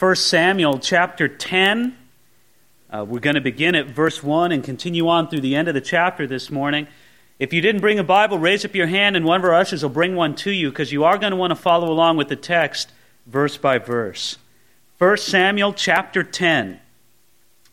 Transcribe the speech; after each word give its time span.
1 0.00 0.16
Samuel 0.16 0.78
chapter 0.78 1.28
10. 1.28 1.94
Uh, 2.88 3.04
we're 3.06 3.20
going 3.20 3.34
to 3.34 3.40
begin 3.42 3.74
at 3.74 3.88
verse 3.88 4.22
1 4.22 4.50
and 4.50 4.64
continue 4.64 5.06
on 5.06 5.28
through 5.28 5.42
the 5.42 5.54
end 5.54 5.68
of 5.68 5.74
the 5.74 5.80
chapter 5.82 6.26
this 6.26 6.50
morning. 6.50 6.86
If 7.38 7.52
you 7.52 7.60
didn't 7.60 7.82
bring 7.82 7.98
a 7.98 8.02
Bible, 8.02 8.38
raise 8.38 8.64
up 8.64 8.74
your 8.74 8.86
hand 8.86 9.14
and 9.14 9.26
one 9.26 9.40
of 9.40 9.44
our 9.44 9.52
ushers 9.52 9.82
will 9.82 9.90
bring 9.90 10.16
one 10.16 10.34
to 10.36 10.50
you 10.50 10.70
because 10.70 10.90
you 10.90 11.04
are 11.04 11.18
going 11.18 11.32
to 11.32 11.36
want 11.36 11.50
to 11.50 11.54
follow 11.54 11.92
along 11.92 12.16
with 12.16 12.28
the 12.28 12.36
text 12.36 12.92
verse 13.26 13.58
by 13.58 13.76
verse. 13.76 14.38
1 14.96 15.18
Samuel 15.18 15.74
chapter 15.74 16.22
10. 16.22 16.80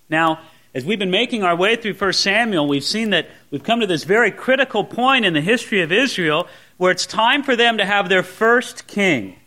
Now, 0.09 0.41
as 0.75 0.83
we've 0.83 0.99
been 0.99 1.09
making 1.09 1.43
our 1.43 1.55
way 1.55 1.77
through 1.77 1.93
1 1.93 2.11
Samuel, 2.11 2.67
we've 2.67 2.83
seen 2.83 3.11
that 3.11 3.29
we've 3.51 3.63
come 3.63 3.79
to 3.79 3.87
this 3.87 4.03
very 4.03 4.31
critical 4.31 4.83
point 4.83 5.23
in 5.23 5.31
the 5.31 5.39
history 5.39 5.81
of 5.81 5.93
Israel 5.93 6.49
where 6.75 6.91
it's 6.91 7.05
time 7.05 7.41
for 7.41 7.55
them 7.55 7.77
to 7.77 7.85
have 7.85 8.09
their 8.09 8.21
first 8.21 8.85
king. 8.85 9.37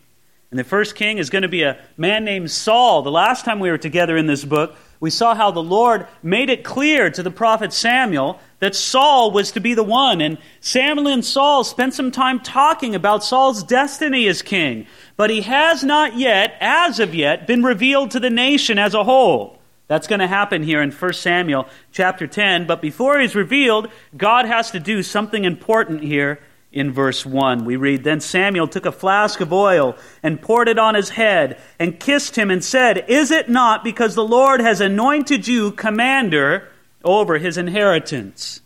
And 0.51 0.59
the 0.59 0.65
first 0.65 0.95
king 0.95 1.17
is 1.17 1.29
going 1.29 1.43
to 1.43 1.47
be 1.47 1.63
a 1.63 1.79
man 1.95 2.25
named 2.25 2.51
Saul. 2.51 3.01
The 3.01 3.11
last 3.11 3.45
time 3.45 3.61
we 3.61 3.71
were 3.71 3.77
together 3.77 4.17
in 4.17 4.27
this 4.27 4.43
book, 4.43 4.75
we 4.99 5.09
saw 5.09 5.33
how 5.33 5.49
the 5.49 5.63
Lord 5.63 6.07
made 6.21 6.49
it 6.49 6.65
clear 6.65 7.09
to 7.09 7.23
the 7.23 7.31
prophet 7.31 7.71
Samuel 7.71 8.37
that 8.59 8.75
Saul 8.75 9.31
was 9.31 9.53
to 9.53 9.61
be 9.61 9.73
the 9.73 9.83
one. 9.83 10.19
And 10.19 10.37
Samuel 10.59 11.07
and 11.07 11.23
Saul 11.23 11.63
spent 11.63 11.93
some 11.93 12.11
time 12.11 12.41
talking 12.41 12.95
about 12.95 13.23
Saul's 13.23 13.63
destiny 13.63 14.27
as 14.27 14.41
king. 14.41 14.87
But 15.15 15.29
he 15.29 15.41
has 15.41 15.85
not 15.85 16.17
yet, 16.17 16.55
as 16.59 16.99
of 16.99 17.15
yet, 17.15 17.47
been 17.47 17.63
revealed 17.63 18.11
to 18.11 18.19
the 18.19 18.29
nation 18.29 18.77
as 18.77 18.93
a 18.93 19.05
whole. 19.05 19.57
That's 19.87 20.07
going 20.07 20.19
to 20.19 20.27
happen 20.27 20.63
here 20.63 20.81
in 20.81 20.91
1 20.91 21.13
Samuel 21.13 21.67
chapter 21.93 22.27
10. 22.27 22.67
But 22.67 22.81
before 22.81 23.19
he's 23.19 23.35
revealed, 23.35 23.89
God 24.15 24.45
has 24.45 24.71
to 24.71 24.81
do 24.81 25.01
something 25.01 25.45
important 25.45 26.03
here 26.03 26.39
in 26.71 26.91
verse 26.91 27.25
1. 27.25 27.65
We 27.65 27.75
read 27.75 28.03
Then 28.03 28.19
Samuel 28.19 28.67
took 28.67 28.85
a 28.85 28.91
flask 28.91 29.41
of 29.41 29.51
oil 29.51 29.95
and 30.23 30.41
poured 30.41 30.69
it 30.69 30.79
on 30.79 30.95
his 30.95 31.09
head 31.09 31.59
and 31.79 31.99
kissed 31.99 32.37
him 32.37 32.49
and 32.49 32.63
said, 32.63 33.05
Is 33.07 33.31
it 33.31 33.49
not 33.49 33.83
because 33.83 34.15
the 34.15 34.25
Lord 34.25 34.61
has 34.61 34.81
anointed 34.81 35.47
you 35.47 35.71
commander 35.71 36.69
over 37.03 37.37
his 37.37 37.57
inheritance? 37.57 38.61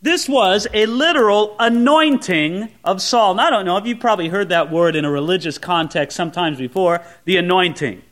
This 0.00 0.28
was 0.28 0.66
a 0.74 0.86
literal 0.86 1.54
anointing 1.60 2.68
of 2.82 3.00
Saul. 3.00 3.34
Now, 3.34 3.46
I 3.46 3.50
don't 3.50 3.64
know 3.64 3.76
if 3.76 3.86
you've 3.86 4.00
probably 4.00 4.28
heard 4.28 4.48
that 4.48 4.72
word 4.72 4.96
in 4.96 5.04
a 5.04 5.10
religious 5.10 5.58
context 5.58 6.16
sometimes 6.16 6.58
before 6.58 7.02
the 7.24 7.36
anointing. 7.36 8.02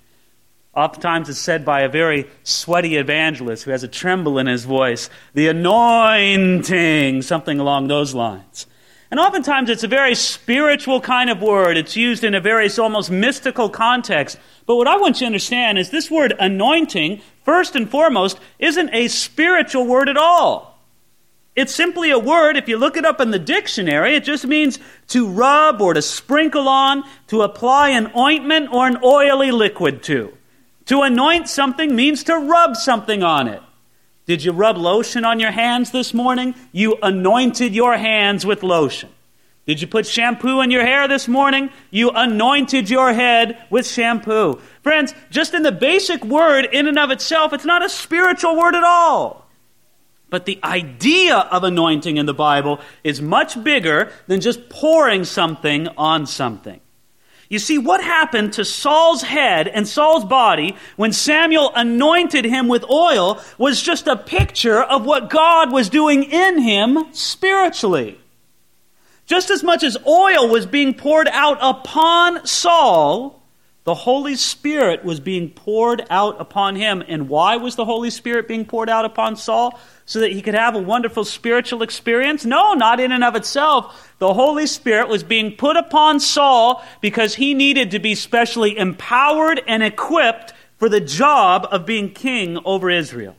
Oftentimes 0.73 1.29
it's 1.29 1.41
said 1.41 1.65
by 1.65 1.81
a 1.81 1.89
very 1.89 2.31
sweaty 2.45 2.95
evangelist 2.95 3.65
who 3.65 3.73
has 3.73 3.83
a 3.83 3.89
tremble 3.89 4.39
in 4.39 4.47
his 4.47 4.65
voice, 4.65 5.11
the 5.35 5.49
anointing, 5.49 7.23
something 7.23 7.59
along 7.59 7.89
those 7.89 8.15
lines. 8.15 8.69
And 9.11 9.19
oftentimes 9.19 9.71
it's 9.71 9.83
a 9.83 9.89
very 9.89 10.15
spiritual 10.15 11.01
kind 11.01 11.31
of 11.31 11.43
word. 11.43 11.77
It's 11.77 11.97
used 11.97 12.23
in 12.23 12.35
a 12.35 12.41
very 12.41 12.71
almost 12.79 13.11
mystical 13.11 13.69
context. 13.69 14.39
But 14.67 14.77
what 14.77 14.87
I 14.87 14.97
want 14.99 15.17
you 15.17 15.21
to 15.21 15.27
understand 15.27 15.79
is 15.79 15.91
this 15.91 16.11
word 16.11 16.33
anointing, 16.39 17.21
first 17.45 17.75
and 17.75 17.91
foremost, 17.91 18.39
isn't 18.61 18.95
a 18.95 19.09
spiritual 19.09 19.87
word 19.87 20.09
at 20.09 20.17
all. 20.17 20.71
It's 21.57 21.75
simply 21.75 22.11
a 22.11 22.19
word, 22.19 22.57
if 22.57 22.69
you 22.69 22.79
look 22.79 22.97
it 22.97 23.05
up 23.05 23.21
in 23.21 23.33
the 23.33 23.39
dictionary, 23.39 24.15
it 24.15 24.23
just 24.23 24.47
means 24.47 24.79
to 25.09 25.29
rub 25.29 25.81
or 25.81 25.95
to 25.95 26.03
sprinkle 26.03 26.69
on, 26.69 27.03
to 27.27 27.43
apply 27.43 27.91
an 27.91 28.13
ointment 28.17 28.73
or 28.73 28.87
an 28.87 28.99
oily 29.03 29.51
liquid 29.51 30.05
to. 30.05 30.33
To 30.87 31.03
anoint 31.03 31.49
something 31.49 31.95
means 31.95 32.23
to 32.25 32.37
rub 32.37 32.77
something 32.77 33.25
on 33.25 33.49
it. 33.49 33.63
Did 34.31 34.45
you 34.45 34.53
rub 34.53 34.79
lotion 34.79 35.25
on 35.25 35.41
your 35.41 35.51
hands 35.51 35.91
this 35.91 36.15
morning? 36.15 36.55
You 36.71 36.97
anointed 37.03 37.75
your 37.75 37.97
hands 37.97 38.47
with 38.47 38.63
lotion. 38.63 39.09
Did 39.67 39.81
you 39.81 39.89
put 39.89 40.07
shampoo 40.07 40.61
in 40.61 40.71
your 40.71 40.87
hair 40.87 41.09
this 41.09 41.27
morning? 41.27 41.71
You 41.91 42.11
anointed 42.11 42.89
your 42.89 43.13
head 43.13 43.61
with 43.71 43.89
shampoo. 43.89 44.61
Friends, 44.85 45.15
just 45.31 45.53
in 45.53 45.65
the 45.65 45.73
basic 45.73 46.25
word, 46.25 46.67
in 46.67 46.87
and 46.87 46.97
of 46.97 47.11
itself, 47.11 47.53
it's 47.53 47.65
not 47.65 47.85
a 47.85 47.89
spiritual 47.89 48.57
word 48.57 48.77
at 48.77 48.85
all. 48.85 49.49
But 50.29 50.47
the 50.47 50.61
idea 50.63 51.35
of 51.37 51.65
anointing 51.65 52.17
in 52.17 52.27
the 52.27 52.33
Bible 52.33 52.79
is 53.03 53.21
much 53.21 53.61
bigger 53.65 54.13
than 54.29 54.41
just 54.41 54.69
pouring 54.69 55.25
something 55.25 55.89
on 55.99 56.25
something. 56.25 56.81
You 57.51 57.59
see, 57.59 57.79
what 57.79 58.01
happened 58.01 58.53
to 58.55 58.65
Saul's 58.65 59.23
head 59.23 59.67
and 59.67 59.87
Saul's 59.87 60.25
body 60.25 60.77
when 60.95 61.13
Samuel 61.13 61.73
anointed 61.75 62.45
him 62.45 62.69
with 62.69 62.89
oil 62.89 63.43
was 63.59 63.83
just 63.83 64.07
a 64.07 64.17
picture 64.17 64.81
of 64.81 65.05
what 65.05 65.31
God 65.31 65.73
was 65.73 65.89
doing 65.89 66.23
in 66.23 66.61
him 66.61 67.13
spiritually. 67.13 68.21
Just 69.27 69.51
as 69.51 69.65
much 69.65 69.83
as 69.83 69.97
oil 70.07 70.49
was 70.49 70.65
being 70.65 70.95
poured 70.95 71.27
out 71.27 71.59
upon 71.61 72.47
Saul, 72.47 73.40
the 73.85 73.95
Holy 73.95 74.37
Spirit 74.37 75.05
was 75.05 75.21
being 75.21 75.51
poured 75.51 76.05
out 76.11 76.41
upon 76.41 76.77
him. 76.77 77.03
And 77.09 77.29
why 77.29 77.57
was 77.57 77.77
the 77.77 77.85
Holy 77.85 78.11
Spirit 78.11 78.47
being 78.47 78.65
poured 78.65 78.91
out 78.91 79.05
upon 79.05 79.37
Saul? 79.37 79.81
so 80.11 80.19
that 80.19 80.33
he 80.33 80.43
could 80.43 80.57
have 80.57 80.75
a 80.75 80.83
wonderful 80.83 81.25
spiritual 81.25 81.85
experience? 81.85 82.45
No, 82.45 82.75
not 82.75 82.99
in 82.99 83.13
and 83.13 83.23
of 83.23 83.37
itself. 83.37 84.13
The 84.19 84.35
Holy 84.35 84.67
Spirit 84.67 85.09
was 85.09 85.23
being 85.23 85.55
put 85.55 85.77
upon 85.77 86.19
Saul 86.19 86.85
because 87.01 87.37
he 87.37 87.55
needed 87.55 87.93
to 87.93 88.01
be 88.01 88.17
specially 88.17 88.77
empowered 88.77 89.63
and 89.69 89.85
equipped 89.85 90.53
for 90.79 90.89
the 90.89 91.01
job 91.01 91.69
of 91.71 91.87
being 91.87 92.11
king 92.11 92.59
over 92.65 92.91
Israel. 92.91 93.37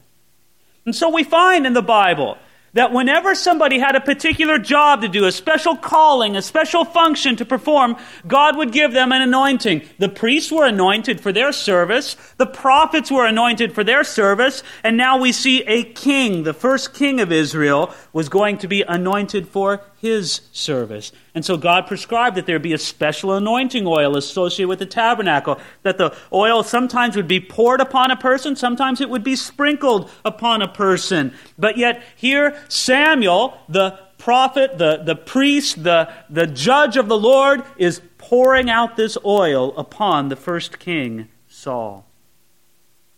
And 0.85 0.95
so 0.95 1.09
we 1.09 1.25
find 1.25 1.67
in 1.67 1.73
the 1.73 1.81
Bible 1.81 2.37
that 2.73 2.93
whenever 2.93 3.35
somebody 3.35 3.79
had 3.79 3.95
a 3.95 4.01
particular 4.01 4.57
job 4.57 5.01
to 5.01 5.07
do, 5.07 5.25
a 5.25 5.31
special 5.31 5.75
calling, 5.75 6.35
a 6.35 6.41
special 6.41 6.85
function 6.85 7.35
to 7.35 7.45
perform, 7.45 7.97
God 8.27 8.57
would 8.57 8.71
give 8.71 8.93
them 8.93 9.11
an 9.11 9.21
anointing. 9.21 9.81
The 9.99 10.09
priests 10.09 10.51
were 10.51 10.65
anointed 10.65 11.19
for 11.19 11.31
their 11.33 11.51
service, 11.51 12.15
the 12.37 12.45
prophets 12.45 13.11
were 13.11 13.25
anointed 13.25 13.73
for 13.73 13.83
their 13.83 14.03
service, 14.03 14.63
and 14.83 14.95
now 14.95 15.19
we 15.19 15.31
see 15.31 15.63
a 15.63 15.83
king, 15.83 16.43
the 16.43 16.53
first 16.53 16.93
king 16.93 17.19
of 17.19 17.31
Israel, 17.31 17.93
was 18.13 18.29
going 18.29 18.57
to 18.59 18.67
be 18.67 18.83
anointed 18.83 19.47
for 19.47 19.81
his 20.01 20.41
service. 20.51 21.11
And 21.35 21.45
so 21.45 21.57
God 21.57 21.85
prescribed 21.85 22.35
that 22.35 22.47
there 22.47 22.57
be 22.57 22.73
a 22.73 22.79
special 22.79 23.33
anointing 23.33 23.85
oil 23.85 24.17
associated 24.17 24.67
with 24.67 24.79
the 24.79 24.87
tabernacle, 24.87 25.59
that 25.83 25.99
the 25.99 26.15
oil 26.33 26.63
sometimes 26.63 27.15
would 27.15 27.27
be 27.27 27.39
poured 27.39 27.81
upon 27.81 28.09
a 28.09 28.15
person, 28.15 28.55
sometimes 28.55 28.99
it 28.99 29.11
would 29.11 29.23
be 29.23 29.35
sprinkled 29.35 30.09
upon 30.25 30.63
a 30.63 30.67
person. 30.67 31.33
But 31.57 31.77
yet, 31.77 32.01
here, 32.15 32.59
Samuel, 32.67 33.55
the 33.69 33.99
prophet, 34.17 34.79
the, 34.79 35.03
the 35.03 35.15
priest, 35.15 35.83
the, 35.83 36.11
the 36.31 36.47
judge 36.47 36.97
of 36.97 37.07
the 37.07 37.17
Lord, 37.17 37.63
is 37.77 38.01
pouring 38.17 38.71
out 38.71 38.97
this 38.97 39.19
oil 39.23 39.77
upon 39.77 40.29
the 40.29 40.35
first 40.35 40.79
king, 40.79 41.27
Saul. 41.47 42.07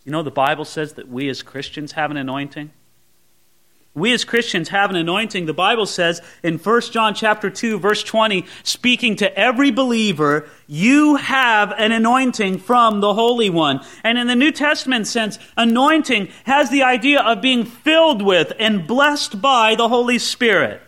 You 0.03 0.11
know, 0.11 0.21
the 0.21 0.31
Bible 0.31 0.65
says 0.65 0.93
that 0.93 1.07
we 1.07 1.29
as 1.29 1.43
Christians 1.43 1.93
have 1.93 2.11
an 2.11 2.17
anointing. 2.17 2.71
We 3.95 4.11
as 4.11 4.25
Christians 4.25 4.69
have 4.69 4.89
an 4.89 4.95
anointing. 4.95 5.45
The 5.45 5.53
Bible 5.53 5.85
says 5.85 6.19
in 6.41 6.57
1 6.57 6.81
John 6.91 7.13
chapter 7.13 7.51
2 7.51 7.77
verse 7.77 8.03
20, 8.03 8.45
speaking 8.63 9.15
to 9.17 9.37
every 9.37 9.69
believer, 9.69 10.49
you 10.65 11.17
have 11.17 11.71
an 11.77 11.91
anointing 11.91 12.57
from 12.57 13.01
the 13.01 13.13
Holy 13.13 13.51
One. 13.51 13.81
And 14.03 14.17
in 14.17 14.25
the 14.25 14.35
New 14.35 14.51
Testament 14.51 15.05
sense, 15.05 15.37
anointing 15.55 16.29
has 16.45 16.71
the 16.71 16.81
idea 16.81 17.21
of 17.21 17.41
being 17.41 17.65
filled 17.65 18.23
with 18.23 18.51
and 18.57 18.87
blessed 18.87 19.41
by 19.41 19.75
the 19.75 19.89
Holy 19.89 20.17
Spirit. 20.17 20.81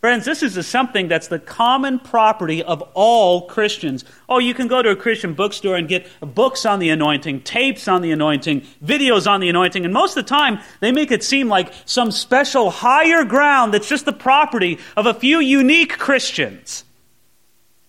Friends, 0.00 0.24
this 0.24 0.42
is 0.42 0.66
something 0.66 1.08
that's 1.08 1.28
the 1.28 1.38
common 1.38 1.98
property 1.98 2.62
of 2.62 2.82
all 2.94 3.46
Christians. 3.46 4.04
Oh, 4.28 4.38
you 4.38 4.52
can 4.52 4.68
go 4.68 4.82
to 4.82 4.90
a 4.90 4.96
Christian 4.96 5.32
bookstore 5.32 5.74
and 5.74 5.88
get 5.88 6.06
books 6.20 6.66
on 6.66 6.78
the 6.78 6.90
anointing, 6.90 7.40
tapes 7.40 7.88
on 7.88 8.02
the 8.02 8.12
anointing, 8.12 8.60
videos 8.84 9.28
on 9.28 9.40
the 9.40 9.48
anointing, 9.48 9.84
and 9.84 9.94
most 9.94 10.16
of 10.16 10.24
the 10.24 10.28
time 10.28 10.60
they 10.80 10.92
make 10.92 11.10
it 11.10 11.24
seem 11.24 11.48
like 11.48 11.72
some 11.86 12.10
special 12.10 12.70
higher 12.70 13.24
ground 13.24 13.72
that's 13.72 13.88
just 13.88 14.04
the 14.04 14.12
property 14.12 14.78
of 14.96 15.06
a 15.06 15.14
few 15.14 15.40
unique 15.40 15.98
Christians. 15.98 16.84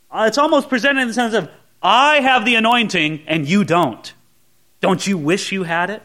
Uh, 0.10 0.26
it's 0.28 0.38
almost 0.38 0.70
presented 0.70 1.02
in 1.02 1.10
the 1.10 1.14
sense 1.14 1.34
of, 1.34 1.50
I 1.84 2.22
have 2.22 2.46
the 2.46 2.56
anointing 2.56 3.24
and 3.28 3.48
you 3.48 3.64
don't. 3.64 4.12
Don't 4.80 5.06
you 5.06 5.18
wish 5.18 5.52
you 5.52 5.64
had 5.64 5.90
it? 5.90 6.02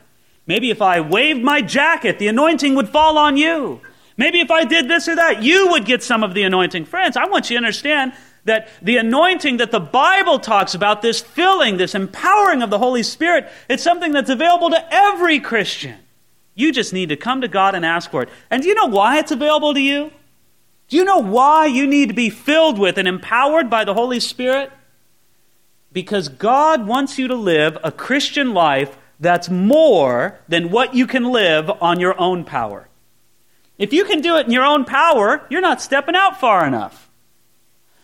Maybe 0.47 0.71
if 0.71 0.83
I 0.83 1.01
waved 1.01 1.43
my 1.43 1.63
jacket, 1.63 2.19
the 2.19 2.27
anointing 2.27 2.75
would 2.75 2.89
fall 2.89 3.17
on 3.17 3.37
you. 3.37 3.81
Maybe 4.17 4.41
if 4.41 4.51
I 4.51 4.65
did 4.65 4.89
this 4.89 5.09
or 5.09 5.17
that, 5.17 5.43
you 5.43 5.69
would 5.71 5.85
get 5.85 6.03
some 6.03 6.23
of 6.23 6.35
the 6.35 6.43
anointing. 6.43 6.85
Friends, 6.85 7.17
I 7.17 7.27
want 7.27 7.51
you 7.51 7.55
to 7.55 7.59
understand 7.59 8.13
that 8.45 8.69
the 8.83 8.97
anointing 8.97 9.59
that 9.59 9.71
the 9.71 9.81
Bible 9.81 10.39
talks 10.39 10.75
about, 10.75 11.03
this 11.03 11.21
filling, 11.21 11.77
this 11.77 11.95
empowering 11.95 12.63
of 12.63 12.71
the 12.71 12.79
Holy 12.79 13.03
Spirit, 13.03 13.49
it's 13.69 13.83
something 13.83 14.13
that's 14.13 14.31
available 14.31 14.71
to 14.71 14.95
every 14.95 15.39
Christian. 15.39 15.97
You 16.55 16.73
just 16.73 16.93
need 16.93 17.09
to 17.09 17.17
come 17.17 17.41
to 17.41 17.49
God 17.49 17.75
and 17.75 17.87
ask 17.87 18.11
for 18.11 18.23
it. 18.23 18.29
And 18.51 18.63
do 18.63 18.69
you 18.69 18.75
know 18.75 18.87
why 18.87 19.19
it's 19.19 19.31
available 19.31 19.75
to 19.75 19.81
you? 19.81 20.11
Do 20.89 20.97
you 20.97 21.05
know 21.05 21.19
why 21.19 21.67
you 21.67 21.87
need 21.87 22.09
to 22.09 22.15
be 22.15 22.29
filled 22.29 22.79
with 22.79 22.99
and 22.99 23.09
empowered 23.09 23.71
by 23.71 23.85
the 23.85 23.95
Holy 23.95 24.21
Spirit? 24.21 24.71
Because 25.93 26.29
God 26.29 26.87
wants 26.87 27.19
you 27.19 27.29
to 27.29 27.35
live 27.35 27.79
a 27.83 27.93
Christian 27.93 28.53
life 28.53 28.97
that's 29.21 29.49
more 29.49 30.39
than 30.49 30.71
what 30.71 30.95
you 30.95 31.07
can 31.07 31.31
live 31.31 31.71
on 31.81 32.01
your 32.01 32.19
own 32.21 32.45
power. 32.45 32.89
If 33.83 33.93
you 33.93 34.05
can 34.05 34.21
do 34.21 34.37
it 34.37 34.47
in 34.47 34.53
your 34.53 34.65
own 34.65 34.85
power, 34.85 35.45
you're 35.51 35.61
not 35.61 35.83
stepping 35.83 36.15
out 36.15 36.39
far 36.39 36.65
enough. 36.65 37.11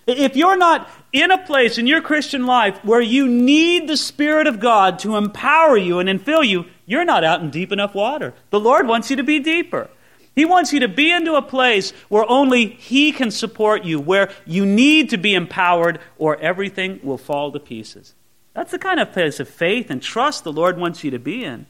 If 0.08 0.34
you're 0.34 0.56
not 0.56 0.90
in 1.12 1.30
a 1.30 1.38
place 1.46 1.78
in 1.78 1.86
your 1.86 2.00
Christian 2.00 2.46
life 2.46 2.84
where 2.84 3.00
you 3.00 3.28
need 3.28 3.86
the 3.86 3.96
Spirit 3.96 4.48
of 4.48 4.58
God 4.58 4.98
to 4.98 5.14
empower 5.14 5.76
you 5.76 6.00
and 6.00 6.08
infill 6.08 6.44
you, 6.44 6.64
you're 6.84 7.04
not 7.04 7.22
out 7.22 7.42
in 7.42 7.50
deep 7.50 7.70
enough 7.70 7.94
water. 7.94 8.34
The 8.50 8.58
Lord 8.58 8.88
wants 8.88 9.08
you 9.08 9.14
to 9.18 9.22
be 9.22 9.38
deeper. 9.38 9.88
He 10.34 10.44
wants 10.44 10.72
you 10.72 10.80
to 10.80 10.88
be 10.88 11.12
into 11.12 11.36
a 11.36 11.42
place 11.42 11.92
where 12.08 12.28
only 12.28 12.70
He 12.70 13.12
can 13.12 13.30
support 13.30 13.84
you, 13.84 14.00
where 14.00 14.32
you 14.44 14.66
need 14.66 15.10
to 15.10 15.16
be 15.16 15.32
empowered, 15.32 16.00
or 16.16 16.38
everything 16.38 16.98
will 17.04 17.18
fall 17.18 17.52
to 17.52 17.60
pieces. 17.60 18.14
That's 18.52 18.72
the 18.72 18.80
kind 18.80 18.98
of 18.98 19.12
place 19.12 19.38
of 19.38 19.48
faith 19.48 19.90
and 19.90 20.02
trust 20.02 20.42
the 20.42 20.52
Lord 20.52 20.76
wants 20.76 21.04
you 21.04 21.12
to 21.12 21.20
be 21.20 21.44
in. 21.44 21.66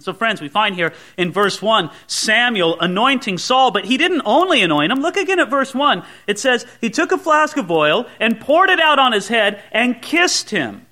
So, 0.00 0.12
friends, 0.12 0.40
we 0.40 0.48
find 0.48 0.74
here 0.74 0.92
in 1.16 1.32
verse 1.32 1.60
1 1.60 1.90
Samuel 2.06 2.78
anointing 2.80 3.38
Saul, 3.38 3.70
but 3.70 3.84
he 3.84 3.96
didn't 3.96 4.22
only 4.24 4.62
anoint 4.62 4.92
him. 4.92 5.00
Look 5.00 5.16
again 5.16 5.40
at 5.40 5.50
verse 5.50 5.74
1. 5.74 6.02
It 6.26 6.38
says, 6.38 6.66
He 6.80 6.90
took 6.90 7.12
a 7.12 7.18
flask 7.18 7.56
of 7.56 7.70
oil 7.70 8.06
and 8.18 8.40
poured 8.40 8.70
it 8.70 8.80
out 8.80 8.98
on 8.98 9.12
his 9.12 9.28
head 9.28 9.62
and 9.72 10.00
kissed 10.00 10.50
him. 10.50 10.86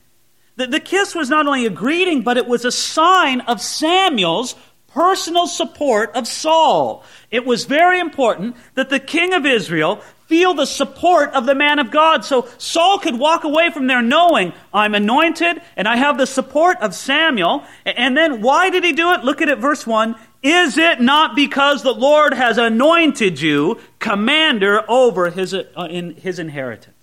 The, 0.57 0.67
the 0.67 0.81
kiss 0.81 1.15
was 1.15 1.31
not 1.31 1.47
only 1.47 1.67
a 1.67 1.71
greeting, 1.71 2.23
but 2.23 2.37
it 2.37 2.49
was 2.49 2.65
a 2.65 2.73
sign 2.73 3.41
of 3.43 3.61
Samuel's 3.61 4.57
personal 4.99 5.47
support 5.47 6.11
of 6.17 6.27
Saul. 6.27 7.05
It 7.31 7.47
was 7.47 7.67
very 7.67 8.01
important 8.01 8.57
that 8.75 8.91
the 8.91 8.99
king 8.99 9.33
of 9.33 9.47
Israel 9.47 10.03
feel 10.27 10.55
the 10.55 10.67
support 10.67 11.31
of 11.35 11.47
the 11.47 11.55
man 11.55 11.79
of 11.79 11.93
God. 11.93 12.25
So 12.25 12.49
Saul 12.59 12.99
could 12.99 13.17
walk 13.17 13.45
away 13.45 13.71
from 13.71 13.87
there 13.87 14.03
knowing, 14.03 14.53
I'm 14.75 14.97
anointed 14.97 15.63
and 15.77 15.87
I 15.87 15.95
have 15.99 16.19
the 16.19 16.27
support 16.27 16.79
of 16.81 16.97
Samuel. 16.97 17.63
And 17.87 18.17
then 18.17 18.43
why 18.43 18.71
did 18.71 18.83
he 18.83 18.93
do 18.93 19.13
it? 19.13 19.23
Look 19.23 19.41
at 19.41 19.49
it, 19.49 19.59
verse 19.59 19.87
1. 19.87 20.17
Is 20.43 20.77
it 20.77 21.01
not 21.01 21.37
because 21.37 21.85
the 21.85 21.95
Lord 21.95 22.35
has 22.35 22.59
anointed 22.59 23.41
you 23.41 23.79
commander 24.01 24.83
over 24.91 25.31
his, 25.31 25.55
uh, 25.55 25.65
in 25.89 26.17
his 26.17 26.41
inheritance? 26.41 26.98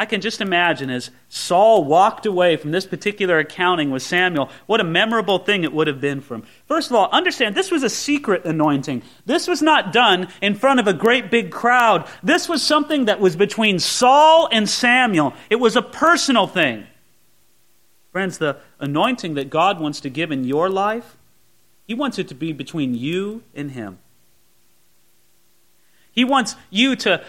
I 0.00 0.06
can 0.06 0.20
just 0.20 0.40
imagine 0.40 0.90
as 0.90 1.10
Saul 1.28 1.82
walked 1.82 2.24
away 2.24 2.56
from 2.56 2.70
this 2.70 2.86
particular 2.86 3.40
accounting 3.40 3.90
with 3.90 4.04
Samuel, 4.04 4.48
what 4.66 4.80
a 4.80 4.84
memorable 4.84 5.40
thing 5.40 5.64
it 5.64 5.72
would 5.72 5.88
have 5.88 6.00
been 6.00 6.20
for 6.20 6.36
him. 6.36 6.44
First 6.66 6.88
of 6.88 6.94
all, 6.96 7.08
understand 7.10 7.56
this 7.56 7.72
was 7.72 7.82
a 7.82 7.90
secret 7.90 8.44
anointing. 8.44 9.02
This 9.26 9.48
was 9.48 9.60
not 9.60 9.92
done 9.92 10.28
in 10.40 10.54
front 10.54 10.78
of 10.78 10.86
a 10.86 10.92
great 10.92 11.32
big 11.32 11.50
crowd. 11.50 12.06
This 12.22 12.48
was 12.48 12.62
something 12.62 13.06
that 13.06 13.18
was 13.18 13.34
between 13.34 13.80
Saul 13.80 14.48
and 14.52 14.68
Samuel. 14.68 15.34
It 15.50 15.56
was 15.56 15.74
a 15.74 15.82
personal 15.82 16.46
thing. 16.46 16.86
Friends, 18.12 18.38
the 18.38 18.58
anointing 18.78 19.34
that 19.34 19.50
God 19.50 19.80
wants 19.80 19.98
to 20.02 20.08
give 20.08 20.30
in 20.30 20.44
your 20.44 20.70
life, 20.70 21.16
He 21.88 21.94
wants 21.94 22.20
it 22.20 22.28
to 22.28 22.36
be 22.36 22.52
between 22.52 22.94
you 22.94 23.42
and 23.52 23.72
Him. 23.72 23.98
He 26.12 26.24
wants 26.24 26.54
you 26.70 26.94
to 26.96 27.24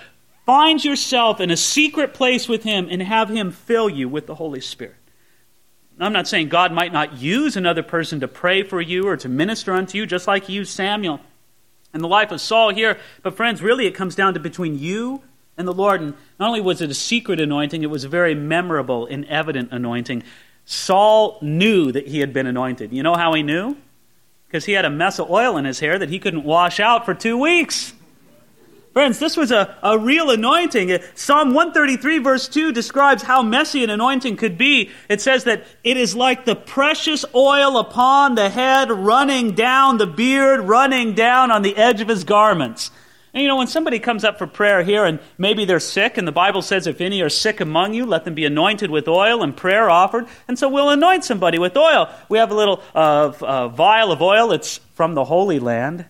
Find 0.49 0.83
yourself 0.83 1.39
in 1.39 1.51
a 1.51 1.55
secret 1.55 2.15
place 2.15 2.49
with 2.49 2.63
Him 2.63 2.87
and 2.89 3.03
have 3.03 3.29
Him 3.29 3.51
fill 3.51 3.87
you 3.87 4.09
with 4.09 4.25
the 4.25 4.33
Holy 4.33 4.61
Spirit. 4.61 4.95
I'm 5.99 6.11
not 6.11 6.27
saying 6.27 6.49
God 6.49 6.71
might 6.71 6.91
not 6.91 7.19
use 7.19 7.55
another 7.55 7.83
person 7.83 8.19
to 8.21 8.27
pray 8.27 8.63
for 8.63 8.81
you 8.81 9.07
or 9.07 9.15
to 9.17 9.29
minister 9.29 9.73
unto 9.73 9.95
you, 9.99 10.07
just 10.07 10.25
like 10.25 10.45
He 10.45 10.53
used 10.53 10.71
Samuel 10.71 11.19
in 11.93 12.01
the 12.01 12.07
life 12.07 12.31
of 12.31 12.41
Saul 12.41 12.73
here. 12.73 12.97
But, 13.21 13.37
friends, 13.37 13.61
really 13.61 13.85
it 13.85 13.93
comes 13.93 14.15
down 14.15 14.33
to 14.33 14.39
between 14.39 14.79
you 14.79 15.21
and 15.55 15.67
the 15.67 15.71
Lord. 15.71 16.01
And 16.01 16.15
not 16.39 16.47
only 16.47 16.61
was 16.61 16.81
it 16.81 16.89
a 16.89 16.95
secret 16.95 17.39
anointing, 17.39 17.83
it 17.83 17.91
was 17.91 18.03
a 18.03 18.09
very 18.09 18.33
memorable 18.33 19.05
and 19.05 19.25
evident 19.25 19.71
anointing. 19.71 20.23
Saul 20.65 21.37
knew 21.43 21.91
that 21.91 22.07
he 22.07 22.21
had 22.21 22.33
been 22.33 22.47
anointed. 22.47 22.91
You 22.91 23.03
know 23.03 23.13
how 23.13 23.35
he 23.35 23.43
knew? 23.43 23.77
Because 24.47 24.65
he 24.65 24.71
had 24.71 24.85
a 24.85 24.89
mess 24.89 25.19
of 25.19 25.29
oil 25.29 25.57
in 25.57 25.65
his 25.65 25.79
hair 25.79 25.99
that 25.99 26.09
he 26.09 26.17
couldn't 26.17 26.43
wash 26.43 26.79
out 26.79 27.05
for 27.05 27.13
two 27.13 27.37
weeks. 27.37 27.93
Friends, 28.99 29.17
this 29.17 29.37
was 29.37 29.49
a, 29.49 29.77
a 29.81 29.97
real 29.97 30.29
anointing. 30.29 30.99
Psalm 31.15 31.53
133, 31.53 32.17
verse 32.17 32.49
2, 32.49 32.73
describes 32.73 33.23
how 33.23 33.41
messy 33.41 33.81
an 33.81 33.89
anointing 33.89 34.35
could 34.35 34.57
be. 34.57 34.89
It 35.07 35.21
says 35.21 35.45
that 35.45 35.63
it 35.85 35.95
is 35.95 36.17
like 36.17 36.43
the 36.43 36.57
precious 36.57 37.23
oil 37.33 37.77
upon 37.77 38.35
the 38.35 38.49
head, 38.49 38.91
running 38.91 39.55
down 39.55 39.99
the 39.99 40.05
beard, 40.05 40.67
running 40.67 41.13
down 41.13 41.49
on 41.49 41.61
the 41.61 41.77
edge 41.77 42.01
of 42.01 42.09
his 42.09 42.25
garments. 42.25 42.91
And 43.33 43.41
you 43.41 43.47
know, 43.47 43.55
when 43.55 43.67
somebody 43.67 43.99
comes 43.99 44.25
up 44.25 44.37
for 44.37 44.47
prayer 44.47 44.83
here 44.83 45.05
and 45.05 45.21
maybe 45.37 45.63
they're 45.63 45.79
sick, 45.79 46.17
and 46.17 46.27
the 46.27 46.33
Bible 46.33 46.61
says, 46.61 46.85
if 46.85 46.99
any 46.99 47.21
are 47.21 47.29
sick 47.29 47.61
among 47.61 47.93
you, 47.93 48.05
let 48.05 48.25
them 48.25 48.35
be 48.35 48.43
anointed 48.43 48.91
with 48.91 49.07
oil 49.07 49.41
and 49.41 49.55
prayer 49.55 49.89
offered. 49.89 50.27
And 50.49 50.59
so 50.59 50.67
we'll 50.67 50.89
anoint 50.89 51.23
somebody 51.23 51.57
with 51.57 51.77
oil. 51.77 52.13
We 52.27 52.37
have 52.39 52.51
a 52.51 52.55
little 52.55 52.83
uh, 52.93 53.31
uh, 53.39 53.69
vial 53.69 54.11
of 54.11 54.21
oil. 54.21 54.51
It's 54.51 54.81
from 54.93 55.13
the 55.13 55.23
Holy 55.23 55.59
Land 55.59 56.05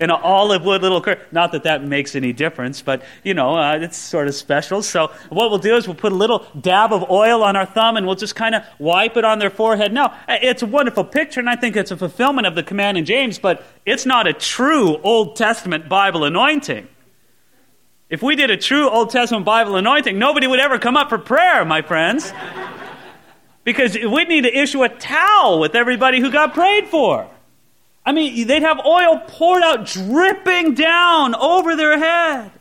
in 0.00 0.10
an 0.10 0.20
olive 0.22 0.64
wood 0.64 0.82
little 0.82 1.04
Not 1.30 1.52
that 1.52 1.62
that 1.64 1.84
makes 1.84 2.16
any 2.16 2.32
difference, 2.32 2.82
but 2.82 3.02
you 3.22 3.34
know, 3.34 3.56
uh, 3.56 3.78
it's 3.78 3.96
sort 3.96 4.26
of 4.26 4.34
special. 4.34 4.82
So 4.82 5.12
what 5.28 5.50
we'll 5.50 5.58
do 5.58 5.76
is 5.76 5.86
we'll 5.86 5.94
put 5.94 6.12
a 6.12 6.16
little 6.16 6.46
dab 6.60 6.92
of 6.92 7.08
oil 7.10 7.42
on 7.42 7.56
our 7.56 7.66
thumb 7.66 7.96
and 7.96 8.06
we'll 8.06 8.16
just 8.16 8.34
kind 8.34 8.54
of 8.54 8.64
wipe 8.78 9.16
it 9.16 9.24
on 9.24 9.38
their 9.38 9.50
forehead. 9.50 9.92
Now, 9.92 10.18
it's 10.28 10.62
a 10.62 10.66
wonderful 10.66 11.04
picture, 11.04 11.40
and 11.40 11.48
I 11.48 11.56
think 11.56 11.76
it's 11.76 11.90
a 11.90 11.96
fulfillment 11.96 12.46
of 12.46 12.54
the 12.54 12.62
command 12.62 12.98
in 12.98 13.04
James, 13.04 13.38
but 13.38 13.64
it's 13.86 14.06
not 14.06 14.26
a 14.26 14.32
true 14.32 14.98
Old 15.02 15.36
Testament 15.36 15.88
Bible 15.88 16.24
anointing. 16.24 16.88
If 18.08 18.22
we 18.22 18.36
did 18.36 18.50
a 18.50 18.56
true 18.56 18.90
Old 18.90 19.10
Testament 19.10 19.44
Bible 19.44 19.76
anointing, 19.76 20.18
nobody 20.18 20.46
would 20.46 20.60
ever 20.60 20.78
come 20.78 20.96
up 20.96 21.08
for 21.08 21.18
prayer, 21.18 21.64
my 21.64 21.82
friends. 21.82 22.32
Because 23.64 23.94
we'd 23.94 24.28
need 24.28 24.40
to 24.40 24.58
issue 24.58 24.82
a 24.82 24.88
towel 24.88 25.60
with 25.60 25.76
everybody 25.76 26.18
who 26.18 26.32
got 26.32 26.52
prayed 26.52 26.88
for. 26.88 27.30
I 28.04 28.12
mean, 28.12 28.46
they'd 28.46 28.62
have 28.62 28.84
oil 28.84 29.22
poured 29.26 29.62
out, 29.62 29.86
dripping 29.86 30.74
down 30.74 31.34
over 31.34 31.76
their 31.76 31.98
head. 31.98 32.52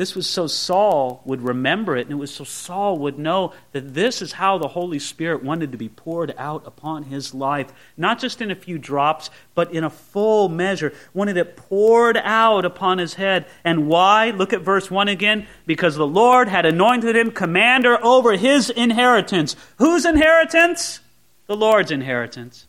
This 0.00 0.14
was 0.14 0.26
so 0.26 0.46
Saul 0.46 1.20
would 1.26 1.42
remember 1.42 1.94
it, 1.94 2.06
and 2.06 2.12
it 2.12 2.14
was 2.14 2.32
so 2.32 2.42
Saul 2.42 2.96
would 3.00 3.18
know 3.18 3.52
that 3.72 3.92
this 3.92 4.22
is 4.22 4.32
how 4.32 4.56
the 4.56 4.68
Holy 4.68 4.98
Spirit 4.98 5.44
wanted 5.44 5.72
to 5.72 5.76
be 5.76 5.90
poured 5.90 6.34
out 6.38 6.66
upon 6.66 7.02
his 7.02 7.34
life. 7.34 7.70
Not 7.98 8.18
just 8.18 8.40
in 8.40 8.50
a 8.50 8.54
few 8.54 8.78
drops, 8.78 9.28
but 9.54 9.74
in 9.74 9.84
a 9.84 9.90
full 9.90 10.48
measure. 10.48 10.94
Wanted 11.12 11.36
it 11.36 11.54
poured 11.54 12.16
out 12.16 12.64
upon 12.64 12.96
his 12.96 13.12
head. 13.12 13.44
And 13.62 13.88
why? 13.88 14.30
Look 14.30 14.54
at 14.54 14.62
verse 14.62 14.90
1 14.90 15.08
again. 15.08 15.46
Because 15.66 15.96
the 15.96 16.06
Lord 16.06 16.48
had 16.48 16.64
anointed 16.64 17.14
him 17.14 17.30
commander 17.30 18.02
over 18.02 18.38
his 18.38 18.70
inheritance. 18.70 19.54
Whose 19.76 20.06
inheritance? 20.06 21.00
The 21.46 21.56
Lord's 21.56 21.90
inheritance. 21.90 22.66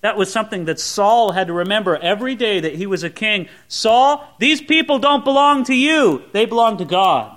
That 0.00 0.16
was 0.16 0.32
something 0.32 0.66
that 0.66 0.78
Saul 0.78 1.32
had 1.32 1.48
to 1.48 1.52
remember 1.52 1.96
every 1.96 2.34
day 2.34 2.60
that 2.60 2.76
he 2.76 2.86
was 2.86 3.02
a 3.02 3.10
king. 3.10 3.48
Saul, 3.66 4.24
these 4.38 4.60
people 4.60 4.98
don't 4.98 5.24
belong 5.24 5.64
to 5.64 5.74
you, 5.74 6.22
they 6.32 6.46
belong 6.46 6.78
to 6.78 6.84
God. 6.84 7.36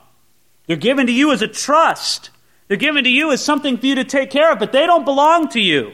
They're 0.67 0.77
given 0.77 1.07
to 1.07 1.13
you 1.13 1.31
as 1.31 1.41
a 1.41 1.47
trust. 1.47 2.29
They're 2.67 2.77
given 2.77 3.03
to 3.03 3.09
you 3.09 3.31
as 3.31 3.43
something 3.43 3.77
for 3.77 3.85
you 3.85 3.95
to 3.95 4.03
take 4.03 4.29
care 4.29 4.51
of, 4.51 4.59
but 4.59 4.71
they 4.71 4.85
don't 4.85 5.03
belong 5.03 5.49
to 5.49 5.59
you. 5.59 5.93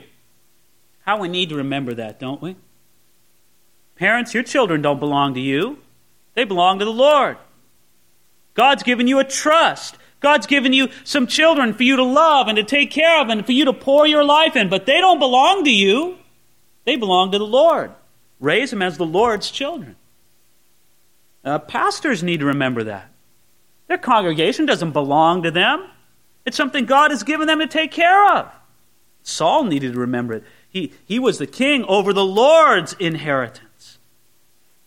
How 1.01 1.17
we 1.17 1.29
need 1.29 1.49
to 1.49 1.55
remember 1.55 1.93
that, 1.95 2.19
don't 2.19 2.41
we? 2.41 2.57
Parents, 3.95 4.33
your 4.33 4.43
children 4.43 4.81
don't 4.81 4.99
belong 4.99 5.33
to 5.33 5.39
you, 5.39 5.79
they 6.35 6.43
belong 6.43 6.79
to 6.79 6.85
the 6.85 6.91
Lord. 6.91 7.37
God's 8.53 8.83
given 8.83 9.07
you 9.07 9.19
a 9.19 9.23
trust. 9.23 9.97
God's 10.19 10.47
given 10.47 10.73
you 10.73 10.89
some 11.03 11.27
children 11.27 11.73
for 11.73 11.83
you 11.83 11.95
to 11.95 12.03
love 12.03 12.47
and 12.47 12.57
to 12.57 12.63
take 12.63 12.91
care 12.91 13.21
of 13.21 13.29
and 13.29 13.45
for 13.45 13.51
you 13.51 13.65
to 13.65 13.73
pour 13.73 14.07
your 14.07 14.23
life 14.23 14.55
in, 14.55 14.67
but 14.67 14.85
they 14.85 14.99
don't 14.99 15.19
belong 15.19 15.63
to 15.63 15.71
you. 15.71 16.17
They 16.87 16.95
belong 16.95 17.33
to 17.33 17.37
the 17.37 17.45
Lord. 17.45 17.91
Raise 18.39 18.71
them 18.71 18.81
as 18.81 18.97
the 18.97 19.05
Lord's 19.05 19.51
children. 19.51 19.97
Uh, 21.43 21.59
pastors 21.59 22.23
need 22.23 22.39
to 22.39 22.45
remember 22.45 22.85
that. 22.85 23.11
Their 23.89 23.97
congregation 23.97 24.65
doesn't 24.65 24.93
belong 24.93 25.43
to 25.43 25.51
them, 25.51 25.85
it's 26.45 26.55
something 26.55 26.85
God 26.85 27.11
has 27.11 27.23
given 27.23 27.45
them 27.45 27.59
to 27.59 27.67
take 27.67 27.91
care 27.91 28.25
of. 28.37 28.49
Saul 29.21 29.65
needed 29.65 29.93
to 29.93 29.99
remember 29.99 30.35
it. 30.35 30.45
He, 30.69 30.93
he 31.05 31.19
was 31.19 31.39
the 31.39 31.45
king 31.45 31.83
over 31.83 32.13
the 32.13 32.23
Lord's 32.23 32.93
inheritance. 32.93 33.97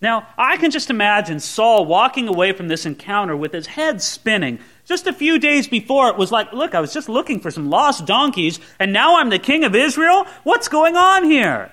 Now, 0.00 0.26
I 0.38 0.56
can 0.56 0.70
just 0.70 0.88
imagine 0.88 1.38
Saul 1.38 1.84
walking 1.84 2.28
away 2.28 2.52
from 2.52 2.68
this 2.68 2.86
encounter 2.86 3.36
with 3.36 3.52
his 3.52 3.66
head 3.66 4.00
spinning. 4.00 4.58
Just 4.86 5.06
a 5.06 5.12
few 5.12 5.38
days 5.38 5.68
before, 5.68 6.08
it 6.08 6.16
was 6.16 6.32
like, 6.32 6.50
look, 6.54 6.74
I 6.74 6.80
was 6.80 6.94
just 6.94 7.10
looking 7.10 7.40
for 7.40 7.50
some 7.50 7.68
lost 7.68 8.06
donkeys, 8.06 8.58
and 8.78 8.90
now 8.90 9.18
I'm 9.18 9.28
the 9.28 9.38
king 9.38 9.64
of 9.64 9.74
Israel? 9.74 10.24
What's 10.44 10.68
going 10.68 10.96
on 10.96 11.24
here? 11.24 11.70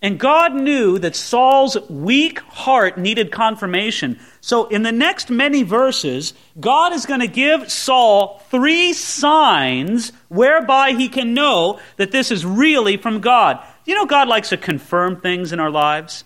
And 0.00 0.20
God 0.20 0.54
knew 0.54 0.98
that 1.00 1.16
Saul's 1.16 1.76
weak 1.90 2.38
heart 2.38 2.98
needed 2.98 3.32
confirmation. 3.32 4.20
So, 4.40 4.66
in 4.66 4.84
the 4.84 4.92
next 4.92 5.28
many 5.28 5.64
verses, 5.64 6.34
God 6.60 6.92
is 6.92 7.04
going 7.04 7.18
to 7.18 7.26
give 7.26 7.70
Saul 7.70 8.40
three 8.48 8.92
signs 8.92 10.12
whereby 10.28 10.92
he 10.92 11.08
can 11.08 11.34
know 11.34 11.80
that 11.96 12.12
this 12.12 12.30
is 12.30 12.46
really 12.46 12.96
from 12.96 13.20
God. 13.20 13.58
You 13.86 13.96
know, 13.96 14.06
God 14.06 14.28
likes 14.28 14.50
to 14.50 14.56
confirm 14.56 15.20
things 15.20 15.52
in 15.52 15.58
our 15.58 15.70
lives. 15.70 16.22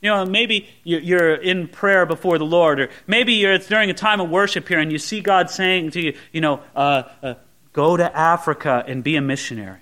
You 0.00 0.10
know, 0.10 0.24
maybe 0.24 0.68
you're 0.84 1.34
in 1.34 1.66
prayer 1.66 2.06
before 2.06 2.38
the 2.38 2.46
Lord, 2.46 2.78
or 2.78 2.88
maybe 3.08 3.32
you're 3.32 3.58
during 3.58 3.90
a 3.90 3.94
time 3.94 4.20
of 4.20 4.30
worship 4.30 4.68
here 4.68 4.78
and 4.78 4.92
you 4.92 4.98
see 4.98 5.20
God 5.20 5.50
saying 5.50 5.90
to 5.92 6.00
you, 6.00 6.16
you 6.30 6.40
know, 6.40 6.62
uh, 6.76 7.02
uh, 7.20 7.34
go 7.72 7.96
to 7.96 8.16
Africa 8.16 8.84
and 8.86 9.02
be 9.02 9.16
a 9.16 9.20
missionary. 9.20 9.80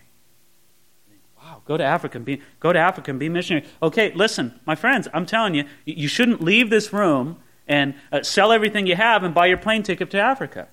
Go 1.66 1.76
to 1.76 1.84
Africa 1.84 2.18
and 2.18 2.24
be, 2.24 2.40
go 2.60 2.72
to 2.72 2.78
Africa 2.78 3.10
and 3.10 3.18
be 3.18 3.28
missionary. 3.28 3.66
Okay, 3.82 4.12
listen, 4.14 4.58
my 4.66 4.74
friends, 4.74 5.08
I'm 5.12 5.26
telling 5.26 5.54
you, 5.54 5.64
you 5.84 6.08
shouldn't 6.08 6.40
leave 6.40 6.70
this 6.70 6.92
room 6.92 7.38
and 7.66 7.94
uh, 8.12 8.22
sell 8.22 8.52
everything 8.52 8.86
you 8.86 8.94
have 8.94 9.24
and 9.24 9.34
buy 9.34 9.46
your 9.46 9.58
plane 9.58 9.82
ticket 9.82 10.10
to 10.10 10.20
Africa. 10.20 10.68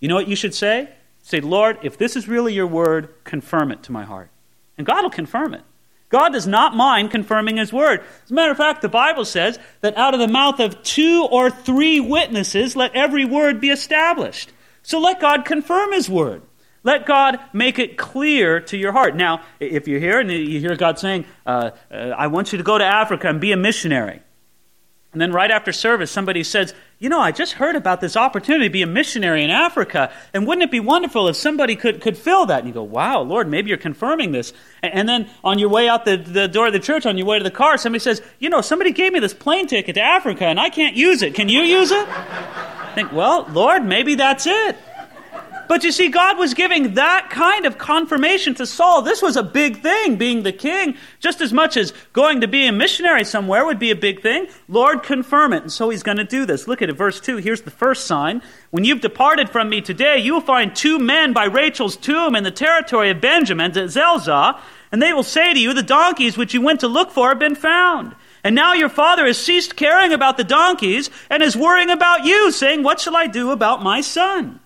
You 0.00 0.08
know 0.08 0.14
what 0.14 0.28
you 0.28 0.36
should 0.36 0.54
say? 0.54 0.88
Say, 1.22 1.40
Lord, 1.40 1.78
if 1.82 1.98
this 1.98 2.16
is 2.16 2.28
really 2.28 2.54
your 2.54 2.66
word, 2.66 3.12
confirm 3.24 3.70
it 3.70 3.82
to 3.84 3.92
my 3.92 4.04
heart. 4.04 4.30
And 4.78 4.86
God 4.86 5.02
will 5.02 5.10
confirm 5.10 5.52
it. 5.52 5.62
God 6.08 6.32
does 6.32 6.46
not 6.46 6.74
mind 6.74 7.10
confirming 7.10 7.58
his 7.58 7.72
word. 7.72 8.00
As 8.24 8.30
a 8.30 8.34
matter 8.34 8.50
of 8.50 8.56
fact, 8.56 8.80
the 8.80 8.88
Bible 8.88 9.26
says 9.26 9.58
that 9.82 9.98
out 9.98 10.14
of 10.14 10.20
the 10.20 10.28
mouth 10.28 10.58
of 10.58 10.82
two 10.82 11.28
or 11.30 11.50
three 11.50 12.00
witnesses, 12.00 12.74
let 12.74 12.94
every 12.94 13.26
word 13.26 13.60
be 13.60 13.68
established. 13.68 14.50
So 14.82 14.98
let 15.00 15.20
God 15.20 15.44
confirm 15.44 15.92
his 15.92 16.08
word. 16.08 16.40
Let 16.88 17.04
God 17.04 17.38
make 17.52 17.78
it 17.78 17.98
clear 17.98 18.60
to 18.60 18.78
your 18.78 18.92
heart. 18.92 19.14
Now, 19.14 19.42
if 19.60 19.86
you're 19.86 20.00
here 20.00 20.20
and 20.20 20.30
you 20.30 20.58
hear 20.58 20.74
God 20.74 20.98
saying, 20.98 21.26
uh, 21.44 21.72
uh, 21.90 21.94
I 21.94 22.28
want 22.28 22.50
you 22.50 22.56
to 22.56 22.64
go 22.64 22.78
to 22.78 22.84
Africa 22.84 23.28
and 23.28 23.38
be 23.38 23.52
a 23.52 23.58
missionary, 23.58 24.22
and 25.12 25.20
then 25.20 25.30
right 25.30 25.50
after 25.50 25.70
service, 25.70 26.10
somebody 26.10 26.42
says, 26.42 26.72
You 26.98 27.10
know, 27.10 27.20
I 27.20 27.30
just 27.30 27.52
heard 27.52 27.76
about 27.76 28.00
this 28.00 28.16
opportunity 28.16 28.68
to 28.68 28.72
be 28.72 28.80
a 28.80 28.86
missionary 28.86 29.44
in 29.44 29.50
Africa, 29.50 30.10
and 30.32 30.46
wouldn't 30.46 30.62
it 30.62 30.70
be 30.70 30.80
wonderful 30.80 31.28
if 31.28 31.36
somebody 31.36 31.76
could, 31.76 32.00
could 32.00 32.16
fill 32.16 32.46
that? 32.46 32.60
And 32.60 32.68
you 32.68 32.72
go, 32.72 32.84
Wow, 32.84 33.20
Lord, 33.20 33.48
maybe 33.50 33.68
you're 33.68 33.76
confirming 33.76 34.32
this. 34.32 34.54
And 34.82 35.06
then 35.06 35.28
on 35.44 35.58
your 35.58 35.68
way 35.68 35.90
out 35.90 36.06
the, 36.06 36.16
the 36.16 36.48
door 36.48 36.68
of 36.68 36.72
the 36.72 36.80
church, 36.80 37.04
on 37.04 37.18
your 37.18 37.26
way 37.26 37.36
to 37.36 37.44
the 37.44 37.50
car, 37.50 37.76
somebody 37.76 38.00
says, 38.00 38.22
You 38.38 38.48
know, 38.48 38.62
somebody 38.62 38.92
gave 38.92 39.12
me 39.12 39.20
this 39.20 39.34
plane 39.34 39.66
ticket 39.66 39.96
to 39.96 40.00
Africa, 40.00 40.46
and 40.46 40.58
I 40.58 40.70
can't 40.70 40.96
use 40.96 41.20
it. 41.20 41.34
Can 41.34 41.50
you 41.50 41.60
use 41.60 41.90
it? 41.90 42.08
I 42.08 42.92
think, 42.94 43.12
Well, 43.12 43.46
Lord, 43.50 43.84
maybe 43.84 44.14
that's 44.14 44.46
it. 44.46 44.78
But 45.68 45.84
you 45.84 45.92
see, 45.92 46.08
God 46.08 46.38
was 46.38 46.54
giving 46.54 46.94
that 46.94 47.28
kind 47.30 47.66
of 47.66 47.76
confirmation 47.76 48.54
to 48.54 48.66
Saul. 48.66 49.02
This 49.02 49.20
was 49.20 49.36
a 49.36 49.42
big 49.42 49.82
thing, 49.82 50.16
being 50.16 50.42
the 50.42 50.52
king, 50.52 50.96
just 51.20 51.42
as 51.42 51.52
much 51.52 51.76
as 51.76 51.92
going 52.14 52.40
to 52.40 52.48
be 52.48 52.66
a 52.66 52.72
missionary 52.72 53.24
somewhere 53.24 53.66
would 53.66 53.78
be 53.78 53.90
a 53.90 53.96
big 53.96 54.22
thing. 54.22 54.48
Lord, 54.66 55.02
confirm 55.02 55.52
it. 55.52 55.62
And 55.62 55.72
so 55.72 55.90
he's 55.90 56.02
going 56.02 56.16
to 56.16 56.24
do 56.24 56.46
this. 56.46 56.66
Look 56.66 56.80
at 56.80 56.88
it, 56.88 56.94
verse 56.94 57.20
2. 57.20 57.36
Here's 57.36 57.62
the 57.62 57.70
first 57.70 58.06
sign. 58.06 58.40
When 58.70 58.84
you've 58.84 59.02
departed 59.02 59.50
from 59.50 59.68
me 59.68 59.82
today, 59.82 60.18
you 60.18 60.32
will 60.32 60.40
find 60.40 60.74
two 60.74 60.98
men 60.98 61.34
by 61.34 61.44
Rachel's 61.44 61.96
tomb 61.96 62.34
in 62.34 62.44
the 62.44 62.50
territory 62.50 63.10
of 63.10 63.20
Benjamin 63.20 63.76
at 63.76 63.90
Zelzah, 63.90 64.58
and 64.90 65.02
they 65.02 65.12
will 65.12 65.22
say 65.22 65.52
to 65.52 65.60
you, 65.60 65.74
The 65.74 65.82
donkeys 65.82 66.38
which 66.38 66.54
you 66.54 66.62
went 66.62 66.80
to 66.80 66.88
look 66.88 67.10
for 67.10 67.28
have 67.28 67.38
been 67.38 67.54
found. 67.54 68.14
And 68.42 68.54
now 68.54 68.72
your 68.72 68.88
father 68.88 69.26
has 69.26 69.36
ceased 69.36 69.76
caring 69.76 70.12
about 70.12 70.38
the 70.38 70.44
donkeys 70.44 71.10
and 71.28 71.42
is 71.42 71.56
worrying 71.56 71.90
about 71.90 72.24
you, 72.24 72.50
saying, 72.52 72.82
What 72.82 73.00
shall 73.00 73.16
I 73.16 73.26
do 73.26 73.50
about 73.50 73.82
my 73.82 74.00
son? 74.00 74.60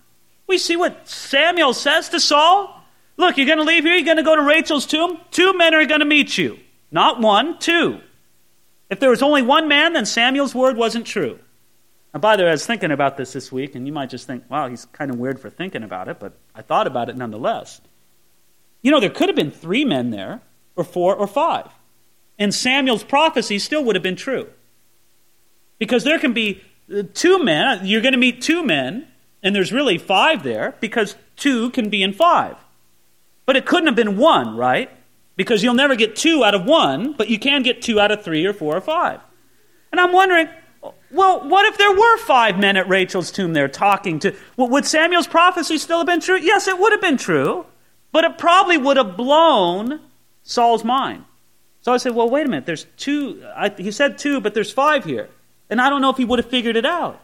We 0.52 0.58
see 0.58 0.76
what 0.76 1.08
Samuel 1.08 1.72
says 1.72 2.10
to 2.10 2.20
Saul. 2.20 2.78
Look, 3.16 3.38
you're 3.38 3.46
going 3.46 3.56
to 3.56 3.64
leave 3.64 3.84
here, 3.84 3.94
you're 3.94 4.04
going 4.04 4.18
to 4.18 4.22
go 4.22 4.36
to 4.36 4.42
Rachel's 4.42 4.84
tomb. 4.84 5.18
Two 5.30 5.54
men 5.54 5.74
are 5.74 5.86
going 5.86 6.00
to 6.00 6.04
meet 6.06 6.36
you. 6.36 6.58
Not 6.90 7.22
one, 7.22 7.58
two. 7.58 8.02
If 8.90 9.00
there 9.00 9.08
was 9.08 9.22
only 9.22 9.40
one 9.40 9.66
man, 9.66 9.94
then 9.94 10.04
Samuel's 10.04 10.54
word 10.54 10.76
wasn't 10.76 11.06
true. 11.06 11.38
And 12.12 12.20
by 12.20 12.36
the 12.36 12.42
way, 12.42 12.50
I 12.50 12.52
was 12.52 12.66
thinking 12.66 12.90
about 12.90 13.16
this 13.16 13.32
this 13.32 13.50
week, 13.50 13.74
and 13.74 13.86
you 13.86 13.94
might 13.94 14.10
just 14.10 14.26
think, 14.26 14.44
wow, 14.50 14.68
he's 14.68 14.84
kind 14.84 15.10
of 15.10 15.16
weird 15.16 15.40
for 15.40 15.48
thinking 15.48 15.84
about 15.84 16.08
it, 16.08 16.20
but 16.20 16.34
I 16.54 16.60
thought 16.60 16.86
about 16.86 17.08
it 17.08 17.16
nonetheless. 17.16 17.80
You 18.82 18.90
know, 18.90 19.00
there 19.00 19.08
could 19.08 19.30
have 19.30 19.36
been 19.36 19.50
three 19.50 19.86
men 19.86 20.10
there, 20.10 20.42
or 20.76 20.84
four, 20.84 21.14
or 21.16 21.26
five. 21.26 21.70
And 22.38 22.54
Samuel's 22.54 23.04
prophecy 23.04 23.58
still 23.58 23.82
would 23.84 23.96
have 23.96 24.02
been 24.02 24.16
true. 24.16 24.50
Because 25.78 26.04
there 26.04 26.18
can 26.18 26.34
be 26.34 26.60
uh, 26.94 27.04
two 27.14 27.42
men, 27.42 27.86
you're 27.86 28.02
going 28.02 28.12
to 28.12 28.18
meet 28.18 28.42
two 28.42 28.62
men, 28.62 29.08
and 29.42 29.54
there's 29.54 29.72
really 29.72 29.98
five 29.98 30.42
there 30.42 30.74
because 30.80 31.16
two 31.36 31.70
can 31.70 31.88
be 31.88 32.02
in 32.02 32.12
five. 32.12 32.56
But 33.44 33.56
it 33.56 33.66
couldn't 33.66 33.86
have 33.86 33.96
been 33.96 34.16
one, 34.16 34.56
right? 34.56 34.90
Because 35.36 35.62
you'll 35.62 35.74
never 35.74 35.96
get 35.96 36.14
two 36.14 36.44
out 36.44 36.54
of 36.54 36.64
one, 36.64 37.14
but 37.14 37.28
you 37.28 37.38
can 37.38 37.62
get 37.62 37.82
two 37.82 37.98
out 37.98 38.12
of 38.12 38.22
three 38.22 38.46
or 38.46 38.52
four 38.52 38.76
or 38.76 38.80
five. 38.80 39.20
And 39.90 40.00
I'm 40.00 40.12
wondering, 40.12 40.48
well, 41.10 41.46
what 41.48 41.66
if 41.66 41.76
there 41.76 41.92
were 41.92 42.18
five 42.18 42.58
men 42.58 42.76
at 42.76 42.88
Rachel's 42.88 43.30
tomb 43.30 43.52
there 43.52 43.68
talking 43.68 44.18
to. 44.20 44.34
Well, 44.56 44.68
would 44.68 44.86
Samuel's 44.86 45.26
prophecy 45.26 45.78
still 45.78 45.98
have 45.98 46.06
been 46.06 46.20
true? 46.20 46.38
Yes, 46.38 46.68
it 46.68 46.78
would 46.78 46.92
have 46.92 47.00
been 47.00 47.18
true, 47.18 47.66
but 48.12 48.24
it 48.24 48.38
probably 48.38 48.78
would 48.78 48.96
have 48.96 49.16
blown 49.16 50.00
Saul's 50.42 50.84
mind. 50.84 51.24
So 51.82 51.92
I 51.92 51.96
said, 51.96 52.14
well, 52.14 52.30
wait 52.30 52.46
a 52.46 52.48
minute. 52.48 52.66
There's 52.66 52.86
two. 52.96 53.44
I, 53.56 53.68
he 53.70 53.90
said 53.90 54.16
two, 54.16 54.40
but 54.40 54.54
there's 54.54 54.72
five 54.72 55.04
here. 55.04 55.28
And 55.68 55.80
I 55.80 55.90
don't 55.90 56.00
know 56.00 56.10
if 56.10 56.16
he 56.16 56.24
would 56.24 56.38
have 56.38 56.48
figured 56.48 56.76
it 56.76 56.86
out. 56.86 57.20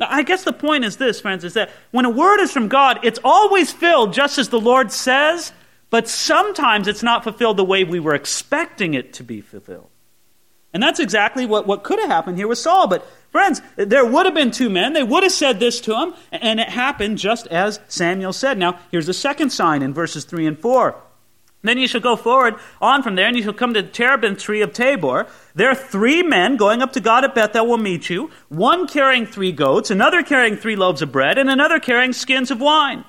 I 0.00 0.22
guess 0.22 0.44
the 0.44 0.52
point 0.52 0.84
is 0.84 0.96
this, 0.96 1.20
friends, 1.20 1.44
is 1.44 1.54
that 1.54 1.70
when 1.90 2.04
a 2.04 2.10
word 2.10 2.40
is 2.40 2.52
from 2.52 2.68
God, 2.68 3.00
it's 3.02 3.18
always 3.22 3.72
filled 3.72 4.12
just 4.12 4.38
as 4.38 4.48
the 4.48 4.60
Lord 4.60 4.92
says, 4.92 5.52
but 5.90 6.08
sometimes 6.08 6.88
it's 6.88 7.02
not 7.02 7.24
fulfilled 7.24 7.56
the 7.56 7.64
way 7.64 7.84
we 7.84 8.00
were 8.00 8.14
expecting 8.14 8.94
it 8.94 9.12
to 9.14 9.24
be 9.24 9.40
fulfilled. 9.40 9.90
And 10.72 10.82
that's 10.82 11.00
exactly 11.00 11.46
what, 11.46 11.66
what 11.66 11.82
could 11.82 11.98
have 11.98 12.08
happened 12.08 12.38
here 12.38 12.46
with 12.46 12.58
Saul. 12.58 12.86
But, 12.86 13.04
friends, 13.30 13.60
there 13.76 14.04
would 14.04 14.24
have 14.26 14.34
been 14.34 14.52
two 14.52 14.70
men. 14.70 14.92
They 14.92 15.02
would 15.02 15.24
have 15.24 15.32
said 15.32 15.58
this 15.58 15.80
to 15.82 15.96
him, 15.96 16.14
and 16.30 16.60
it 16.60 16.68
happened 16.68 17.18
just 17.18 17.48
as 17.48 17.80
Samuel 17.88 18.32
said. 18.32 18.56
Now, 18.56 18.78
here's 18.92 19.06
the 19.06 19.12
second 19.12 19.50
sign 19.50 19.82
in 19.82 19.92
verses 19.92 20.24
3 20.24 20.46
and 20.46 20.58
4. 20.58 20.94
Then 21.62 21.78
you 21.78 21.86
shall 21.86 22.00
go 22.00 22.16
forward 22.16 22.54
on 22.80 23.02
from 23.02 23.16
there, 23.16 23.26
and 23.26 23.36
you 23.36 23.42
shall 23.42 23.52
come 23.52 23.74
to 23.74 23.82
the 23.82 23.88
terebinth 23.88 24.38
tree 24.38 24.62
of 24.62 24.72
Tabor. 24.72 25.26
There 25.54 25.70
are 25.70 25.74
three 25.74 26.22
men 26.22 26.56
going 26.56 26.80
up 26.80 26.94
to 26.94 27.00
God 27.00 27.24
at 27.24 27.34
Bethel 27.34 27.66
will 27.66 27.76
meet 27.76 28.08
you, 28.08 28.30
one 28.48 28.86
carrying 28.86 29.26
three 29.26 29.52
goats, 29.52 29.90
another 29.90 30.22
carrying 30.22 30.56
three 30.56 30.76
loaves 30.76 31.02
of 31.02 31.12
bread, 31.12 31.36
and 31.36 31.50
another 31.50 31.78
carrying 31.78 32.14
skins 32.14 32.50
of 32.50 32.60
wine. 32.60 33.04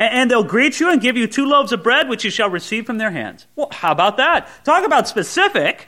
And 0.00 0.28
they'll 0.28 0.42
greet 0.42 0.80
you 0.80 0.90
and 0.90 1.00
give 1.00 1.16
you 1.16 1.28
two 1.28 1.46
loaves 1.46 1.70
of 1.70 1.84
bread, 1.84 2.08
which 2.08 2.24
you 2.24 2.30
shall 2.30 2.50
receive 2.50 2.86
from 2.86 2.98
their 2.98 3.12
hands. 3.12 3.46
Well, 3.54 3.68
how 3.70 3.92
about 3.92 4.16
that? 4.16 4.48
Talk 4.64 4.84
about 4.84 5.06
specific. 5.06 5.86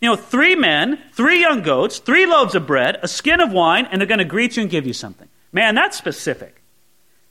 You 0.00 0.08
know, 0.08 0.16
three 0.16 0.54
men, 0.54 0.98
three 1.12 1.40
young 1.40 1.60
goats, 1.60 1.98
three 1.98 2.24
loaves 2.24 2.54
of 2.54 2.66
bread, 2.66 2.98
a 3.02 3.08
skin 3.08 3.38
of 3.40 3.52
wine, 3.52 3.86
and 3.90 4.00
they're 4.00 4.08
going 4.08 4.18
to 4.18 4.24
greet 4.24 4.56
you 4.56 4.62
and 4.62 4.70
give 4.70 4.86
you 4.86 4.94
something. 4.94 5.28
Man, 5.52 5.74
that's 5.74 5.98
specific. 5.98 6.59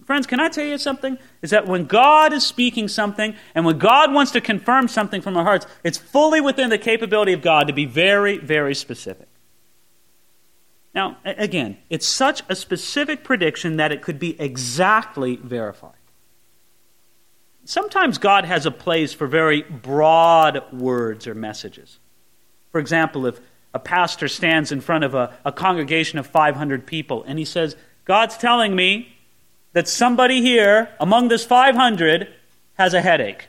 Friends, 0.10 0.26
can 0.26 0.40
I 0.40 0.50
tell 0.50 0.66
you 0.66 0.80
something? 0.80 1.20
Is 1.44 1.52
that 1.52 1.68
when 1.68 1.86
God 1.86 2.34
is 2.34 2.44
speaking 2.44 2.88
something 2.88 3.36
and 3.54 3.64
when 3.64 3.78
God 3.78 4.12
wants 4.12 4.32
to 4.32 4.42
confirm 4.42 4.88
something 4.88 5.22
from 5.22 5.38
our 5.38 5.44
hearts, 5.44 5.68
it's 5.84 6.00
fully 6.00 6.42
within 6.42 6.72
the 6.72 6.80
capability 6.80 7.32
of 7.32 7.44
God 7.44 7.68
to 7.68 7.74
be 7.74 7.86
very, 7.86 8.40
very 8.40 8.74
specific. 8.74 9.28
Now, 10.96 11.18
again, 11.24 11.78
it's 11.92 12.08
such 12.08 12.42
a 12.50 12.56
specific 12.56 13.24
prediction 13.24 13.78
that 13.78 13.92
it 13.92 14.02
could 14.02 14.18
be 14.18 14.36
exactly 14.42 15.36
verified. 15.36 15.94
Sometimes 17.64 18.18
God 18.18 18.46
has 18.46 18.66
a 18.66 18.72
place 18.72 19.14
for 19.14 19.28
very 19.28 19.62
broad 19.62 20.74
words 20.74 21.28
or 21.28 21.36
messages. 21.36 22.00
For 22.72 22.82
example, 22.82 23.28
if 23.28 23.40
a 23.76 23.80
pastor 23.80 24.28
stands 24.28 24.72
in 24.72 24.82
front 24.82 25.04
of 25.04 25.14
a, 25.14 25.38
a 25.46 25.52
congregation 25.52 26.18
of 26.18 26.26
500 26.26 26.88
people 26.88 27.24
and 27.26 27.38
he 27.38 27.46
says, 27.46 27.76
God's 28.06 28.38
telling 28.38 28.76
me 28.76 29.16
that 29.74 29.88
somebody 29.88 30.42
here 30.42 30.90
among 31.00 31.28
this 31.28 31.46
500 31.46 32.28
has 32.74 32.94
a 32.94 33.02
headache. 33.02 33.48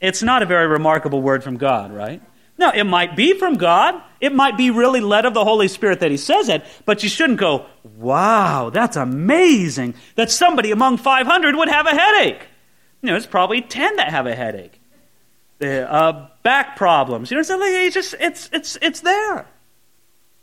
It's 0.00 0.22
not 0.22 0.42
a 0.42 0.46
very 0.46 0.66
remarkable 0.66 1.20
word 1.20 1.42
from 1.42 1.56
God, 1.56 1.92
right? 1.92 2.22
No, 2.56 2.70
it 2.70 2.84
might 2.84 3.14
be 3.14 3.38
from 3.38 3.54
God. 3.56 4.00
It 4.20 4.32
might 4.32 4.56
be 4.56 4.70
really 4.70 5.00
led 5.00 5.24
of 5.24 5.34
the 5.34 5.44
Holy 5.44 5.68
Spirit 5.68 6.00
that 6.00 6.10
He 6.10 6.16
says 6.16 6.48
it, 6.48 6.64
but 6.84 7.02
you 7.02 7.08
shouldn't 7.08 7.38
go, 7.38 7.66
wow, 7.96 8.70
that's 8.70 8.96
amazing 8.96 9.94
that 10.16 10.30
somebody 10.30 10.72
among 10.72 10.96
500 10.96 11.54
would 11.54 11.68
have 11.68 11.86
a 11.86 11.94
headache. 11.94 12.42
You 13.00 13.10
know, 13.10 13.16
it's 13.16 13.26
probably 13.26 13.62
10 13.62 13.96
that 13.96 14.10
have 14.10 14.26
a 14.26 14.34
headache. 14.34 14.80
Uh, 15.60 16.28
back 16.42 16.76
problems. 16.76 17.30
You 17.30 17.36
know, 17.36 17.40
it's, 17.40 17.94
just, 17.94 18.14
it's, 18.18 18.50
it's, 18.52 18.78
it's 18.82 19.00
there. 19.00 19.46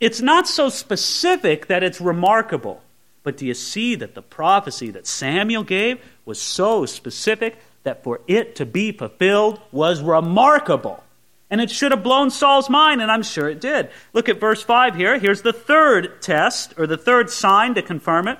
It's 0.00 0.20
not 0.20 0.46
so 0.48 0.68
specific 0.68 1.66
that 1.66 1.82
it's 1.82 2.00
remarkable. 2.00 2.82
But 3.26 3.38
do 3.38 3.44
you 3.44 3.54
see 3.54 3.96
that 3.96 4.14
the 4.14 4.22
prophecy 4.22 4.92
that 4.92 5.04
Samuel 5.04 5.64
gave 5.64 5.98
was 6.24 6.40
so 6.40 6.86
specific 6.86 7.58
that 7.82 8.04
for 8.04 8.20
it 8.28 8.54
to 8.54 8.64
be 8.64 8.92
fulfilled 8.92 9.60
was 9.72 10.00
remarkable? 10.00 11.02
And 11.50 11.60
it 11.60 11.68
should 11.68 11.90
have 11.90 12.04
blown 12.04 12.30
Saul's 12.30 12.70
mind, 12.70 13.02
and 13.02 13.10
I'm 13.10 13.24
sure 13.24 13.48
it 13.48 13.60
did. 13.60 13.90
Look 14.12 14.28
at 14.28 14.38
verse 14.38 14.62
5 14.62 14.94
here. 14.94 15.18
Here's 15.18 15.42
the 15.42 15.52
third 15.52 16.22
test, 16.22 16.74
or 16.78 16.86
the 16.86 16.96
third 16.96 17.28
sign 17.28 17.74
to 17.74 17.82
confirm 17.82 18.28
it. 18.28 18.38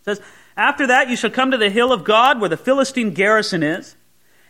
It 0.00 0.04
says, 0.04 0.20
After 0.58 0.86
that 0.88 1.08
you 1.08 1.16
shall 1.16 1.30
come 1.30 1.50
to 1.50 1.56
the 1.56 1.70
hill 1.70 1.90
of 1.90 2.04
God 2.04 2.38
where 2.38 2.50
the 2.50 2.58
Philistine 2.58 3.14
garrison 3.14 3.62
is. 3.62 3.96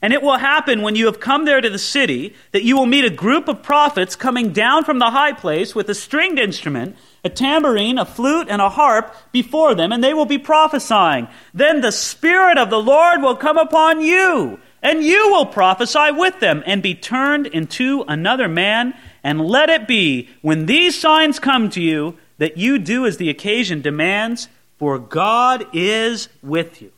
And 0.03 0.13
it 0.13 0.23
will 0.23 0.39
happen 0.39 0.83
when 0.83 0.97
you 0.97 1.07
have 1.07 1.21
come 1.21 1.45
there 1.45 1.61
to 1.61 1.71
the 1.71 1.79
city 1.79 2.35
that 2.51 2.65
you 2.65 2.77
will 2.77 2.87
meet 2.87 3.05
a 3.05 3.11
group 3.11 3.47
of 3.47 3.63
prophets 3.63 4.17
coming 4.17 4.53
down 4.53 4.83
from 4.83 4.99
the 4.99 5.11
high 5.11 5.35
place 5.35 5.73
with 5.73 5.89
a 5.89 5.95
stringed 5.95 6.41
instrument 6.41 6.97
a 7.25 7.29
tambourine, 7.29 7.99
a 7.99 8.05
flute, 8.05 8.49
and 8.51 8.61
a 8.61 8.69
harp 8.69 9.15
before 9.33 9.75
them, 9.75 9.93
and 9.93 10.03
they 10.03 10.15
will 10.15 10.27
be 10.27 10.39
prophesying. 10.39 11.29
Then 11.55 11.81
the 11.81 11.93
Spirit 11.93 12.59
of 12.59 12.71
the 12.71 12.83
Lord 12.83 13.23
will 13.23 13.37
come 13.37 13.59
upon 13.59 14.01
you, 14.01 14.59
and 14.83 15.03
you 15.03 15.31
will 15.31 15.47
prophesy 15.47 16.11
with 16.13 16.41
them, 16.41 16.63
and 16.67 16.83
be 16.83 16.95
turned 16.95 17.47
into 17.47 18.05
another 18.09 18.49
man. 18.49 18.95
And 19.25 19.47
let 19.47 19.71
it 19.71 19.87
be, 19.87 20.29
when 20.43 20.67
these 20.67 20.99
signs 20.99 21.39
come 21.39 21.71
to 21.71 21.81
you, 21.81 22.19
that 22.39 22.57
you 22.57 22.79
do 22.79 23.07
as 23.07 23.19
the 23.19 23.31
occasion 23.31 23.81
demands, 23.81 24.49
for 24.79 24.99
God 24.99 25.67
is 25.73 26.29
with 26.43 26.83
you. 26.83 26.92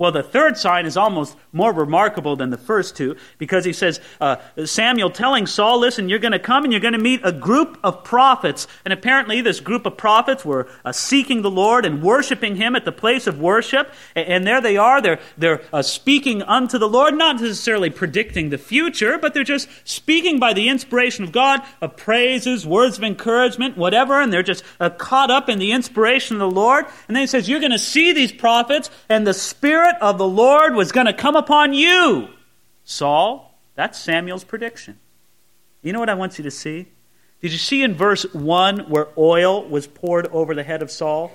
Well, 0.00 0.12
the 0.12 0.22
third 0.22 0.56
sign 0.56 0.86
is 0.86 0.96
almost 0.96 1.36
more 1.52 1.74
remarkable 1.74 2.34
than 2.34 2.48
the 2.48 2.56
first 2.56 2.96
two 2.96 3.16
because 3.36 3.66
he 3.66 3.74
says, 3.74 4.00
uh, 4.18 4.36
Samuel 4.64 5.10
telling 5.10 5.46
Saul, 5.46 5.78
listen, 5.78 6.08
you're 6.08 6.18
going 6.18 6.32
to 6.32 6.38
come 6.38 6.64
and 6.64 6.72
you're 6.72 6.80
going 6.80 6.94
to 6.94 6.98
meet 6.98 7.20
a 7.22 7.32
group 7.32 7.78
of 7.84 8.02
prophets. 8.02 8.66
And 8.86 8.94
apparently, 8.94 9.42
this 9.42 9.60
group 9.60 9.84
of 9.84 9.98
prophets 9.98 10.42
were 10.42 10.70
uh, 10.86 10.92
seeking 10.92 11.42
the 11.42 11.50
Lord 11.50 11.84
and 11.84 12.02
worshiping 12.02 12.56
him 12.56 12.76
at 12.76 12.86
the 12.86 12.92
place 12.92 13.26
of 13.26 13.40
worship. 13.40 13.92
And, 14.16 14.26
and 14.26 14.46
there 14.46 14.62
they 14.62 14.78
are. 14.78 15.02
They're, 15.02 15.20
they're 15.36 15.60
uh, 15.70 15.82
speaking 15.82 16.40
unto 16.44 16.78
the 16.78 16.88
Lord, 16.88 17.14
not 17.14 17.38
necessarily 17.38 17.90
predicting 17.90 18.48
the 18.48 18.56
future, 18.56 19.18
but 19.18 19.34
they're 19.34 19.44
just 19.44 19.68
speaking 19.84 20.38
by 20.40 20.54
the 20.54 20.70
inspiration 20.70 21.24
of 21.24 21.32
God 21.32 21.60
of 21.82 21.98
praises, 21.98 22.66
words 22.66 22.96
of 22.96 23.04
encouragement, 23.04 23.76
whatever. 23.76 24.18
And 24.18 24.32
they're 24.32 24.42
just 24.42 24.64
uh, 24.80 24.88
caught 24.88 25.30
up 25.30 25.50
in 25.50 25.58
the 25.58 25.72
inspiration 25.72 26.40
of 26.40 26.40
the 26.40 26.56
Lord. 26.56 26.86
And 27.06 27.14
then 27.14 27.22
he 27.22 27.26
says, 27.26 27.50
You're 27.50 27.60
going 27.60 27.72
to 27.72 27.78
see 27.78 28.14
these 28.14 28.32
prophets, 28.32 28.88
and 29.10 29.26
the 29.26 29.34
Spirit 29.34 29.89
Spirit 29.90 30.02
of 30.02 30.18
the 30.18 30.28
Lord 30.28 30.74
was 30.74 30.92
going 30.92 31.06
to 31.06 31.12
come 31.12 31.34
upon 31.34 31.72
you. 31.72 32.28
Saul, 32.84 33.58
that's 33.74 33.98
Samuel's 33.98 34.44
prediction. 34.44 34.98
You 35.82 35.92
know 35.92 35.98
what 35.98 36.08
I 36.08 36.14
want 36.14 36.38
you 36.38 36.44
to 36.44 36.50
see? 36.50 36.86
Did 37.40 37.52
you 37.52 37.58
see 37.58 37.82
in 37.82 37.94
verse 37.94 38.22
1 38.32 38.90
where 38.90 39.08
oil 39.18 39.68
was 39.68 39.86
poured 39.86 40.28
over 40.28 40.54
the 40.54 40.62
head 40.62 40.82
of 40.82 40.90
Saul? 40.90 41.32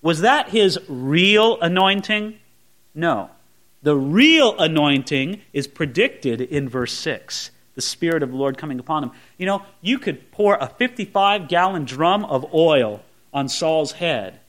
Was 0.00 0.20
that 0.22 0.48
his 0.48 0.78
real 0.88 1.60
anointing? 1.60 2.38
No. 2.94 3.30
The 3.82 3.96
real 3.96 4.58
anointing 4.58 5.42
is 5.52 5.66
predicted 5.66 6.40
in 6.40 6.68
verse 6.68 6.92
6 6.94 7.50
the 7.74 7.80
Spirit 7.80 8.22
of 8.22 8.30
the 8.30 8.36
Lord 8.36 8.58
coming 8.58 8.78
upon 8.78 9.02
him. 9.02 9.12
You 9.38 9.46
know, 9.46 9.62
you 9.80 9.98
could 9.98 10.30
pour 10.30 10.56
a 10.56 10.66
55 10.66 11.48
gallon 11.48 11.84
drum 11.84 12.24
of 12.26 12.54
oil 12.54 13.02
on 13.32 13.48
Saul's 13.48 13.92
head, 13.92 14.40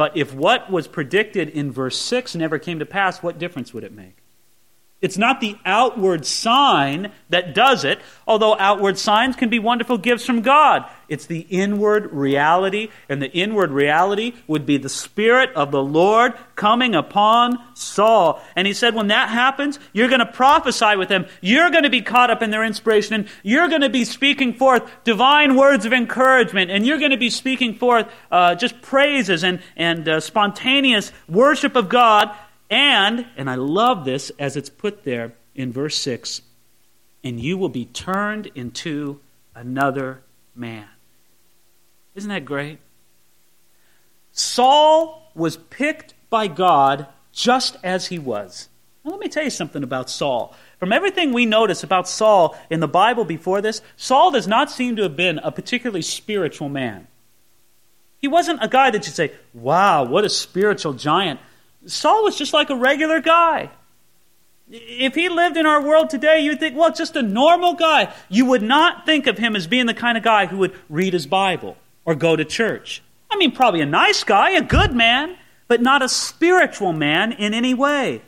but 0.00 0.16
if 0.16 0.32
what 0.32 0.70
was 0.70 0.88
predicted 0.88 1.50
in 1.50 1.70
verse 1.70 1.98
6 1.98 2.34
never 2.34 2.58
came 2.58 2.78
to 2.78 2.86
pass, 2.86 3.22
what 3.22 3.38
difference 3.38 3.74
would 3.74 3.84
it 3.84 3.92
make? 3.92 4.19
It's 5.00 5.16
not 5.16 5.40
the 5.40 5.56
outward 5.64 6.26
sign 6.26 7.10
that 7.30 7.54
does 7.54 7.84
it, 7.84 8.00
although 8.26 8.58
outward 8.58 8.98
signs 8.98 9.34
can 9.34 9.48
be 9.48 9.58
wonderful 9.58 9.96
gifts 9.96 10.26
from 10.26 10.42
God. 10.42 10.84
It's 11.08 11.24
the 11.24 11.46
inward 11.48 12.12
reality, 12.12 12.90
and 13.08 13.22
the 13.22 13.32
inward 13.32 13.70
reality 13.70 14.34
would 14.46 14.66
be 14.66 14.76
the 14.76 14.90
Spirit 14.90 15.50
of 15.54 15.70
the 15.70 15.82
Lord 15.82 16.34
coming 16.54 16.94
upon 16.94 17.58
Saul. 17.74 18.42
And 18.54 18.66
he 18.66 18.74
said, 18.74 18.94
when 18.94 19.08
that 19.08 19.30
happens, 19.30 19.78
you're 19.94 20.08
going 20.08 20.20
to 20.20 20.26
prophesy 20.26 20.96
with 20.96 21.08
them. 21.08 21.26
You're 21.40 21.70
going 21.70 21.84
to 21.84 21.90
be 21.90 22.02
caught 22.02 22.30
up 22.30 22.42
in 22.42 22.50
their 22.50 22.62
inspiration, 22.62 23.14
and 23.14 23.28
you're 23.42 23.68
going 23.68 23.80
to 23.80 23.88
be 23.88 24.04
speaking 24.04 24.52
forth 24.52 24.88
divine 25.04 25.56
words 25.56 25.86
of 25.86 25.94
encouragement, 25.94 26.70
and 26.70 26.86
you're 26.86 26.98
going 26.98 27.10
to 27.10 27.16
be 27.16 27.30
speaking 27.30 27.74
forth 27.74 28.06
uh, 28.30 28.54
just 28.54 28.82
praises 28.82 29.44
and, 29.44 29.60
and 29.76 30.06
uh, 30.08 30.20
spontaneous 30.20 31.10
worship 31.26 31.74
of 31.74 31.88
God 31.88 32.36
and, 32.70 33.26
and 33.36 33.50
I 33.50 33.56
love 33.56 34.04
this 34.04 34.30
as 34.38 34.56
it's 34.56 34.70
put 34.70 35.04
there 35.04 35.32
in 35.54 35.72
verse 35.72 35.96
6 35.98 36.42
and 37.22 37.40
you 37.40 37.58
will 37.58 37.68
be 37.68 37.84
turned 37.84 38.46
into 38.54 39.20
another 39.54 40.22
man. 40.54 40.86
Isn't 42.14 42.30
that 42.30 42.44
great? 42.44 42.78
Saul 44.32 45.30
was 45.34 45.56
picked 45.56 46.14
by 46.30 46.46
God 46.46 47.06
just 47.32 47.76
as 47.82 48.06
he 48.06 48.18
was. 48.18 48.68
Now, 49.04 49.12
let 49.12 49.20
me 49.20 49.28
tell 49.28 49.44
you 49.44 49.50
something 49.50 49.82
about 49.82 50.10
Saul. 50.10 50.54
From 50.78 50.92
everything 50.92 51.32
we 51.32 51.46
notice 51.46 51.82
about 51.82 52.08
Saul 52.08 52.56
in 52.68 52.80
the 52.80 52.88
Bible 52.88 53.24
before 53.24 53.60
this, 53.60 53.82
Saul 53.96 54.30
does 54.30 54.46
not 54.46 54.70
seem 54.70 54.96
to 54.96 55.02
have 55.02 55.16
been 55.16 55.38
a 55.38 55.52
particularly 55.52 56.02
spiritual 56.02 56.68
man. 56.68 57.06
He 58.18 58.28
wasn't 58.28 58.62
a 58.62 58.68
guy 58.68 58.90
that 58.90 59.06
you'd 59.06 59.14
say, 59.14 59.32
wow, 59.54 60.04
what 60.04 60.24
a 60.24 60.28
spiritual 60.28 60.92
giant. 60.92 61.40
Saul 61.86 62.24
was 62.24 62.36
just 62.36 62.52
like 62.52 62.70
a 62.70 62.76
regular 62.76 63.20
guy. 63.20 63.70
If 64.70 65.14
he 65.14 65.28
lived 65.28 65.56
in 65.56 65.66
our 65.66 65.82
world 65.82 66.10
today, 66.10 66.40
you'd 66.40 66.60
think, 66.60 66.76
well, 66.76 66.92
just 66.92 67.16
a 67.16 67.22
normal 67.22 67.74
guy. 67.74 68.12
You 68.28 68.46
would 68.46 68.62
not 68.62 69.04
think 69.04 69.26
of 69.26 69.38
him 69.38 69.56
as 69.56 69.66
being 69.66 69.86
the 69.86 69.94
kind 69.94 70.16
of 70.16 70.22
guy 70.22 70.46
who 70.46 70.58
would 70.58 70.76
read 70.88 71.12
his 71.12 71.26
Bible 71.26 71.76
or 72.04 72.14
go 72.14 72.36
to 72.36 72.44
church. 72.44 73.02
I 73.30 73.36
mean, 73.36 73.52
probably 73.52 73.80
a 73.80 73.86
nice 73.86 74.22
guy, 74.22 74.50
a 74.50 74.62
good 74.62 74.94
man, 74.94 75.36
but 75.66 75.80
not 75.80 76.02
a 76.02 76.08
spiritual 76.08 76.92
man 76.92 77.32
in 77.32 77.54
any 77.54 77.74
way. 77.74 78.22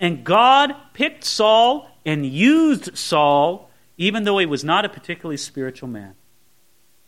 And 0.00 0.24
God 0.24 0.74
picked 0.92 1.24
Saul 1.24 1.90
and 2.04 2.24
used 2.26 2.96
Saul, 2.96 3.70
even 3.96 4.24
though 4.24 4.38
he 4.38 4.46
was 4.46 4.64
not 4.64 4.84
a 4.84 4.88
particularly 4.88 5.36
spiritual 5.36 5.88
man. 5.88 6.14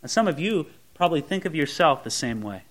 Now, 0.03 0.09
some 0.09 0.29
of 0.29 0.39
you 0.39 0.67
probably 0.95 1.21
think 1.21 1.45
of 1.45 1.55
yourself 1.55 2.05
the 2.05 2.11
same 2.11 2.41
way. 2.41 2.63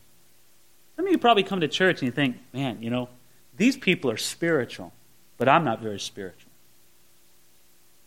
Of 1.10 1.14
you 1.14 1.18
probably 1.18 1.44
come 1.44 1.62
to 1.62 1.68
church 1.68 2.02
and 2.02 2.08
you 2.08 2.12
think, 2.12 2.38
man, 2.54 2.82
you 2.82 2.92
know, 2.92 3.10
these 3.58 3.76
people 3.76 4.12
are 4.12 4.18
spiritual, 4.18 4.94
but 5.38 5.50
I'm 5.50 5.64
not 5.64 5.82
very 5.82 6.00
spiritual. 6.00 6.52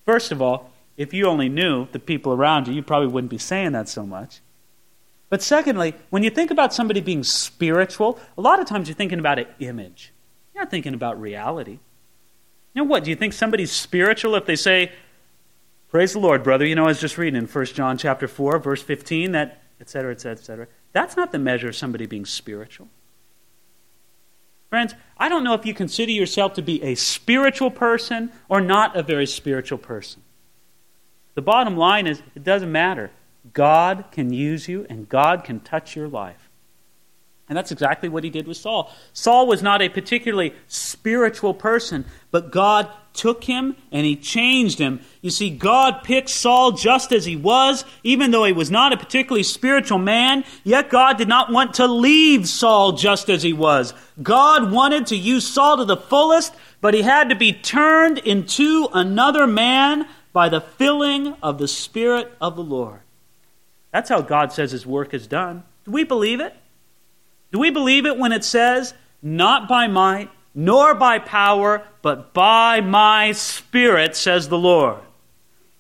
First 0.07 0.31
of 0.31 0.41
all, 0.41 0.71
if 0.97 1.13
you 1.13 1.27
only 1.27 1.49
knew 1.49 1.89
the 1.91 1.99
people 1.99 2.33
around 2.33 2.69
you, 2.69 2.75
you 2.75 2.83
probably 2.83 3.09
wouldn't 3.09 3.31
be 3.31 3.39
saying 3.39 3.73
that 3.73 3.89
so 3.89 4.07
much. 4.07 4.41
But 5.31 5.43
secondly, 5.43 5.95
when 6.11 6.23
you 6.23 6.31
think 6.31 6.53
about 6.53 6.73
somebody 6.73 7.01
being 7.01 7.25
spiritual, 7.25 8.21
a 8.39 8.41
lot 8.41 8.61
of 8.61 8.67
times 8.67 8.89
you're 8.89 8.95
thinking 8.95 9.19
about 9.19 9.39
an 9.41 9.47
image. 9.59 10.13
You're 10.55 10.63
not 10.63 10.71
thinking 10.71 10.95
about 10.95 11.21
reality. 11.21 11.81
You 12.75 12.83
know 12.83 12.85
what? 12.85 13.03
Do 13.03 13.11
you 13.11 13.17
think 13.17 13.33
somebody's 13.33 13.73
spiritual 13.73 14.37
if 14.37 14.47
they 14.47 14.57
say, 14.57 14.93
Praise 15.91 16.13
the 16.13 16.21
Lord, 16.21 16.43
brother? 16.43 16.65
You 16.65 16.77
know, 16.77 16.85
I 16.85 16.87
was 16.87 17.01
just 17.01 17.19
reading 17.19 17.37
in 17.37 17.47
1 17.47 17.67
John 17.67 17.99
chapter 17.99 18.29
4, 18.29 18.59
verse 18.61 18.83
15, 18.83 19.33
that, 19.33 19.63
et 19.81 19.91
cetera, 19.91 20.13
et 20.13 20.21
cetera, 20.21 20.39
et 20.39 20.45
cetera. 20.45 20.69
That's 20.93 21.17
not 21.17 21.33
the 21.33 21.39
measure 21.39 21.69
of 21.69 21.77
somebody 21.77 22.07
being 22.07 22.27
spiritual. 22.27 22.89
Friends, 24.69 24.95
I 25.19 25.29
don't 25.29 25.45
know 25.45 25.55
if 25.55 25.67
you 25.67 25.75
consider 25.75 26.13
yourself 26.13 26.55
to 26.55 26.63
be 26.63 26.83
a 26.83 26.95
spiritual 26.95 27.71
person 27.71 28.33
or 28.49 28.61
not 28.61 28.97
a 28.97 29.03
very 29.03 29.27
spiritual 29.27 29.79
person. 29.79 30.23
The 31.35 31.43
bottom 31.43 31.77
line 31.77 32.07
is 32.07 32.23
it 32.35 32.45
doesn't 32.45 32.73
matter. 32.73 33.11
God 33.53 34.07
can 34.13 34.33
use 34.33 34.69
you 34.69 34.87
and 34.89 35.09
God 35.09 35.45
can 35.45 35.61
touch 35.61 35.97
your 35.97 36.09
life. 36.09 36.42
And 37.49 37.57
that's 37.57 37.73
exactly 37.73 38.09
what 38.09 38.25
he 38.25 38.31
did 38.31 38.47
with 38.47 38.57
Saul. 38.57 38.91
Saul 39.13 39.47
was 39.47 39.63
not 39.63 39.83
a 39.83 39.89
particularly 39.89 40.55
spiritual 40.69 41.53
person, 41.53 42.05
but 42.31 42.51
God 42.51 42.89
took 43.13 43.45
him 43.45 43.77
and 43.91 44.07
he 44.07 44.17
changed 44.17 44.79
him. 44.79 45.01
You 45.21 45.31
see, 45.31 45.51
God 45.51 46.03
picked 46.03 46.31
Saul 46.31 46.73
just 46.73 47.13
as 47.13 47.25
he 47.25 47.37
was, 47.37 47.85
even 48.05 48.31
though 48.31 48.45
he 48.45 48.53
was 48.53 48.71
not 48.71 48.93
a 48.93 48.97
particularly 48.97 49.43
spiritual 49.43 49.99
man, 49.99 50.45
yet 50.65 50.89
God 50.89 51.19
did 51.19 51.29
not 51.29 51.53
want 51.53 51.75
to 51.75 51.87
leave 51.87 52.49
Saul 52.49 52.93
just 52.93 53.29
as 53.29 53.43
he 53.43 53.53
was. 53.53 53.93
God 54.23 54.73
wanted 54.73 55.09
to 55.09 55.17
use 55.17 55.47
Saul 55.47 55.79
to 55.79 55.85
the 55.85 55.97
fullest, 55.97 56.55
but 56.81 56.95
he 56.95 57.03
had 57.03 57.29
to 57.29 57.35
be 57.35 57.53
turned 57.53 58.19
into 58.19 58.89
another 58.95 59.47
man 59.47 60.09
by 60.33 60.49
the 60.49 60.61
filling 60.61 61.35
of 61.43 61.59
the 61.59 61.69
Spirit 61.69 62.33
of 62.41 62.57
the 62.57 62.65
Lord. 62.65 63.01
That's 63.93 64.09
how 64.09 64.23
God 64.23 64.53
says 64.53 64.73
his 64.73 64.87
work 64.87 65.13
is 65.13 65.27
done. 65.27 65.65
Do 65.85 65.91
we 65.91 66.05
believe 66.05 66.41
it? 66.41 66.57
Do 67.53 67.59
we 67.59 67.71
believe 67.71 68.07
it 68.07 68.19
when 68.19 68.33
it 68.33 68.45
says, 68.45 68.95
not 69.23 69.69
by 69.69 69.87
might, 69.87 70.31
nor 70.55 70.95
by 70.95 71.19
power, 71.19 71.87
but 72.03 72.35
by 72.35 72.81
my 72.81 73.33
Spirit, 73.33 74.17
says 74.17 74.49
the 74.49 74.59
Lord. 74.59 74.99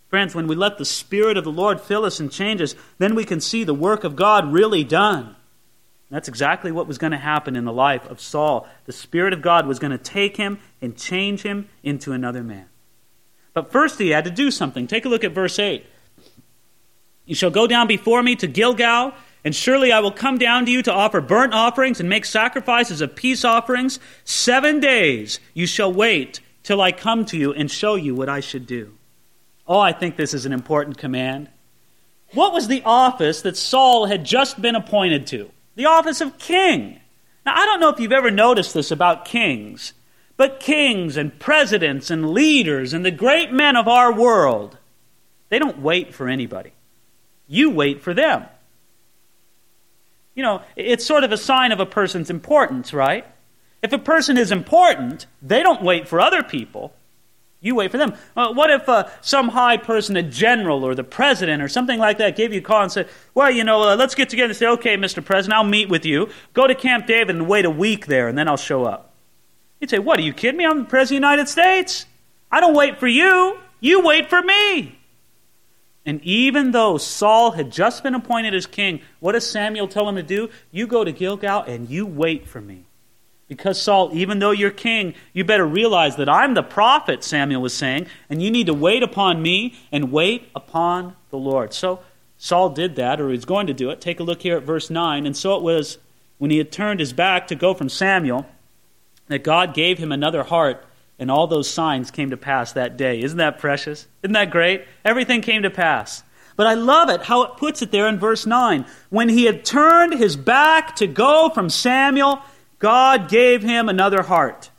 Friends, 0.08 0.34
when 0.34 0.46
we 0.46 0.54
let 0.54 0.76
the 0.76 0.84
Spirit 0.84 1.36
of 1.36 1.44
the 1.44 1.50
Lord 1.50 1.80
fill 1.80 2.04
us 2.04 2.20
and 2.20 2.30
change 2.30 2.60
us, 2.60 2.74
then 2.98 3.14
we 3.14 3.24
can 3.24 3.40
see 3.40 3.64
the 3.64 3.74
work 3.74 4.04
of 4.04 4.14
God 4.14 4.52
really 4.52 4.84
done. 4.84 5.34
That's 6.10 6.28
exactly 6.28 6.70
what 6.70 6.86
was 6.86 6.98
going 6.98 7.12
to 7.12 7.18
happen 7.18 7.56
in 7.56 7.64
the 7.64 7.72
life 7.72 8.06
of 8.10 8.20
Saul. 8.20 8.68
The 8.84 8.92
Spirit 8.92 9.32
of 9.32 9.40
God 9.40 9.66
was 9.66 9.78
going 9.78 9.92
to 9.92 9.98
take 9.98 10.36
him 10.36 10.58
and 10.82 10.94
change 10.94 11.42
him 11.42 11.70
into 11.82 12.12
another 12.12 12.42
man. 12.42 12.66
But 13.54 13.72
first, 13.72 13.98
he 13.98 14.10
had 14.10 14.24
to 14.24 14.30
do 14.30 14.50
something. 14.50 14.86
Take 14.86 15.06
a 15.06 15.08
look 15.08 15.24
at 15.24 15.32
verse 15.32 15.58
8. 15.58 15.86
You 17.24 17.34
shall 17.34 17.50
go 17.50 17.66
down 17.66 17.86
before 17.86 18.22
me 18.22 18.36
to 18.36 18.46
Gilgal 18.46 19.14
and 19.44 19.54
surely 19.54 19.90
I 19.90 20.00
will 20.00 20.12
come 20.12 20.38
down 20.38 20.66
to 20.66 20.70
you 20.70 20.82
to 20.82 20.92
offer 20.92 21.20
burnt 21.20 21.52
offerings 21.52 22.00
and 22.00 22.08
make 22.08 22.24
sacrifices 22.24 23.00
of 23.00 23.16
peace 23.16 23.44
offerings. 23.44 23.98
Seven 24.24 24.78
days 24.80 25.40
you 25.54 25.66
shall 25.66 25.92
wait 25.92 26.40
till 26.62 26.80
I 26.80 26.92
come 26.92 27.24
to 27.26 27.36
you 27.36 27.52
and 27.52 27.70
show 27.70 27.96
you 27.96 28.14
what 28.14 28.28
I 28.28 28.40
should 28.40 28.66
do. 28.66 28.96
Oh, 29.66 29.80
I 29.80 29.92
think 29.92 30.16
this 30.16 30.34
is 30.34 30.46
an 30.46 30.52
important 30.52 30.98
command. 30.98 31.48
What 32.34 32.52
was 32.52 32.68
the 32.68 32.82
office 32.84 33.42
that 33.42 33.56
Saul 33.56 34.06
had 34.06 34.24
just 34.24 34.60
been 34.62 34.74
appointed 34.74 35.26
to? 35.28 35.50
The 35.74 35.86
office 35.86 36.20
of 36.20 36.38
king. 36.38 37.00
Now, 37.44 37.54
I 37.56 37.66
don't 37.66 37.80
know 37.80 37.88
if 37.88 37.98
you've 37.98 38.12
ever 38.12 38.30
noticed 38.30 38.74
this 38.74 38.90
about 38.90 39.24
kings, 39.24 39.92
but 40.36 40.60
kings 40.60 41.16
and 41.16 41.38
presidents 41.38 42.10
and 42.10 42.30
leaders 42.30 42.92
and 42.92 43.04
the 43.04 43.10
great 43.10 43.52
men 43.52 43.76
of 43.76 43.88
our 43.88 44.12
world, 44.12 44.78
they 45.48 45.58
don't 45.58 45.80
wait 45.80 46.14
for 46.14 46.28
anybody. 46.28 46.72
You 47.48 47.70
wait 47.70 48.00
for 48.00 48.14
them. 48.14 48.46
You 50.34 50.42
know, 50.42 50.62
it's 50.76 51.04
sort 51.04 51.24
of 51.24 51.32
a 51.32 51.36
sign 51.36 51.72
of 51.72 51.80
a 51.80 51.86
person's 51.86 52.30
importance, 52.30 52.92
right? 52.92 53.26
If 53.82 53.92
a 53.92 53.98
person 53.98 54.38
is 54.38 54.52
important, 54.52 55.26
they 55.42 55.62
don't 55.62 55.82
wait 55.82 56.08
for 56.08 56.20
other 56.20 56.42
people. 56.42 56.94
You 57.60 57.76
wait 57.76 57.92
for 57.92 57.98
them. 57.98 58.14
Uh, 58.36 58.52
what 58.52 58.70
if 58.70 58.88
uh, 58.88 59.08
some 59.20 59.48
high 59.48 59.76
person, 59.76 60.16
a 60.16 60.22
general 60.22 60.84
or 60.84 60.96
the 60.96 61.04
president 61.04 61.62
or 61.62 61.68
something 61.68 61.98
like 61.98 62.18
that, 62.18 62.34
gave 62.34 62.52
you 62.52 62.58
a 62.58 62.62
call 62.62 62.82
and 62.82 62.90
said, 62.90 63.08
Well, 63.34 63.52
you 63.52 63.62
know, 63.62 63.88
uh, 63.88 63.96
let's 63.96 64.16
get 64.16 64.28
together 64.28 64.48
and 64.48 64.56
say, 64.56 64.66
Okay, 64.66 64.96
Mr. 64.96 65.24
President, 65.24 65.56
I'll 65.56 65.64
meet 65.64 65.88
with 65.88 66.04
you. 66.04 66.28
Go 66.54 66.66
to 66.66 66.74
Camp 66.74 67.06
David 67.06 67.36
and 67.36 67.46
wait 67.46 67.64
a 67.64 67.70
week 67.70 68.06
there, 68.06 68.26
and 68.26 68.36
then 68.36 68.48
I'll 68.48 68.56
show 68.56 68.84
up. 68.84 69.12
He'd 69.78 69.90
say, 69.90 70.00
What, 70.00 70.18
are 70.18 70.22
you 70.22 70.32
kidding 70.32 70.58
me? 70.58 70.66
I'm 70.66 70.80
the 70.80 70.84
President 70.86 71.24
of 71.24 71.28
the 71.28 71.34
United 71.34 71.48
States. 71.48 72.06
I 72.50 72.60
don't 72.60 72.74
wait 72.74 72.98
for 72.98 73.06
you. 73.06 73.58
You 73.78 74.00
wait 74.04 74.28
for 74.28 74.42
me. 74.42 74.98
And 76.04 76.20
even 76.22 76.72
though 76.72 76.98
Saul 76.98 77.52
had 77.52 77.70
just 77.70 78.02
been 78.02 78.14
appointed 78.14 78.54
as 78.54 78.66
king, 78.66 79.00
what 79.20 79.32
does 79.32 79.48
Samuel 79.48 79.86
tell 79.86 80.08
him 80.08 80.16
to 80.16 80.22
do? 80.22 80.50
You 80.70 80.86
go 80.86 81.04
to 81.04 81.12
Gilgal 81.12 81.62
and 81.62 81.88
you 81.88 82.06
wait 82.06 82.48
for 82.48 82.60
me. 82.60 82.84
Because, 83.46 83.80
Saul, 83.80 84.10
even 84.14 84.38
though 84.38 84.50
you're 84.50 84.70
king, 84.70 85.14
you 85.32 85.44
better 85.44 85.66
realize 85.66 86.16
that 86.16 86.28
I'm 86.28 86.54
the 86.54 86.62
prophet, 86.62 87.22
Samuel 87.22 87.60
was 87.60 87.74
saying, 87.74 88.06
and 88.30 88.42
you 88.42 88.50
need 88.50 88.66
to 88.66 88.74
wait 88.74 89.02
upon 89.02 89.42
me 89.42 89.74
and 89.92 90.10
wait 90.10 90.48
upon 90.54 91.14
the 91.30 91.36
Lord. 91.36 91.74
So 91.74 92.00
Saul 92.38 92.70
did 92.70 92.96
that, 92.96 93.20
or 93.20 93.30
he's 93.30 93.44
going 93.44 93.66
to 93.66 93.74
do 93.74 93.90
it. 93.90 94.00
Take 94.00 94.20
a 94.20 94.22
look 94.22 94.42
here 94.42 94.56
at 94.56 94.62
verse 94.62 94.90
9. 94.90 95.26
And 95.26 95.36
so 95.36 95.54
it 95.56 95.62
was 95.62 95.98
when 96.38 96.50
he 96.50 96.58
had 96.58 96.72
turned 96.72 96.98
his 96.98 97.12
back 97.12 97.46
to 97.48 97.54
go 97.54 97.74
from 97.74 97.88
Samuel 97.88 98.46
that 99.28 99.44
God 99.44 99.74
gave 99.74 99.98
him 99.98 100.10
another 100.10 100.42
heart, 100.42 100.84
and 101.22 101.30
all 101.30 101.46
those 101.46 101.70
signs 101.70 102.10
came 102.10 102.30
to 102.30 102.36
pass 102.36 102.72
that 102.72 102.96
day. 102.96 103.22
Isn't 103.22 103.38
that 103.38 103.60
precious? 103.60 104.08
Isn't 104.24 104.32
that 104.32 104.50
great? 104.50 104.84
Everything 105.04 105.40
came 105.40 105.62
to 105.62 105.70
pass. 105.70 106.24
But 106.56 106.66
I 106.66 106.74
love 106.74 107.10
it 107.10 107.22
how 107.22 107.44
it 107.44 107.56
puts 107.56 107.80
it 107.80 107.92
there 107.92 108.08
in 108.08 108.18
verse 108.18 108.44
9. 108.44 108.84
When 109.08 109.28
he 109.28 109.44
had 109.44 109.64
turned 109.64 110.14
his 110.14 110.34
back 110.34 110.96
to 110.96 111.06
go 111.06 111.48
from 111.48 111.70
Samuel, 111.70 112.40
God 112.80 113.28
gave 113.30 113.62
him 113.62 113.88
another 113.88 114.22
heart. 114.22 114.72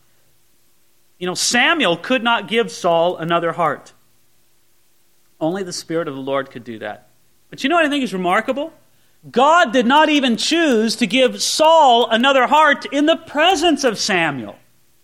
You 1.18 1.28
know, 1.28 1.34
Samuel 1.34 1.96
could 1.96 2.26
not 2.26 2.50
give 2.50 2.70
Saul 2.70 3.16
another 3.16 3.54
heart. 3.54 3.94
Only 5.40 5.64
the 5.64 5.72
Spirit 5.72 6.10
of 6.10 6.14
the 6.14 6.22
Lord 6.22 6.52
could 6.52 6.66
do 6.66 6.80
that. 6.80 7.08
But 7.50 7.64
you 7.64 7.70
know 7.70 7.78
what 7.78 7.86
I 7.86 7.90
think 7.90 8.04
is 8.04 8.14
remarkable? 8.14 8.74
God 9.32 9.72
did 9.72 9.86
not 9.86 10.10
even 10.10 10.36
choose 10.36 10.98
to 10.98 11.08
give 11.08 11.42
Saul 11.42 12.10
another 12.10 12.48
heart 12.48 12.86
in 12.88 13.06
the 13.06 13.16
presence 13.16 13.86
of 13.86 13.98
Samuel. 13.98 14.58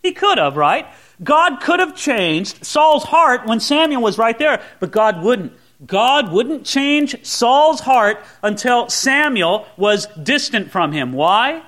He 0.04 0.12
could 0.12 0.38
have, 0.38 0.58
right? 0.58 0.86
God 1.23 1.62
could 1.62 1.79
have 1.79 1.95
changed 1.95 2.65
Saul's 2.65 3.03
heart 3.03 3.45
when 3.45 3.60
Samuel 3.60 4.01
was 4.01 4.17
right 4.17 4.38
there, 4.38 4.62
but 4.79 4.91
God 4.91 5.23
wouldn't. 5.23 5.53
God 5.86 6.34
wouldn't 6.34 6.65
change 6.65 7.25
Saul's 7.25 7.79
heart 7.79 8.21
until 8.43 8.89
Samuel 8.89 9.65
was 9.77 10.08
distant 10.21 10.71
from 10.71 10.91
him. 10.91 11.13
Why? 11.13 11.63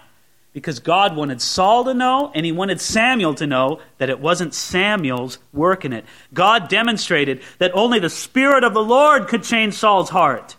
because 0.54 0.80
God 0.80 1.16
wanted 1.16 1.42
Saul 1.42 1.86
to 1.86 1.94
know 1.94 2.32
and 2.36 2.46
he 2.46 2.52
wanted 2.52 2.82
Samuel 2.82 3.34
to 3.36 3.48
know 3.48 3.80
that 3.98 4.10
it 4.10 4.20
wasn't 4.20 4.54
Samuel's 4.54 5.40
work 5.54 5.86
in 5.86 5.94
it. 5.94 6.06
God 6.34 6.68
demonstrated 6.68 7.42
that 7.60 7.72
only 7.74 8.00
the 8.00 8.10
Spirit 8.10 8.64
of 8.64 8.74
the 8.74 8.84
Lord 8.84 9.28
could 9.28 9.44
change 9.44 9.76
Saul's 9.76 10.10
heart. 10.10 10.58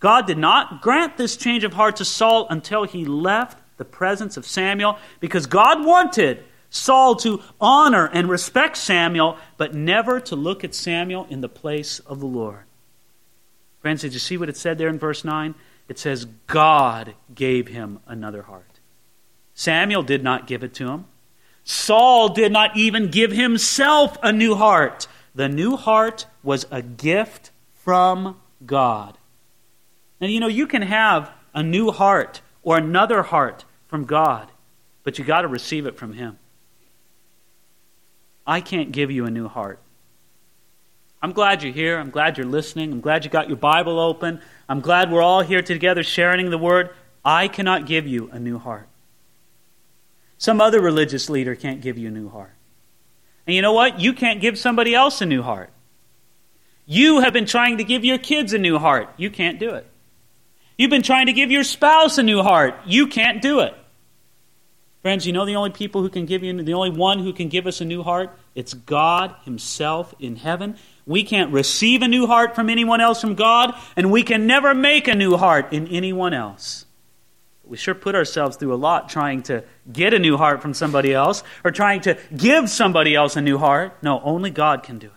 God 0.00 0.26
did 0.26 0.38
not 0.38 0.80
grant 0.80 1.16
this 1.16 1.36
change 1.36 1.64
of 1.64 1.74
heart 1.74 1.96
to 1.96 2.04
Saul 2.04 2.46
until 2.48 2.84
he 2.84 3.04
left 3.04 3.58
the 3.76 3.84
presence 3.84 4.36
of 4.36 4.46
Samuel 4.46 4.98
because 5.20 5.46
God 5.46 5.84
wanted 5.84 6.44
Saul 6.70 7.16
to 7.16 7.42
honor 7.60 8.06
and 8.12 8.28
respect 8.28 8.76
Samuel, 8.76 9.38
but 9.56 9.74
never 9.74 10.20
to 10.20 10.36
look 10.36 10.64
at 10.64 10.74
Samuel 10.74 11.26
in 11.30 11.40
the 11.40 11.48
place 11.48 11.98
of 12.00 12.20
the 12.20 12.26
Lord. 12.26 12.64
Friends, 13.80 14.02
did 14.02 14.12
you 14.12 14.18
see 14.18 14.36
what 14.36 14.48
it 14.48 14.56
said 14.56 14.76
there 14.76 14.88
in 14.88 14.98
verse 14.98 15.24
9? 15.24 15.54
It 15.88 15.98
says, 15.98 16.26
God 16.46 17.14
gave 17.34 17.68
him 17.68 18.00
another 18.06 18.42
heart. 18.42 18.80
Samuel 19.54 20.02
did 20.02 20.22
not 20.22 20.46
give 20.46 20.62
it 20.62 20.74
to 20.74 20.88
him. 20.88 21.06
Saul 21.64 22.30
did 22.30 22.52
not 22.52 22.76
even 22.76 23.10
give 23.10 23.32
himself 23.32 24.18
a 24.22 24.32
new 24.32 24.54
heart. 24.54 25.06
The 25.34 25.48
new 25.48 25.76
heart 25.76 26.26
was 26.42 26.66
a 26.70 26.82
gift 26.82 27.50
from 27.74 28.36
God. 28.64 29.16
And 30.20 30.32
you 30.32 30.40
know, 30.40 30.48
you 30.48 30.66
can 30.66 30.82
have 30.82 31.30
a 31.54 31.62
new 31.62 31.90
heart 31.90 32.40
or 32.62 32.76
another 32.76 33.22
heart 33.22 33.64
from 33.86 34.04
God, 34.04 34.48
but 35.02 35.18
you 35.18 35.24
got 35.24 35.42
to 35.42 35.48
receive 35.48 35.86
it 35.86 35.96
from 35.96 36.12
Him. 36.12 36.38
I 38.48 38.62
can't 38.62 38.90
give 38.90 39.10
you 39.10 39.26
a 39.26 39.30
new 39.30 39.46
heart. 39.46 39.78
I'm 41.20 41.32
glad 41.32 41.62
you're 41.62 41.72
here. 41.72 41.98
I'm 41.98 42.10
glad 42.10 42.38
you're 42.38 42.46
listening. 42.46 42.90
I'm 42.90 43.02
glad 43.02 43.24
you 43.24 43.30
got 43.30 43.48
your 43.48 43.58
Bible 43.58 44.00
open. 44.00 44.40
I'm 44.68 44.80
glad 44.80 45.12
we're 45.12 45.22
all 45.22 45.42
here 45.42 45.60
together 45.60 46.02
sharing 46.02 46.48
the 46.48 46.56
Word. 46.56 46.90
I 47.22 47.48
cannot 47.48 47.86
give 47.86 48.06
you 48.06 48.30
a 48.32 48.38
new 48.38 48.58
heart. 48.58 48.88
Some 50.38 50.62
other 50.62 50.80
religious 50.80 51.28
leader 51.28 51.54
can't 51.54 51.82
give 51.82 51.98
you 51.98 52.08
a 52.08 52.10
new 52.10 52.30
heart. 52.30 52.54
And 53.46 53.54
you 53.54 53.60
know 53.60 53.74
what? 53.74 54.00
You 54.00 54.14
can't 54.14 54.40
give 54.40 54.58
somebody 54.58 54.94
else 54.94 55.20
a 55.20 55.26
new 55.26 55.42
heart. 55.42 55.70
You 56.86 57.20
have 57.20 57.34
been 57.34 57.46
trying 57.46 57.78
to 57.78 57.84
give 57.84 58.02
your 58.02 58.18
kids 58.18 58.54
a 58.54 58.58
new 58.58 58.78
heart. 58.78 59.10
You 59.18 59.30
can't 59.30 59.58
do 59.58 59.74
it. 59.74 59.86
You've 60.78 60.90
been 60.90 61.02
trying 61.02 61.26
to 61.26 61.34
give 61.34 61.50
your 61.50 61.64
spouse 61.64 62.16
a 62.16 62.22
new 62.22 62.42
heart. 62.42 62.74
You 62.86 63.08
can't 63.08 63.42
do 63.42 63.60
it. 63.60 63.74
Friends, 65.02 65.26
you 65.26 65.32
know 65.32 65.44
the 65.44 65.56
only 65.56 65.70
people 65.70 66.02
who 66.02 66.08
can 66.08 66.26
give 66.26 66.42
you, 66.42 66.62
the 66.62 66.74
only 66.74 66.90
one 66.90 67.20
who 67.20 67.32
can 67.32 67.48
give 67.48 67.66
us 67.66 67.80
a 67.80 67.84
new 67.84 68.02
heart? 68.02 68.36
It's 68.54 68.74
God 68.74 69.34
Himself 69.44 70.14
in 70.18 70.36
heaven. 70.36 70.76
We 71.06 71.22
can't 71.22 71.52
receive 71.52 72.02
a 72.02 72.08
new 72.08 72.26
heart 72.26 72.54
from 72.54 72.68
anyone 72.68 73.00
else 73.00 73.20
from 73.20 73.34
God, 73.34 73.74
and 73.96 74.10
we 74.10 74.22
can 74.22 74.46
never 74.46 74.74
make 74.74 75.06
a 75.06 75.14
new 75.14 75.36
heart 75.36 75.72
in 75.72 75.86
anyone 75.88 76.34
else 76.34 76.84
we 77.68 77.76
sure 77.76 77.94
put 77.94 78.14
ourselves 78.14 78.56
through 78.56 78.74
a 78.74 78.76
lot 78.76 79.08
trying 79.08 79.42
to 79.42 79.62
get 79.92 80.14
a 80.14 80.18
new 80.18 80.36
heart 80.36 80.62
from 80.62 80.72
somebody 80.72 81.12
else 81.12 81.42
or 81.62 81.70
trying 81.70 82.00
to 82.00 82.18
give 82.34 82.70
somebody 82.70 83.14
else 83.14 83.36
a 83.36 83.42
new 83.42 83.58
heart. 83.58 83.96
No, 84.02 84.20
only 84.22 84.50
God 84.50 84.82
can 84.82 84.98
do 84.98 85.08
it. 85.08 85.12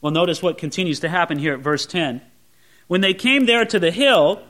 Well, 0.00 0.12
notice 0.12 0.42
what 0.42 0.58
continues 0.58 1.00
to 1.00 1.08
happen 1.08 1.38
here 1.38 1.54
at 1.54 1.60
verse 1.60 1.84
10. 1.84 2.22
When 2.86 3.00
they 3.00 3.14
came 3.14 3.46
there 3.46 3.64
to 3.64 3.80
the 3.80 3.90
hill, 3.90 4.42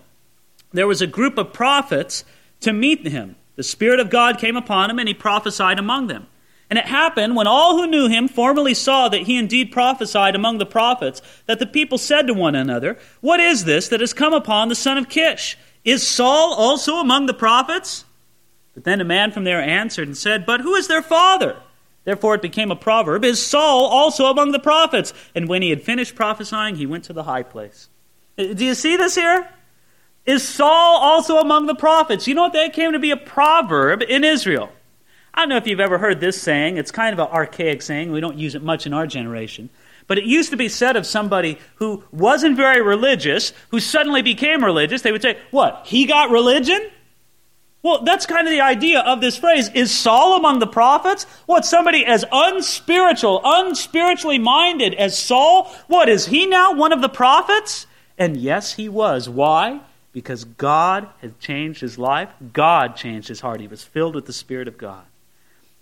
there 0.73 0.87
was 0.87 1.01
a 1.01 1.07
group 1.07 1.39
of 1.39 1.55
prophets 1.55 2.25
to 2.61 2.73
meet 2.73 3.07
him. 3.07 3.37
The 3.57 3.63
Spirit 3.63 4.01
of 4.01 4.11
God 4.11 4.39
came 4.39 4.57
upon 4.57 4.91
him, 4.91 4.99
and 4.99 5.09
he 5.09 5.15
prophesied 5.15 5.79
among 5.79 6.07
them. 6.07 6.27
And 6.69 6.79
it 6.79 6.87
happened 6.87 7.37
when 7.37 7.47
all 7.47 7.77
who 7.77 7.87
knew 7.87 8.09
him 8.09 8.29
formerly 8.29 8.75
saw 8.75 9.09
that 9.09 9.23
he 9.23 9.39
indeed 9.39 9.71
prophesied 9.71 10.35
among 10.35 10.59
the 10.59 10.67
prophets, 10.67 11.23
that 11.47 11.59
the 11.59 11.67
people 11.67 11.97
said 11.97 12.27
to 12.27 12.35
one 12.35 12.55
another, 12.55 12.99
What 13.21 13.41
is 13.41 13.65
this 13.65 13.89
that 13.89 14.01
has 14.01 14.13
come 14.13 14.35
upon 14.35 14.69
the 14.69 14.75
son 14.75 14.99
of 14.99 15.09
Kish? 15.09 15.57
Is 15.85 16.07
Saul 16.07 16.55
also 16.55 16.97
among 16.97 17.27
the 17.27 17.35
prophets? 17.35 18.05
But 18.75 18.85
then 18.85 19.01
a 19.01 19.05
man 19.05 19.31
from 19.31 19.45
there 19.45 19.63
answered 19.63 20.09
and 20.09 20.17
said, 20.17 20.45
But 20.45 20.61
who 20.61 20.75
is 20.75 20.89
their 20.89 21.03
father? 21.03 21.57
Therefore 22.05 22.35
it 22.35 22.43
became 22.43 22.71
a 22.71 22.77
proverb, 22.77 23.25
Is 23.25 23.45
Saul 23.45 23.87
also 23.87 24.27
among 24.27 24.51
the 24.51 24.59
prophets? 24.59 25.15
And 25.35 25.49
when 25.49 25.63
he 25.63 25.71
had 25.71 25.83
finished 25.83 26.17
prophesying, 26.17 26.77
he 26.77 26.87
went 26.87 27.05
to 27.05 27.13
the 27.13 27.23
high 27.23 27.45
place. 27.45 27.89
Uh, 28.37 28.55
do 28.55 28.65
you 28.65 28.75
see 28.75 28.97
this 28.97 29.15
here? 29.15 29.49
Is 30.27 30.47
Saul 30.47 30.99
also 30.99 31.39
among 31.39 31.67
the 31.67 31.75
prophets? 31.75 32.27
You 32.27 32.35
know 32.35 32.43
what? 32.43 32.53
That 32.53 32.73
came 32.73 32.93
to 32.93 32.99
be 32.99 33.13
a 33.13 33.17
proverb 33.17 34.03
in 34.03 34.25
Israel. 34.25 34.71
I 35.33 35.43
don't 35.43 35.51
know 35.51 35.57
if 35.57 35.67
you've 35.67 35.81
ever 35.81 35.99
heard 35.99 36.21
this 36.21 36.41
saying. 36.41 36.79
It's 36.79 36.91
kind 36.91 37.13
of 37.13 37.19
an 37.19 37.33
archaic 37.33 37.83
saying. 37.83 38.11
We 38.11 38.21
don't 38.21 38.39
use 38.39 38.55
it 38.55 38.63
much 38.63 38.87
in 38.87 38.93
our 38.93 39.07
generation. 39.07 39.71
But 40.09 40.19
it 40.19 40.25
used 40.25 40.51
to 40.51 40.57
be 40.57 40.69
said 40.69 40.97
of 40.97 41.07
somebody 41.07 41.59
who 41.77 42.03
wasn't 42.11 42.57
very 42.57 42.81
religious, 42.81 43.53
who 43.71 43.81
suddenly 43.81 44.23
became 44.23 44.65
religious, 44.65 45.03
they 45.03 45.13
would 45.13 45.23
say, 45.23 45.39
What? 45.51 45.83
He 45.87 46.07
got 46.07 46.31
religion? 46.31 46.91
Well, 47.83 48.03
that's 48.03 48.27
kind 48.27 48.49
of 48.49 48.53
the 48.53 48.63
idea 48.63 49.01
of 49.01 49.21
this 49.21 49.37
phrase. 49.37 49.69
Is 49.75 49.93
Saul 49.93 50.37
among 50.37 50.59
the 50.59 50.67
prophets? 50.67 51.25
What, 51.47 51.65
somebody 51.65 52.05
as 52.05 52.25
unspiritual, 52.33 53.43
unspiritually 53.45 54.41
minded 54.41 54.95
as 54.95 55.17
Saul? 55.17 55.73
What, 55.87 56.09
is 56.09 56.27
he 56.27 56.47
now 56.47 56.73
one 56.73 56.93
of 56.93 57.01
the 57.01 57.09
prophets? 57.09 57.87
And 58.19 58.37
yes, 58.37 58.73
he 58.73 58.89
was. 58.89 59.29
Why? 59.29 59.83
Because 60.17 60.45
God 60.45 61.11
had 61.21 61.39
changed 61.39 61.83
his 61.83 61.99
life. 61.99 62.31
God 62.55 62.97
changed 62.97 63.29
his 63.29 63.41
heart. 63.41 63.61
He 63.61 63.69
was 63.69 63.85
filled 63.85 64.15
with 64.15 64.25
the 64.25 64.33
Spirit 64.33 64.67
of 64.67 64.79
God. 64.79 65.05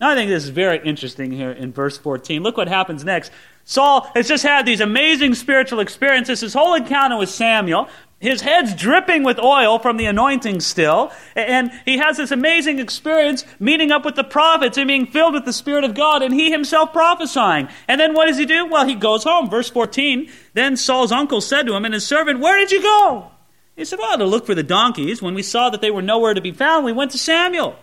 Now, 0.01 0.11
I 0.11 0.16
think 0.16 0.29
this 0.29 0.42
is 0.42 0.49
very 0.51 0.85
interesting 0.85 1.31
here 1.31 1.53
in 1.53 1.73
verse 1.73 1.97
14. 1.99 2.42
Look 2.42 2.57
what 2.57 2.66
happens 2.66 3.05
next. 3.05 3.31
Saul 3.64 4.11
has 4.12 4.27
just 4.27 4.42
had 4.42 4.66
these 4.66 4.81
amazing 4.81 5.37
spiritual 5.37 5.79
experiences. 5.79 6.40
His 6.40 6.53
whole 6.53 6.75
encounter 6.75 7.16
with 7.16 7.29
Samuel, 7.29 7.88
his 8.18 8.40
head's 8.40 8.75
dripping 8.75 9.23
with 9.23 9.38
oil 9.38 9.79
from 9.79 9.99
the 9.99 10.07
anointing 10.07 10.59
still. 10.62 11.12
And 11.37 11.70
he 11.85 11.99
has 11.99 12.16
this 12.16 12.33
amazing 12.33 12.81
experience 12.81 13.44
meeting 13.61 13.92
up 13.92 14.05
with 14.05 14.16
the 14.16 14.25
prophets 14.25 14.77
and 14.77 14.88
being 14.88 15.07
filled 15.07 15.35
with 15.35 15.44
the 15.44 15.53
Spirit 15.53 15.85
of 15.85 15.94
God 15.94 16.23
and 16.23 16.35
he 16.35 16.51
himself 16.51 16.92
prophesying. 16.92 17.68
And 17.87 18.01
then 18.01 18.14
what 18.14 18.27
does 18.27 18.38
he 18.38 18.47
do? 18.47 18.66
Well, 18.66 18.85
he 18.85 18.97
goes 18.97 19.23
home. 19.23 19.49
Verse 19.49 19.70
14. 19.70 20.29
Then 20.55 20.77
Saul's 20.77 21.12
uncle 21.12 21.40
said 21.40 21.66
to 21.66 21.75
him 21.77 21.85
and 21.85 21.94
his 21.94 22.05
servant, 22.05 22.40
Where 22.40 22.59
did 22.59 22.73
you 22.73 22.83
go? 22.83 23.31
He 23.76 23.84
said, 23.84 23.98
Well, 23.98 24.18
to 24.18 24.24
look 24.24 24.46
for 24.46 24.54
the 24.54 24.62
donkeys. 24.62 25.20
When 25.20 25.34
we 25.34 25.42
saw 25.42 25.70
that 25.70 25.80
they 25.80 25.90
were 25.90 26.02
nowhere 26.02 26.34
to 26.34 26.40
be 26.40 26.52
found, 26.52 26.84
we 26.84 26.92
went 26.92 27.10
to 27.12 27.18
Samuel. 27.18 27.76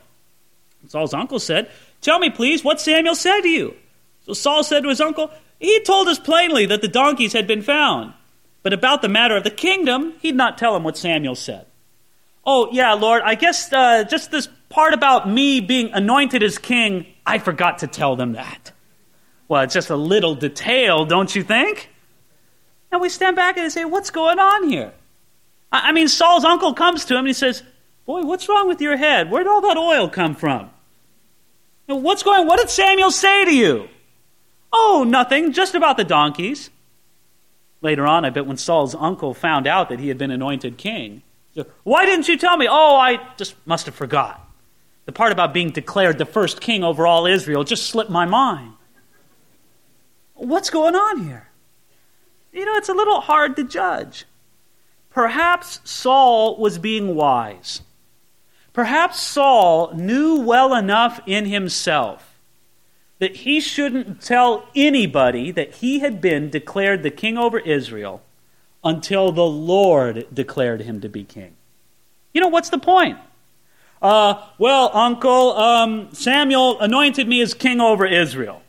Saul's 0.87 1.13
uncle 1.13 1.39
said, 1.39 1.69
Tell 2.01 2.19
me, 2.19 2.29
please, 2.29 2.63
what 2.63 2.81
Samuel 2.81 3.15
said 3.15 3.41
to 3.41 3.49
you. 3.49 3.75
So 4.25 4.33
Saul 4.33 4.63
said 4.63 4.83
to 4.83 4.89
his 4.89 5.01
uncle, 5.01 5.31
he 5.59 5.79
told 5.81 6.07
us 6.07 6.17
plainly 6.17 6.65
that 6.65 6.81
the 6.81 6.87
donkeys 6.87 7.33
had 7.33 7.45
been 7.45 7.61
found. 7.61 8.13
But 8.63 8.73
about 8.73 9.03
the 9.03 9.09
matter 9.09 9.35
of 9.35 9.43
the 9.43 9.51
kingdom, 9.51 10.13
he'd 10.19 10.35
not 10.35 10.57
tell 10.57 10.75
him 10.75 10.83
what 10.83 10.97
Samuel 10.97 11.35
said. 11.35 11.67
Oh, 12.43 12.69
yeah, 12.71 12.93
Lord, 12.93 13.21
I 13.23 13.35
guess 13.35 13.71
uh, 13.71 14.03
just 14.03 14.31
this 14.31 14.49
part 14.69 14.93
about 14.95 15.29
me 15.29 15.61
being 15.61 15.91
anointed 15.93 16.41
as 16.41 16.57
king, 16.57 17.05
I 17.25 17.37
forgot 17.37 17.79
to 17.79 17.87
tell 17.87 18.15
them 18.15 18.33
that. 18.33 18.71
Well, 19.47 19.61
it's 19.61 19.73
just 19.75 19.91
a 19.91 19.95
little 19.95 20.33
detail, 20.33 21.05
don't 21.05 21.35
you 21.35 21.43
think? 21.43 21.89
And 22.91 23.01
we 23.01 23.09
stand 23.09 23.35
back 23.35 23.57
and 23.57 23.71
say, 23.71 23.85
What's 23.85 24.09
going 24.09 24.39
on 24.39 24.67
here? 24.67 24.93
I 25.71 25.91
mean, 25.91 26.07
Saul's 26.07 26.43
uncle 26.43 26.73
comes 26.73 27.05
to 27.05 27.13
him 27.13 27.19
and 27.19 27.27
he 27.27 27.33
says, 27.33 27.63
Boy, 28.05 28.23
what's 28.23 28.49
wrong 28.49 28.67
with 28.67 28.81
your 28.81 28.97
head? 28.97 29.31
Where'd 29.31 29.47
all 29.47 29.61
that 29.61 29.77
oil 29.77 30.09
come 30.09 30.35
from? 30.35 30.69
What's 31.85 32.23
going 32.23 32.47
What 32.47 32.59
did 32.59 32.69
Samuel 32.69 33.11
say 33.11 33.45
to 33.45 33.53
you? 33.53 33.87
Oh, 34.73 35.05
nothing, 35.07 35.51
just 35.51 35.75
about 35.75 35.97
the 35.97 36.03
donkeys. 36.03 36.69
Later 37.81 38.05
on, 38.05 38.25
I 38.25 38.29
bet 38.29 38.45
when 38.45 38.57
Saul's 38.57 38.95
uncle 38.95 39.33
found 39.33 39.67
out 39.67 39.89
that 39.89 39.99
he 39.99 40.07
had 40.07 40.17
been 40.17 40.31
anointed 40.31 40.77
king, 40.77 41.23
why 41.83 42.05
didn't 42.05 42.27
you 42.27 42.37
tell 42.37 42.55
me? 42.55 42.67
Oh, 42.69 42.95
I 42.95 43.19
just 43.37 43.55
must 43.65 43.85
have 43.85 43.95
forgot. 43.95 44.47
The 45.05 45.11
part 45.11 45.31
about 45.31 45.53
being 45.53 45.71
declared 45.71 46.17
the 46.17 46.25
first 46.25 46.61
king 46.61 46.83
over 46.83 47.05
all 47.05 47.25
Israel 47.25 47.63
just 47.63 47.87
slipped 47.87 48.11
my 48.11 48.25
mind. 48.25 48.73
What's 50.35 50.69
going 50.69 50.95
on 50.95 51.25
here? 51.25 51.49
You 52.53 52.65
know, 52.65 52.75
it's 52.75 52.89
a 52.89 52.93
little 52.93 53.21
hard 53.21 53.55
to 53.57 53.63
judge. 53.63 54.25
Perhaps 55.11 55.81
Saul 55.83 56.57
was 56.57 56.77
being 56.77 57.15
wise. 57.15 57.81
Perhaps 58.73 59.19
Saul 59.19 59.93
knew 59.93 60.39
well 60.39 60.73
enough 60.73 61.19
in 61.25 61.45
himself 61.45 62.39
that 63.19 63.37
he 63.37 63.59
shouldn't 63.59 64.21
tell 64.21 64.67
anybody 64.75 65.51
that 65.51 65.75
he 65.75 65.99
had 65.99 66.21
been 66.21 66.49
declared 66.49 67.03
the 67.03 67.11
king 67.11 67.37
over 67.37 67.59
Israel 67.59 68.21
until 68.83 69.31
the 69.31 69.45
Lord 69.45 70.25
declared 70.33 70.81
him 70.81 71.01
to 71.01 71.09
be 71.09 71.23
king. 71.23 71.53
You 72.33 72.41
know, 72.41 72.47
what's 72.47 72.69
the 72.69 72.79
point? 72.79 73.19
Uh, 74.01 74.41
well, 74.57 74.89
Uncle, 74.93 75.51
um, 75.51 76.09
Samuel 76.13 76.79
anointed 76.79 77.27
me 77.27 77.41
as 77.41 77.53
king 77.53 77.79
over 77.79 78.05
Israel. 78.05 78.63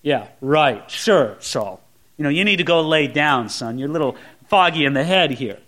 Yeah, 0.00 0.28
right, 0.40 0.90
sure, 0.90 1.36
Saul. 1.40 1.80
You 2.16 2.22
know, 2.22 2.30
you 2.30 2.44
need 2.44 2.56
to 2.56 2.64
go 2.64 2.80
lay 2.80 3.06
down, 3.08 3.48
son. 3.48 3.78
You're 3.78 3.88
little 3.88 4.16
foggy 4.48 4.84
in 4.84 4.94
the 4.94 5.04
head 5.04 5.30
here. 5.30 5.58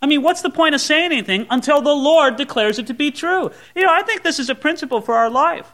I 0.00 0.06
mean, 0.06 0.22
what's 0.22 0.42
the 0.42 0.50
point 0.50 0.74
of 0.74 0.80
saying 0.80 1.12
anything 1.12 1.46
until 1.50 1.80
the 1.80 1.94
Lord 1.94 2.36
declares 2.36 2.78
it 2.78 2.86
to 2.86 2.94
be 2.94 3.10
true? 3.10 3.50
You 3.74 3.82
know, 3.82 3.92
I 3.92 4.02
think 4.02 4.22
this 4.22 4.38
is 4.38 4.48
a 4.48 4.54
principle 4.54 5.00
for 5.00 5.14
our 5.14 5.30
life. 5.30 5.72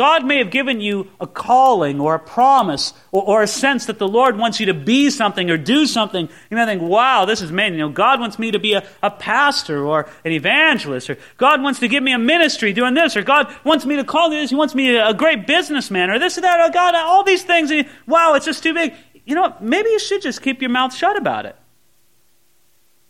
God 0.00 0.24
may 0.24 0.38
have 0.38 0.50
given 0.50 0.80
you 0.80 1.10
a 1.20 1.26
calling 1.26 2.00
or 2.00 2.14
a 2.14 2.18
promise 2.18 2.94
or, 3.12 3.22
or, 3.22 3.42
a 3.42 3.46
sense 3.46 3.84
that 3.84 3.98
the 3.98 4.08
Lord 4.08 4.38
wants 4.38 4.58
you 4.58 4.64
to 4.64 4.72
be 4.72 5.10
something 5.10 5.50
or 5.50 5.58
do 5.58 5.84
something. 5.84 6.26
You 6.50 6.56
may 6.56 6.64
think, 6.64 6.80
wow, 6.80 7.26
this 7.26 7.42
is 7.42 7.50
amazing. 7.50 7.74
You 7.74 7.80
know, 7.80 7.90
God 7.90 8.18
wants 8.18 8.38
me 8.38 8.50
to 8.50 8.58
be 8.58 8.72
a, 8.72 8.88
a 9.02 9.10
pastor 9.10 9.84
or 9.84 10.08
an 10.24 10.32
evangelist, 10.32 11.10
or 11.10 11.18
God 11.36 11.60
wants 11.60 11.80
to 11.80 11.88
give 11.88 12.02
me 12.02 12.14
a 12.14 12.18
ministry 12.18 12.72
doing 12.72 12.94
this, 12.94 13.14
or 13.14 13.20
God 13.20 13.54
wants 13.62 13.84
me 13.84 13.96
to 13.96 14.04
call 14.04 14.30
this, 14.30 14.48
He 14.48 14.56
wants 14.56 14.74
me 14.74 14.96
a, 14.96 15.08
a 15.08 15.12
great 15.12 15.46
businessman, 15.46 16.08
or 16.08 16.18
this 16.18 16.38
or 16.38 16.40
that, 16.40 16.66
or 16.66 16.72
God, 16.72 16.94
all 16.94 17.22
these 17.22 17.42
things. 17.42 17.70
Wow, 18.06 18.32
it's 18.32 18.46
just 18.46 18.62
too 18.62 18.72
big. 18.72 18.94
You 19.24 19.34
know? 19.34 19.54
Maybe 19.60 19.90
you 19.90 19.98
should 19.98 20.22
just 20.22 20.42
keep 20.42 20.60
your 20.60 20.70
mouth 20.70 20.94
shut 20.94 21.16
about 21.16 21.46
it. 21.46 21.56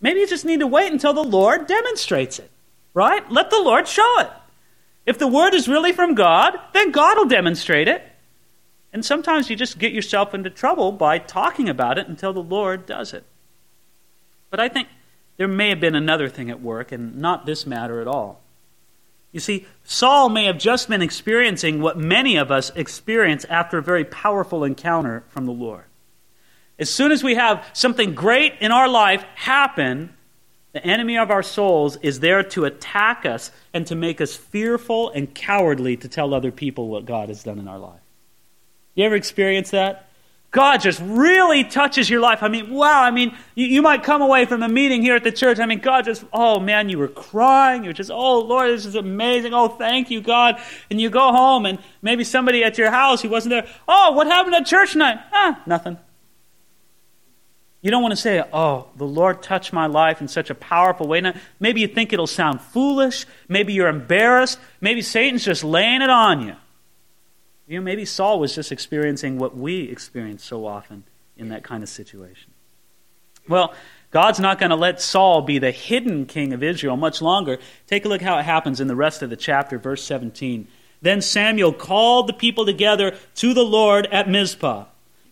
Maybe 0.00 0.20
you 0.20 0.26
just 0.26 0.44
need 0.44 0.60
to 0.60 0.66
wait 0.66 0.92
until 0.92 1.12
the 1.12 1.22
Lord 1.22 1.66
demonstrates 1.66 2.38
it, 2.38 2.50
right? 2.94 3.30
Let 3.30 3.50
the 3.50 3.60
Lord 3.60 3.86
show 3.86 4.20
it. 4.20 4.30
If 5.06 5.18
the 5.18 5.26
word 5.26 5.54
is 5.54 5.68
really 5.68 5.92
from 5.92 6.14
God, 6.14 6.58
then 6.72 6.90
God 6.90 7.18
will 7.18 7.26
demonstrate 7.26 7.88
it. 7.88 8.02
And 8.92 9.04
sometimes 9.04 9.50
you 9.50 9.56
just 9.56 9.78
get 9.78 9.92
yourself 9.92 10.34
into 10.34 10.50
trouble 10.50 10.90
by 10.92 11.18
talking 11.18 11.68
about 11.68 11.98
it 11.98 12.08
until 12.08 12.32
the 12.32 12.42
Lord 12.42 12.86
does 12.86 13.12
it. 13.12 13.24
But 14.50 14.58
I 14.60 14.68
think 14.68 14.88
there 15.36 15.48
may 15.48 15.68
have 15.68 15.80
been 15.80 15.94
another 15.94 16.28
thing 16.28 16.50
at 16.50 16.60
work, 16.60 16.92
and 16.92 17.16
not 17.16 17.46
this 17.46 17.66
matter 17.66 18.00
at 18.00 18.08
all. 18.08 18.40
You 19.32 19.40
see, 19.40 19.66
Saul 19.84 20.28
may 20.28 20.46
have 20.46 20.58
just 20.58 20.88
been 20.88 21.02
experiencing 21.02 21.80
what 21.80 21.96
many 21.96 22.36
of 22.36 22.50
us 22.50 22.70
experience 22.74 23.44
after 23.44 23.78
a 23.78 23.82
very 23.82 24.04
powerful 24.04 24.64
encounter 24.64 25.24
from 25.28 25.46
the 25.46 25.52
Lord. 25.52 25.84
As 26.80 26.88
soon 26.88 27.12
as 27.12 27.22
we 27.22 27.34
have 27.34 27.64
something 27.74 28.14
great 28.14 28.54
in 28.60 28.72
our 28.72 28.88
life 28.88 29.22
happen, 29.34 30.14
the 30.72 30.84
enemy 30.84 31.18
of 31.18 31.30
our 31.30 31.42
souls 31.42 31.96
is 31.96 32.20
there 32.20 32.42
to 32.42 32.64
attack 32.64 33.26
us 33.26 33.52
and 33.74 33.86
to 33.88 33.94
make 33.94 34.20
us 34.20 34.34
fearful 34.34 35.10
and 35.10 35.32
cowardly 35.34 35.98
to 35.98 36.08
tell 36.08 36.32
other 36.32 36.50
people 36.50 36.88
what 36.88 37.04
God 37.04 37.28
has 37.28 37.42
done 37.42 37.58
in 37.58 37.68
our 37.68 37.78
life. 37.78 38.00
You 38.94 39.04
ever 39.04 39.14
experience 39.14 39.70
that? 39.72 40.06
God 40.52 40.80
just 40.80 41.00
really 41.04 41.62
touches 41.64 42.10
your 42.10 42.20
life. 42.20 42.42
I 42.42 42.48
mean, 42.48 42.70
wow. 42.70 43.02
I 43.02 43.12
mean, 43.12 43.36
you, 43.54 43.66
you, 43.66 43.82
might 43.82 44.02
come 44.02 44.20
away 44.20 44.46
from 44.46 44.64
a 44.64 44.68
meeting 44.68 45.00
here 45.00 45.14
at 45.14 45.22
the 45.22 45.30
church. 45.30 45.60
I 45.60 45.66
mean, 45.66 45.78
God 45.78 46.06
just, 46.06 46.24
oh 46.32 46.58
man, 46.58 46.88
you 46.88 46.98
were 46.98 47.08
crying. 47.08 47.84
You're 47.84 47.92
just, 47.92 48.10
oh 48.10 48.40
Lord, 48.40 48.70
this 48.70 48.84
is 48.84 48.96
amazing. 48.96 49.54
Oh, 49.54 49.68
thank 49.68 50.10
you, 50.10 50.20
God. 50.20 50.60
And 50.90 51.00
you 51.00 51.08
go 51.08 51.30
home 51.30 51.66
and 51.66 51.78
maybe 52.02 52.24
somebody 52.24 52.64
at 52.64 52.78
your 52.78 52.90
house 52.90 53.22
who 53.22 53.28
wasn't 53.28 53.50
there, 53.50 53.68
oh, 53.86 54.12
what 54.12 54.26
happened 54.26 54.56
at 54.56 54.66
church 54.66 54.92
tonight? 54.92 55.18
Ah, 55.32 55.62
nothing. 55.66 55.98
You 57.82 57.90
don't 57.90 58.02
want 58.02 58.12
to 58.12 58.16
say, 58.16 58.42
oh, 58.52 58.88
the 58.96 59.06
Lord 59.06 59.42
touched 59.42 59.72
my 59.72 59.86
life 59.86 60.20
in 60.20 60.28
such 60.28 60.50
a 60.50 60.54
powerful 60.54 61.08
way. 61.08 61.20
Now, 61.22 61.34
maybe 61.58 61.80
you 61.80 61.88
think 61.88 62.12
it'll 62.12 62.26
sound 62.26 62.60
foolish. 62.60 63.24
Maybe 63.48 63.72
you're 63.72 63.88
embarrassed. 63.88 64.58
Maybe 64.80 65.00
Satan's 65.00 65.44
just 65.44 65.64
laying 65.64 66.02
it 66.02 66.10
on 66.10 66.46
you. 66.46 66.56
You 67.66 67.78
know, 67.78 67.84
maybe 67.84 68.04
Saul 68.04 68.38
was 68.38 68.54
just 68.54 68.70
experiencing 68.72 69.38
what 69.38 69.56
we 69.56 69.84
experience 69.84 70.44
so 70.44 70.66
often 70.66 71.04
in 71.38 71.48
that 71.48 71.62
kind 71.62 71.82
of 71.82 71.88
situation. 71.88 72.50
Well, 73.48 73.74
God's 74.10 74.40
not 74.40 74.58
going 74.58 74.70
to 74.70 74.76
let 74.76 75.00
Saul 75.00 75.42
be 75.42 75.58
the 75.58 75.70
hidden 75.70 76.26
king 76.26 76.52
of 76.52 76.62
Israel 76.62 76.96
much 76.96 77.22
longer. 77.22 77.58
Take 77.86 78.04
a 78.04 78.08
look 78.08 78.20
how 78.20 78.38
it 78.38 78.44
happens 78.44 78.80
in 78.80 78.88
the 78.88 78.96
rest 78.96 79.22
of 79.22 79.30
the 79.30 79.36
chapter, 79.36 79.78
verse 79.78 80.02
17. 80.04 80.66
Then 81.00 81.22
Samuel 81.22 81.72
called 81.72 82.28
the 82.28 82.34
people 82.34 82.66
together 82.66 83.16
to 83.36 83.54
the 83.54 83.64
Lord 83.64 84.06
at 84.06 84.28
Mizpah. 84.28 84.84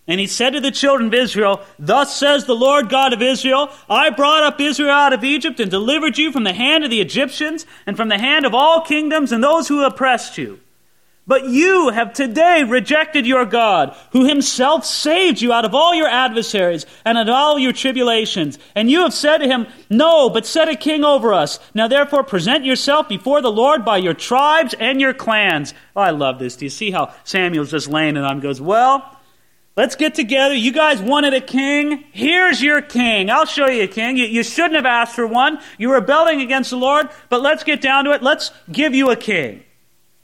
And 0.09 0.18
he 0.18 0.27
said 0.27 0.55
to 0.55 0.61
the 0.61 0.71
children 0.71 1.09
of 1.09 1.14
Israel, 1.14 1.61
Thus 1.79 2.16
says 2.16 2.47
the 2.47 2.57
Lord 2.57 2.88
God 2.88 3.12
of 3.12 3.21
Israel, 3.21 3.71
I 3.90 4.09
brought 4.09 4.42
up 4.42 4.59
Israel 4.59 4.90
out 4.90 5.12
of 5.12 5.23
Egypt 5.23 5.61
and 5.61 5.71
delivered 5.71 6.16
you 6.16 6.33
from 6.33 6.44
the 6.44 6.55
hand 6.55 6.83
of 6.83 6.90
the 6.90 7.03
Egyptians 7.03 7.66
and 7.87 7.94
from 7.94 8.09
the 8.09 8.18
hand 8.18 8.47
of 8.47 8.55
all 8.55 8.81
kingdoms 8.81 9.33
and 9.33 9.44
those 9.44 9.68
who 9.68 9.85
oppressed 9.85 10.38
you. 10.38 10.61
But 11.27 11.51
you 11.51 11.90
have 11.90 12.14
today 12.14 12.64
rejected 12.64 13.27
your 13.27 13.44
God, 13.44 13.94
who 14.12 14.27
himself 14.27 14.87
saved 14.87 15.42
you 15.42 15.53
out 15.53 15.66
of 15.66 15.75
all 15.75 15.94
your 15.94 16.09
adversaries 16.09 16.87
and 17.05 17.18
out 17.18 17.29
of 17.29 17.35
all 17.35 17.59
your 17.59 17.75
tribulations. 17.75 18.59
And 18.75 18.90
you 18.90 19.03
have 19.03 19.12
said 19.12 19.38
to 19.38 19.47
him, 19.47 19.66
No, 19.90 20.31
but 20.31 20.47
set 20.47 20.71
a 20.71 20.75
king 20.75 21.05
over 21.05 21.35
us. 21.35 21.61
Now 21.75 21.87
therefore 21.87 22.25
present 22.25 22.64
yourself 22.64 23.11
before 23.11 23.42
the 23.42 23.53
Lord 23.53 23.85
by 23.85 23.99
your 23.99 24.14
tribes 24.14 24.75
and 24.81 25.03
your 25.03 25.12
clans. 25.12 25.75
Oh, 25.94 26.01
I 26.01 26.12
love 26.12 26.38
this. 26.38 26.57
Do 26.57 26.64
you 26.64 26.71
see 26.71 26.90
how 26.90 27.12
Samuel's 27.25 27.73
just 27.73 27.88
laying 27.88 28.16
it 28.16 28.25
on 28.25 28.40
goes, 28.40 28.59
Well, 28.59 29.17
Let's 29.79 29.95
get 29.95 30.17
together. 30.17 30.57
You 30.57 30.73
guys 30.73 31.01
wanted 31.01 31.35
a 31.35 31.41
king. 31.41 32.03
Here's 32.11 32.61
your 32.61 32.83
king. 32.83 33.31
I'll 33.31 33.47
show 33.47 33.69
you 33.69 33.85
a 33.85 33.87
king. 33.87 34.17
You, 34.17 34.25
you, 34.25 34.43
shouldn't 34.43 34.75
have 34.75 34.85
asked 34.85 35.14
for 35.14 35.25
one. 35.25 35.61
You 35.79 35.91
were 35.91 36.01
rebelling 36.01 36.41
against 36.41 36.71
the 36.71 36.77
Lord, 36.77 37.09
but 37.29 37.43
let's 37.43 37.62
get 37.62 37.81
down 37.81 38.05
to 38.07 38.11
it. 38.11 38.21
Let's 38.21 38.51
give 38.73 38.93
you 38.93 39.11
a 39.11 39.17
king. 39.17 39.62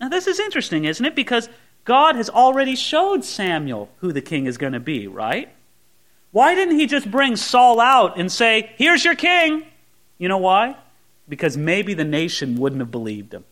Now, 0.00 0.08
this 0.08 0.26
is 0.26 0.40
interesting, 0.40 0.86
isn't 0.86 1.06
it? 1.06 1.14
Because 1.14 1.48
God 1.84 2.16
has 2.16 2.28
already 2.28 2.74
showed 2.74 3.24
Samuel 3.24 3.90
who 3.98 4.12
the 4.12 4.20
king 4.20 4.46
is 4.46 4.58
going 4.58 4.72
to 4.72 4.80
be, 4.80 5.06
right? 5.06 5.48
Why 6.32 6.56
didn't 6.56 6.76
he 6.76 6.88
just 6.88 7.08
bring 7.08 7.36
Saul 7.36 7.78
out 7.78 8.18
and 8.18 8.32
say, 8.32 8.72
Here's 8.74 9.04
your 9.04 9.14
king? 9.14 9.62
You 10.18 10.26
know 10.26 10.38
why? 10.38 10.74
Because 11.28 11.56
maybe 11.56 11.94
the 11.94 12.02
nation 12.02 12.56
wouldn't 12.56 12.80
have 12.80 12.90
believed 12.90 13.32
him. 13.32 13.44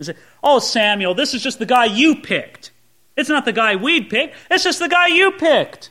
Say, 0.00 0.14
oh, 0.42 0.60
Samuel, 0.60 1.12
this 1.12 1.34
is 1.34 1.42
just 1.42 1.58
the 1.58 1.66
guy 1.66 1.84
you 1.84 2.22
picked. 2.22 2.70
It's 3.20 3.28
not 3.28 3.44
the 3.44 3.52
guy 3.52 3.76
we'd 3.76 4.10
picked, 4.10 4.34
it's 4.50 4.64
just 4.64 4.78
the 4.78 4.88
guy 4.88 5.06
you 5.08 5.32
picked. 5.32 5.90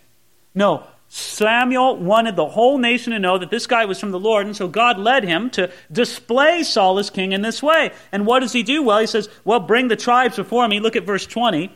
No, 0.53 0.85
Samuel 1.07 1.97
wanted 1.97 2.35
the 2.35 2.47
whole 2.47 2.77
nation 2.77 3.13
to 3.13 3.19
know 3.19 3.39
that 3.39 3.49
this 3.49 3.65
guy 3.65 3.85
was 3.85 3.99
from 3.99 4.11
the 4.11 4.19
Lord, 4.19 4.45
and 4.45 4.55
so 4.55 4.67
God 4.67 4.99
led 4.99 5.23
him 5.23 5.49
to 5.51 5.71
display 5.91 6.61
Saul 6.61 6.99
as 6.99 7.09
king 7.09 7.31
in 7.31 7.41
this 7.41 7.63
way. 7.63 7.91
And 8.11 8.27
what 8.27 8.41
does 8.41 8.53
he 8.53 8.61
do? 8.61 8.83
Well, 8.83 8.99
he 8.99 9.07
says, 9.07 9.27
Well, 9.43 9.59
bring 9.59 9.87
the 9.87 9.95
tribes 9.95 10.35
before 10.35 10.67
me. 10.67 10.79
Look 10.79 10.95
at 10.95 11.05
verse 11.05 11.25
20. 11.25 11.75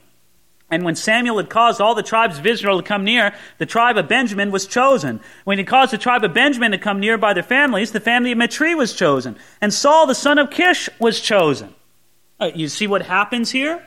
And 0.70 0.84
when 0.84 0.96
Samuel 0.96 1.38
had 1.38 1.50
caused 1.50 1.82
all 1.82 1.94
the 1.94 2.04
tribes 2.04 2.38
of 2.38 2.46
Israel 2.46 2.82
to 2.82 2.88
come 2.88 3.04
near, 3.04 3.34
the 3.58 3.66
tribe 3.66 3.98
of 3.98 4.08
Benjamin 4.08 4.52
was 4.52 4.66
chosen. 4.66 5.20
When 5.46 5.58
he 5.58 5.63
caused 5.63 5.94
the 5.94 5.98
tribe 5.98 6.24
of 6.24 6.34
Benjamin 6.34 6.72
to 6.72 6.78
come 6.78 7.00
near 7.00 7.18
by 7.18 7.34
their 7.34 7.44
families, 7.44 7.92
the 7.92 8.00
family 8.00 8.32
of 8.32 8.38
Matri 8.38 8.74
was 8.74 8.94
chosen. 8.94 9.36
And 9.62 9.74
Saul, 9.74 10.08
the 10.08 10.16
son 10.16 10.38
of 10.38 10.50
Kish, 10.50 10.89
was 11.00 11.20
chosen. 11.20 11.74
Uh, 12.39 12.52
you 12.56 12.68
see 12.70 12.88
what 12.88 13.04
happens 13.04 13.52
here? 13.52 13.86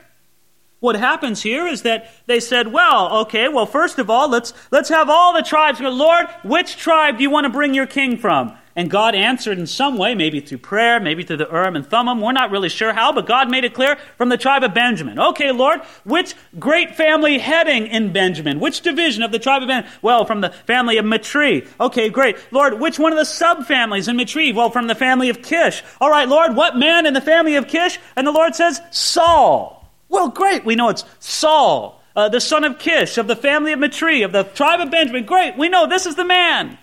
What 0.81 0.97
happens 0.97 1.43
here 1.43 1.67
is 1.67 1.83
that 1.83 2.11
they 2.27 2.39
said, 2.39 2.73
well, 2.73 3.21
okay, 3.21 3.49
well, 3.49 3.67
first 3.67 3.99
of 3.99 4.11
all, 4.11 4.29
let's, 4.29 4.53
let's 4.71 4.91
have 4.91 5.09
all 5.09 5.33
the 5.33 5.43
tribes 5.43 5.81
Lord, 5.81 6.27
which 6.45 6.77
tribe 6.77 7.17
do 7.17 7.23
you 7.23 7.31
want 7.31 7.45
to 7.45 7.51
bring 7.51 7.73
your 7.73 7.87
king 7.87 8.19
from? 8.19 8.57
And 8.77 8.91
God 8.91 9.15
answered 9.15 9.59
in 9.59 9.67
some 9.67 9.97
way, 9.97 10.15
maybe 10.15 10.41
through 10.41 10.59
prayer, 10.59 11.01
maybe 11.01 11.23
through 11.23 11.39
the 11.39 11.49
Urim 11.51 11.77
and 11.77 11.87
Thummim. 11.87 12.21
We're 12.21 12.33
not 12.33 12.51
really 12.51 12.69
sure 12.69 12.93
how, 12.93 13.11
but 13.11 13.27
God 13.27 13.51
made 13.51 13.65
it 13.65 13.73
clear 13.73 13.97
from 14.19 14.29
the 14.29 14.37
tribe 14.37 14.63
of 14.65 14.75
Benjamin. 14.75 15.19
Okay, 15.19 15.51
Lord, 15.51 15.81
which 16.05 16.35
great 16.59 16.95
family 16.95 17.39
heading 17.39 17.87
in 17.87 18.13
Benjamin? 18.13 18.61
Which 18.61 18.83
division 18.83 19.23
of 19.23 19.33
the 19.33 19.39
tribe 19.39 19.63
of 19.63 19.69
Benjamin? 19.69 19.91
Well, 20.03 20.27
from 20.27 20.43
the 20.43 20.51
family 20.51 20.99
of 20.99 21.07
Matri. 21.07 21.67
Okay, 21.81 22.11
great. 22.11 22.37
Lord, 22.51 22.79
which 22.79 22.99
one 22.99 23.13
of 23.13 23.19
the 23.19 23.25
subfamilies 23.25 24.09
in 24.09 24.17
Matri? 24.19 24.53
Well, 24.53 24.69
from 24.69 24.89
the 24.89 24.95
family 24.95 25.31
of 25.31 25.41
Kish. 25.41 25.83
All 25.99 26.11
right, 26.11 26.29
Lord, 26.29 26.55
what 26.55 26.77
man 26.77 27.07
in 27.07 27.15
the 27.15 27.23
family 27.23 27.57
of 27.57 27.69
Kish? 27.69 27.99
And 28.15 28.27
the 28.27 28.33
Lord 28.33 28.55
says, 28.55 28.83
Saul. 28.91 29.76
Well, 30.17 30.29
great. 30.31 30.65
We 30.65 30.77
know 30.77 30.89
it's 30.89 31.05
Saul, 31.19 32.03
uh, 32.17 32.31
the 32.31 32.41
son 32.41 32.65
of 32.65 32.79
Kish, 32.79 33.19
of 33.19 33.27
the 33.27 33.37
family 33.37 33.75
of 33.75 33.79
Matri, 33.79 34.23
of 34.23 34.33
the 34.33 34.45
tribe 34.45 34.81
of 34.81 34.91
Benjamin. 34.91 35.27
Great. 35.27 35.59
We 35.59 35.69
know 35.69 35.87
this 35.87 36.07
is 36.07 36.15
the 36.15 36.25
man. 36.25 36.79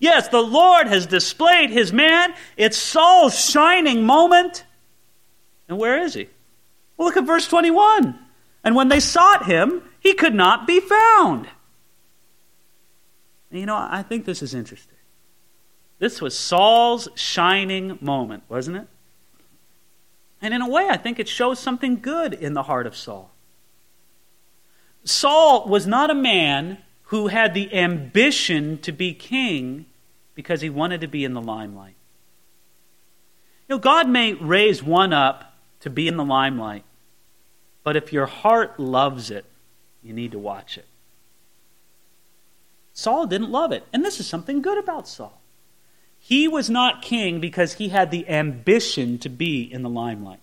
Yes, 0.00 0.26
the 0.26 0.42
Lord 0.42 0.88
has 0.88 1.06
displayed 1.06 1.70
his 1.70 1.92
man. 1.92 2.34
It's 2.56 2.76
Saul's 2.76 3.38
shining 3.38 4.04
moment. 4.04 4.64
And 5.68 5.78
where 5.78 6.02
is 6.02 6.14
he? 6.14 6.28
Well, 6.96 7.06
look 7.06 7.16
at 7.16 7.24
verse 7.24 7.46
21. 7.46 8.18
And 8.64 8.74
when 8.74 8.88
they 8.88 8.98
sought 8.98 9.46
him, 9.46 9.80
he 10.00 10.12
could 10.14 10.34
not 10.34 10.66
be 10.66 10.80
found. 10.80 11.46
And 13.52 13.60
you 13.60 13.66
know, 13.66 13.76
I 13.76 14.02
think 14.02 14.24
this 14.24 14.42
is 14.42 14.52
interesting. 14.52 14.98
This 16.00 16.20
was 16.20 16.36
Saul's 16.36 17.06
shining 17.14 17.98
moment, 18.00 18.42
wasn't 18.48 18.78
it? 18.78 18.88
And 20.44 20.52
in 20.52 20.60
a 20.60 20.68
way, 20.68 20.90
I 20.90 20.98
think 20.98 21.18
it 21.18 21.26
shows 21.26 21.58
something 21.58 22.00
good 22.00 22.34
in 22.34 22.52
the 22.52 22.64
heart 22.64 22.86
of 22.86 22.94
Saul. 22.94 23.30
Saul 25.02 25.66
was 25.66 25.86
not 25.86 26.10
a 26.10 26.14
man 26.14 26.82
who 27.04 27.28
had 27.28 27.54
the 27.54 27.74
ambition 27.74 28.76
to 28.82 28.92
be 28.92 29.14
king 29.14 29.86
because 30.34 30.60
he 30.60 30.68
wanted 30.68 31.00
to 31.00 31.06
be 31.06 31.24
in 31.24 31.32
the 31.32 31.40
limelight. 31.40 31.94
You 33.70 33.76
know, 33.76 33.78
God 33.78 34.06
may 34.06 34.34
raise 34.34 34.82
one 34.82 35.14
up 35.14 35.54
to 35.80 35.88
be 35.88 36.08
in 36.08 36.18
the 36.18 36.24
limelight, 36.26 36.84
but 37.82 37.96
if 37.96 38.12
your 38.12 38.26
heart 38.26 38.78
loves 38.78 39.30
it, 39.30 39.46
you 40.02 40.12
need 40.12 40.32
to 40.32 40.38
watch 40.38 40.76
it. 40.76 40.84
Saul 42.92 43.26
didn't 43.26 43.50
love 43.50 43.72
it, 43.72 43.86
and 43.94 44.04
this 44.04 44.20
is 44.20 44.26
something 44.26 44.60
good 44.60 44.76
about 44.76 45.08
Saul. 45.08 45.40
He 46.26 46.48
was 46.48 46.70
not 46.70 47.02
king 47.02 47.38
because 47.38 47.74
he 47.74 47.90
had 47.90 48.10
the 48.10 48.26
ambition 48.30 49.18
to 49.18 49.28
be 49.28 49.60
in 49.62 49.82
the 49.82 49.90
limelight. 49.90 50.40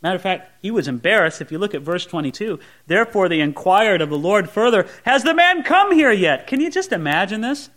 Matter 0.00 0.14
of 0.14 0.22
fact, 0.22 0.52
he 0.62 0.70
was 0.70 0.86
embarrassed. 0.86 1.40
If 1.40 1.50
you 1.50 1.58
look 1.58 1.74
at 1.74 1.82
verse 1.82 2.06
22, 2.06 2.60
therefore 2.86 3.28
they 3.28 3.40
inquired 3.40 4.00
of 4.00 4.08
the 4.08 4.16
Lord 4.16 4.48
further, 4.48 4.86
Has 5.04 5.24
the 5.24 5.34
man 5.34 5.64
come 5.64 5.92
here 5.92 6.12
yet? 6.12 6.46
Can 6.46 6.60
you 6.60 6.70
just 6.70 6.92
imagine 6.92 7.40
this? 7.40 7.70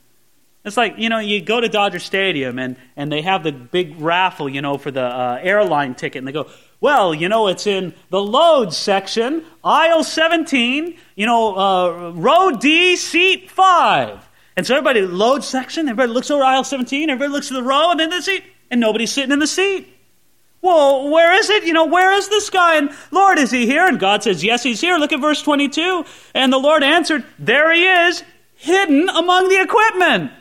It's 0.63 0.77
like, 0.77 0.99
you 0.99 1.09
know, 1.09 1.17
you 1.17 1.41
go 1.41 1.59
to 1.59 1.67
Dodger 1.67 1.97
Stadium 1.97 2.59
and, 2.59 2.75
and 2.95 3.11
they 3.11 3.23
have 3.23 3.41
the 3.41 3.51
big 3.51 3.99
raffle, 3.99 4.47
you 4.47 4.61
know, 4.61 4.77
for 4.77 4.91
the 4.91 5.01
uh, 5.01 5.39
airline 5.41 5.95
ticket, 5.95 6.19
and 6.19 6.27
they 6.27 6.31
go, 6.31 6.51
well, 6.79 7.15
you 7.15 7.29
know, 7.29 7.47
it's 7.47 7.65
in 7.65 7.95
the 8.11 8.21
loge 8.21 8.73
section, 8.73 9.43
aisle 9.63 10.03
17, 10.03 10.95
you 11.15 11.25
know, 11.25 11.57
uh, 11.57 12.11
row 12.11 12.51
D, 12.51 12.95
seat 12.95 13.49
5. 13.49 14.24
And 14.57 14.65
so 14.65 14.75
everybody, 14.75 15.01
loads 15.01 15.47
section, 15.47 15.89
everybody 15.89 16.13
looks 16.13 16.31
over 16.31 16.43
aisle 16.43 16.63
17, 16.63 17.09
everybody 17.09 17.31
looks 17.31 17.51
at 17.51 17.55
the 17.55 17.63
row, 17.63 17.91
and 17.91 17.99
then 17.99 18.09
the 18.09 18.21
seat, 18.21 18.43
and 18.71 18.79
nobody's 18.79 19.11
sitting 19.11 19.31
in 19.31 19.39
the 19.39 19.47
seat. 19.47 19.89
Well, 20.61 21.09
where 21.09 21.33
is 21.33 21.49
it? 21.49 21.65
You 21.65 21.73
know, 21.73 21.85
where 21.85 22.13
is 22.13 22.29
this 22.29 22.49
guy? 22.49 22.77
And 22.77 22.89
Lord, 23.11 23.37
is 23.37 23.51
he 23.51 23.67
here? 23.67 23.85
And 23.85 23.99
God 23.99 24.23
says, 24.23 24.43
Yes, 24.43 24.63
he's 24.63 24.81
here. 24.81 24.97
Look 24.97 25.13
at 25.13 25.21
verse 25.21 25.41
22. 25.43 26.05
And 26.33 26.51
the 26.51 26.57
Lord 26.57 26.83
answered, 26.83 27.23
There 27.37 27.71
he 27.71 27.85
is, 27.85 28.23
hidden 28.55 29.07
among 29.09 29.49
the 29.49 29.61
equipment. 29.61 30.31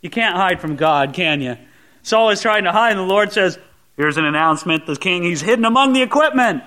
You 0.00 0.08
can't 0.08 0.36
hide 0.36 0.60
from 0.60 0.76
God, 0.76 1.12
can 1.12 1.42
you? 1.42 1.58
Saul 2.02 2.30
is 2.30 2.40
trying 2.40 2.64
to 2.64 2.72
hide, 2.72 2.92
and 2.92 3.00
the 3.00 3.04
Lord 3.04 3.32
says, 3.32 3.58
Here's 3.96 4.16
an 4.16 4.24
announcement 4.24 4.86
the 4.86 4.96
king, 4.96 5.22
he's 5.22 5.42
hidden 5.42 5.64
among 5.64 5.92
the 5.92 6.02
equipment. 6.02 6.62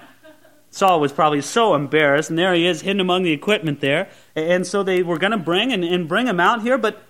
Saul 0.70 1.00
was 1.00 1.12
probably 1.12 1.42
so 1.42 1.76
embarrassed, 1.76 2.30
and 2.30 2.38
there 2.38 2.54
he 2.54 2.68
is, 2.68 2.82
hidden 2.82 3.00
among 3.00 3.24
the 3.24 3.32
equipment 3.32 3.80
there. 3.80 4.10
And 4.36 4.66
so 4.68 4.84
they 4.84 5.02
were 5.02 5.18
going 5.18 5.32
to 5.32 5.38
bring 5.38 5.72
and, 5.74 5.84
and 5.84 6.08
bring 6.08 6.28
him 6.28 6.40
out 6.40 6.62
here, 6.62 6.78
but 6.78 7.02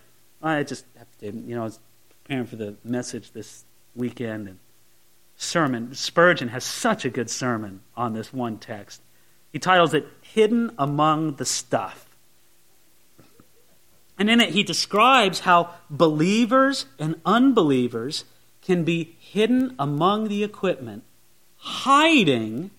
I 0.42 0.64
just 0.64 0.86
have 0.98 1.08
to, 1.20 1.26
you 1.26 1.56
know, 1.56 1.62
I 1.62 1.66
was 1.66 1.80
preparing 2.24 2.46
for 2.46 2.56
the 2.56 2.76
message 2.84 3.32
this 3.32 3.66
weekend 3.96 4.48
and 4.48 4.60
sermon. 5.36 5.94
Spurgeon 5.96 6.50
has 6.50 6.64
such 6.64 7.06
a 7.06 7.10
good 7.10 7.30
sermon 7.30 7.82
on 7.96 8.14
this 8.14 8.32
one 8.32 8.58
text. 8.58 9.02
He 9.52 9.60
titles 9.60 9.94
it 9.94 10.08
Hidden 10.22 10.72
Among 10.78 11.36
the 11.36 11.46
Stuff. 11.46 12.06
And 14.20 14.30
in 14.30 14.42
it, 14.42 14.50
he 14.50 14.64
describes 14.64 15.42
how 15.42 15.74
believers 15.90 16.86
and 16.98 17.20
unbelievers 17.26 18.26
can 18.62 18.84
be 18.84 19.16
hidden 19.20 19.76
among 19.78 20.28
the 20.28 20.44
equipment, 20.44 21.04
hiding 21.58 22.72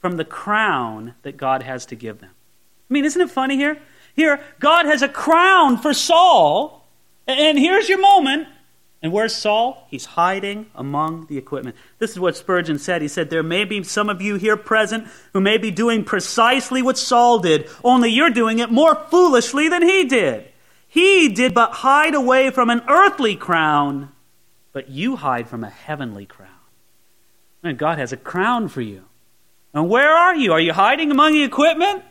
from 0.00 0.16
the 0.16 0.24
crown 0.24 1.14
that 1.22 1.36
God 1.36 1.62
has 1.62 1.86
to 1.86 1.94
give 1.94 2.20
them. 2.20 2.30
I 2.30 2.92
mean, 2.92 3.04
isn't 3.04 3.20
it 3.20 3.30
funny 3.30 3.56
here? 3.56 3.78
Here, 4.16 4.40
God 4.58 4.86
has 4.86 5.02
a 5.02 5.08
crown 5.08 5.78
for 5.78 5.94
Saul, 5.94 6.88
and 7.26 7.58
here's 7.58 7.88
your 7.88 8.00
moment. 8.00 8.48
And 9.02 9.12
where's 9.12 9.34
Saul? 9.34 9.86
He's 9.88 10.04
hiding 10.04 10.66
among 10.74 11.26
the 11.26 11.38
equipment. 11.38 11.74
This 11.98 12.10
is 12.10 12.20
what 12.20 12.36
Spurgeon 12.36 12.78
said. 12.78 13.00
He 13.00 13.08
said, 13.08 13.30
There 13.30 13.42
may 13.42 13.64
be 13.64 13.82
some 13.82 14.10
of 14.10 14.20
you 14.20 14.34
here 14.34 14.58
present 14.58 15.06
who 15.32 15.40
may 15.40 15.56
be 15.56 15.70
doing 15.70 16.04
precisely 16.04 16.82
what 16.82 16.98
Saul 16.98 17.38
did, 17.38 17.68
only 17.82 18.10
you're 18.10 18.30
doing 18.30 18.58
it 18.58 18.70
more 18.70 18.94
foolishly 18.94 19.68
than 19.68 19.82
he 19.82 20.04
did. 20.04 20.46
He 20.86 21.28
did 21.28 21.54
but 21.54 21.70
hide 21.70 22.14
away 22.14 22.50
from 22.50 22.68
an 22.68 22.82
earthly 22.88 23.36
crown, 23.36 24.10
but 24.72 24.90
you 24.90 25.16
hide 25.16 25.48
from 25.48 25.64
a 25.64 25.70
heavenly 25.70 26.26
crown. 26.26 26.50
And 27.62 27.78
God 27.78 27.98
has 27.98 28.12
a 28.12 28.18
crown 28.18 28.68
for 28.68 28.82
you. 28.82 29.04
And 29.72 29.88
where 29.88 30.10
are 30.10 30.34
you? 30.34 30.52
Are 30.52 30.60
you 30.60 30.72
hiding 30.72 31.10
among 31.10 31.32
the 31.32 31.42
equipment? 31.42 32.04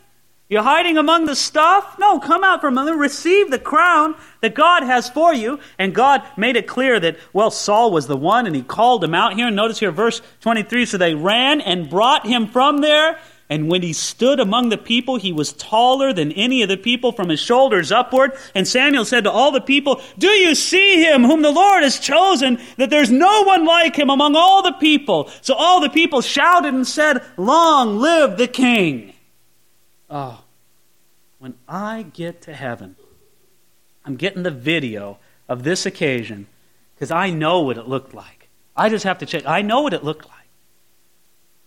You're 0.50 0.63
hiding 0.63 0.98
among 0.98 1.26
the 1.26 1.36
stuff? 1.36 1.98
No, 2.00 2.19
come 2.19 2.43
out 2.43 2.60
from 2.60 2.74
among. 2.74 2.95
Receive 2.95 3.52
the 3.52 3.60
crown 3.60 4.15
that 4.41 4.56
God 4.56 4.82
has 4.82 5.08
for 5.08 5.32
you. 5.32 5.60
And 5.78 5.93
God 5.93 6.24
made 6.38 6.56
it 6.56 6.65
clear 6.65 7.00
that, 7.00 7.17
well, 7.34 7.52
Saul 7.52 7.91
was 7.91 8.08
the 8.08 8.17
one, 8.17 8.48
and 8.48 8.56
he 8.56 8.63
called 8.63 9.04
him 9.04 9.13
out 9.13 9.34
here. 9.34 9.52
Notice 9.52 9.80
here, 9.80 9.91
verse 9.91 10.24
23 10.41 10.88
so 10.88 10.98
they 10.98 11.13
ran 11.13 11.62
and 11.62 11.88
brought 11.88 12.26
him 12.26 12.48
from 12.48 12.82
there. 12.82 13.19
And 13.49 13.67
when 13.67 13.81
he 13.81 13.93
stood 13.93 14.39
among 14.39 14.69
the 14.69 14.77
people, 14.77 15.15
he 15.15 15.33
was 15.33 15.53
taller 15.53 16.13
than 16.13 16.31
any 16.33 16.62
of 16.62 16.69
the 16.69 16.77
people 16.77 17.12
from 17.12 17.29
his 17.29 17.39
shoulders 17.39 17.91
upward. 17.91 18.33
And 18.53 18.67
Samuel 18.67 19.05
said 19.05 19.23
to 19.23 19.31
all 19.31 19.51
the 19.51 19.59
people, 19.59 20.01
Do 20.19 20.27
you 20.27 20.53
see 20.53 21.03
him 21.03 21.23
whom 21.23 21.41
the 21.41 21.49
Lord 21.49 21.81
has 21.81 21.99
chosen, 21.99 22.59
that 22.77 22.91
there's 22.91 23.09
no 23.09 23.43
one 23.43 23.65
like 23.65 23.95
him 23.95 24.12
among 24.12 24.35
all 24.35 24.62
the 24.62 24.73
people? 24.73 25.31
So 25.41 25.55
all 25.55 25.81
the 25.81 25.89
people 25.89 26.21
shouted 26.21 26.75
and 26.75 26.88
said, 26.88 27.25
Long 27.38 27.97
live 27.97 28.38
the 28.38 28.47
king. 28.47 29.13
Oh, 30.12 30.43
when 31.39 31.55
I 31.67 32.03
get 32.03 32.41
to 32.43 32.53
heaven, 32.53 32.97
I'm 34.05 34.15
getting 34.15 34.43
the 34.43 34.51
video 34.51 35.17
of 35.47 35.63
this 35.63 35.88
occasion 35.88 36.45
because 36.93 37.09
I 37.09 37.31
know 37.31 37.62
what 37.62 37.77
it 37.77 37.88
looked 37.88 38.13
like. 38.13 38.49
I 38.75 38.89
just 38.89 39.05
have 39.05 39.17
to 39.19 39.25
check. 39.25 39.47
I 39.47 39.63
know 39.63 39.81
what 39.81 39.93
it 39.93 40.03
looked 40.03 40.25
like. 40.25 40.35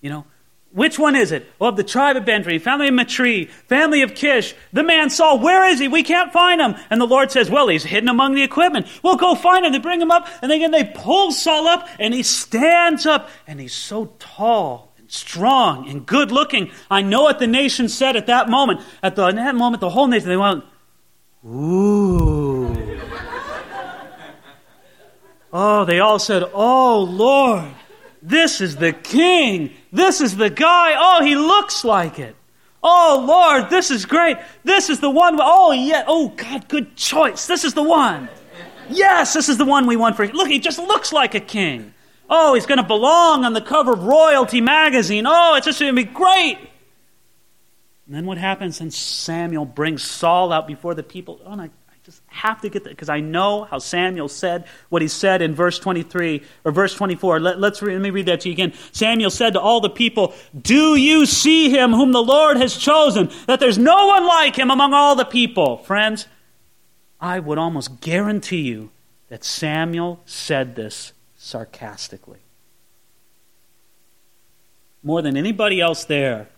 You 0.00 0.10
know, 0.10 0.26
which 0.72 0.98
one 0.98 1.14
is 1.14 1.32
it? 1.32 1.46
Well, 1.58 1.70
of 1.70 1.76
the 1.76 1.84
tribe 1.84 2.16
of 2.16 2.24
Benjamin, 2.24 2.58
family 2.58 2.88
of 2.88 2.94
Matri, 2.94 3.44
family 3.44 4.00
of 4.00 4.14
Kish. 4.14 4.54
The 4.72 4.82
man 4.82 5.10
Saul, 5.10 5.38
where 5.38 5.68
is 5.68 5.78
he? 5.78 5.86
We 5.86 6.02
can't 6.02 6.32
find 6.32 6.62
him. 6.62 6.76
And 6.88 6.98
the 6.98 7.06
Lord 7.06 7.30
says, 7.30 7.50
well, 7.50 7.68
he's 7.68 7.84
hidden 7.84 8.08
among 8.08 8.34
the 8.34 8.42
equipment. 8.42 8.86
We'll 9.02 9.16
go 9.16 9.34
find 9.34 9.66
him. 9.66 9.72
They 9.72 9.78
bring 9.78 10.00
him 10.00 10.10
up, 10.10 10.26
and 10.40 10.50
again 10.50 10.70
they 10.70 10.84
pull 10.84 11.30
Saul 11.30 11.68
up, 11.68 11.88
and 11.98 12.14
he 12.14 12.22
stands 12.22 13.04
up, 13.04 13.28
and 13.46 13.60
he's 13.60 13.74
so 13.74 14.14
tall 14.18 14.94
and 14.96 15.10
strong 15.10 15.90
and 15.90 16.06
good 16.06 16.32
looking. 16.32 16.70
I 16.90 17.02
know 17.02 17.24
what 17.24 17.38
the 17.38 17.46
nation 17.46 17.90
said 17.90 18.16
at 18.16 18.26
that 18.28 18.48
moment. 18.48 18.80
At, 19.02 19.14
the, 19.16 19.26
at 19.26 19.34
that 19.34 19.54
moment, 19.54 19.82
the 19.82 19.90
whole 19.90 20.06
nation, 20.06 20.30
they 20.30 20.38
went, 20.38 20.64
ooh. 21.44 22.74
oh, 25.52 25.84
they 25.84 26.00
all 26.00 26.18
said, 26.18 26.44
oh, 26.54 27.00
Lord. 27.02 27.74
This 28.22 28.60
is 28.60 28.76
the 28.76 28.92
king. 28.92 29.72
This 29.92 30.20
is 30.20 30.36
the 30.36 30.48
guy. 30.48 30.94
Oh, 30.96 31.24
he 31.24 31.34
looks 31.34 31.84
like 31.84 32.20
it. 32.20 32.36
Oh, 32.82 33.24
Lord, 33.26 33.68
this 33.68 33.90
is 33.90 34.06
great. 34.06 34.38
This 34.64 34.90
is 34.90 35.00
the 35.00 35.10
one. 35.10 35.38
Oh, 35.40 35.72
yeah. 35.72 36.04
Oh, 36.06 36.28
God, 36.28 36.68
good 36.68 36.96
choice. 36.96 37.46
This 37.46 37.64
is 37.64 37.74
the 37.74 37.82
one. 37.82 38.28
Yes, 38.88 39.34
this 39.34 39.48
is 39.48 39.58
the 39.58 39.64
one 39.64 39.86
we 39.86 39.96
want 39.96 40.16
for. 40.16 40.26
Look, 40.26 40.48
he 40.48 40.58
just 40.58 40.78
looks 40.78 41.12
like 41.12 41.34
a 41.34 41.40
king. 41.40 41.94
Oh, 42.28 42.54
he's 42.54 42.66
going 42.66 42.78
to 42.78 42.86
belong 42.86 43.44
on 43.44 43.52
the 43.52 43.60
cover 43.60 43.92
of 43.92 44.04
Royalty 44.04 44.60
magazine. 44.60 45.24
Oh, 45.26 45.54
it's 45.56 45.66
just 45.66 45.80
going 45.80 45.94
to 45.94 46.04
be 46.04 46.10
great. 46.10 46.58
And 48.06 48.14
then 48.14 48.26
what 48.26 48.38
happens? 48.38 48.80
And 48.80 48.92
Samuel 48.92 49.64
brings 49.64 50.02
Saul 50.02 50.52
out 50.52 50.66
before 50.66 50.94
the 50.94 51.02
people. 51.02 51.40
Oh, 51.44 51.56
my 51.56 51.70
have 52.32 52.60
to 52.62 52.68
get 52.68 52.84
that 52.84 52.90
because 52.90 53.08
I 53.08 53.20
know 53.20 53.64
how 53.64 53.78
Samuel 53.78 54.28
said 54.28 54.64
what 54.88 55.02
he 55.02 55.08
said 55.08 55.42
in 55.42 55.54
verse 55.54 55.78
23 55.78 56.42
or 56.64 56.72
verse 56.72 56.94
24. 56.94 57.40
Let, 57.40 57.60
let's 57.60 57.80
let 57.82 58.00
me 58.00 58.10
read 58.10 58.26
that 58.26 58.40
to 58.42 58.48
you 58.48 58.54
again. 58.54 58.72
Samuel 58.92 59.30
said 59.30 59.52
to 59.52 59.60
all 59.60 59.80
the 59.80 59.90
people, 59.90 60.34
Do 60.60 60.96
you 60.96 61.26
see 61.26 61.70
him 61.70 61.92
whom 61.92 62.12
the 62.12 62.22
Lord 62.22 62.56
has 62.56 62.76
chosen? 62.76 63.30
That 63.46 63.60
there's 63.60 63.78
no 63.78 64.06
one 64.06 64.26
like 64.26 64.56
him 64.56 64.70
among 64.70 64.92
all 64.92 65.14
the 65.14 65.24
people. 65.24 65.78
Friends, 65.78 66.26
I 67.20 67.38
would 67.38 67.58
almost 67.58 68.00
guarantee 68.00 68.62
you 68.62 68.90
that 69.28 69.44
Samuel 69.44 70.20
said 70.26 70.74
this 70.74 71.12
sarcastically. 71.36 72.40
More 75.02 75.22
than 75.22 75.36
anybody 75.36 75.80
else 75.80 76.04
there, 76.04 76.48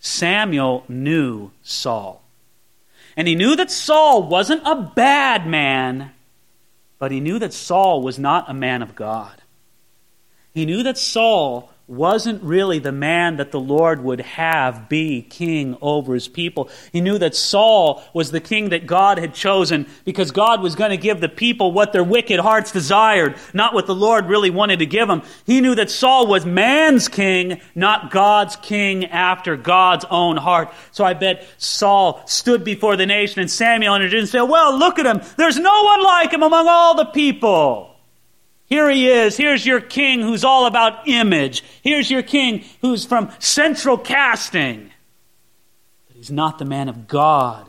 Samuel 0.00 0.84
knew 0.88 1.50
Saul. 1.62 2.17
And 3.18 3.26
he 3.26 3.34
knew 3.34 3.56
that 3.56 3.72
Saul 3.72 4.22
wasn't 4.22 4.62
a 4.64 4.76
bad 4.76 5.44
man, 5.44 6.12
but 7.00 7.10
he 7.10 7.18
knew 7.18 7.40
that 7.40 7.52
Saul 7.52 8.00
was 8.00 8.16
not 8.16 8.48
a 8.48 8.54
man 8.54 8.80
of 8.80 8.94
God. 8.94 9.42
He 10.54 10.64
knew 10.64 10.84
that 10.84 10.96
Saul 10.96 11.72
wasn't 11.88 12.42
really 12.42 12.78
the 12.78 12.92
man 12.92 13.38
that 13.38 13.50
the 13.50 13.58
Lord 13.58 14.04
would 14.04 14.20
have 14.20 14.90
be 14.90 15.22
king 15.22 15.74
over 15.80 16.12
his 16.12 16.28
people. 16.28 16.68
He 16.92 17.00
knew 17.00 17.16
that 17.16 17.34
Saul 17.34 18.04
was 18.12 18.30
the 18.30 18.42
king 18.42 18.68
that 18.68 18.86
God 18.86 19.16
had 19.18 19.32
chosen 19.32 19.86
because 20.04 20.30
God 20.30 20.60
was 20.60 20.76
going 20.76 20.90
to 20.90 20.98
give 20.98 21.22
the 21.22 21.30
people 21.30 21.72
what 21.72 21.94
their 21.94 22.04
wicked 22.04 22.40
hearts 22.40 22.72
desired, 22.72 23.36
not 23.54 23.72
what 23.72 23.86
the 23.86 23.94
Lord 23.94 24.26
really 24.26 24.50
wanted 24.50 24.80
to 24.80 24.86
give 24.86 25.08
them. 25.08 25.22
He 25.46 25.62
knew 25.62 25.74
that 25.76 25.90
Saul 25.90 26.26
was 26.26 26.44
man's 26.44 27.08
king, 27.08 27.58
not 27.74 28.10
God's 28.10 28.56
king 28.56 29.06
after 29.06 29.56
God's 29.56 30.04
own 30.10 30.36
heart. 30.36 30.70
So 30.92 31.06
I 31.06 31.14
bet 31.14 31.46
Saul 31.56 32.22
stood 32.26 32.64
before 32.64 32.96
the 32.96 33.06
nation 33.06 33.40
and 33.40 33.50
Samuel 33.50 33.94
and 33.94 34.28
said, 34.28 34.42
Well, 34.42 34.78
look 34.78 34.98
at 34.98 35.06
him. 35.06 35.22
There's 35.38 35.58
no 35.58 35.84
one 35.84 36.04
like 36.04 36.34
him 36.34 36.42
among 36.42 36.68
all 36.68 36.96
the 36.96 37.06
people. 37.06 37.97
Here 38.68 38.90
he 38.90 39.08
is. 39.08 39.36
Here's 39.36 39.64
your 39.64 39.80
king 39.80 40.20
who's 40.20 40.44
all 40.44 40.66
about 40.66 41.08
image. 41.08 41.64
Here's 41.82 42.10
your 42.10 42.22
king 42.22 42.64
who's 42.82 43.06
from 43.06 43.30
central 43.38 43.96
casting. 43.96 44.90
But 46.06 46.16
he's 46.16 46.30
not 46.30 46.58
the 46.58 46.66
man 46.66 46.88
of 46.88 47.08
God 47.08 47.66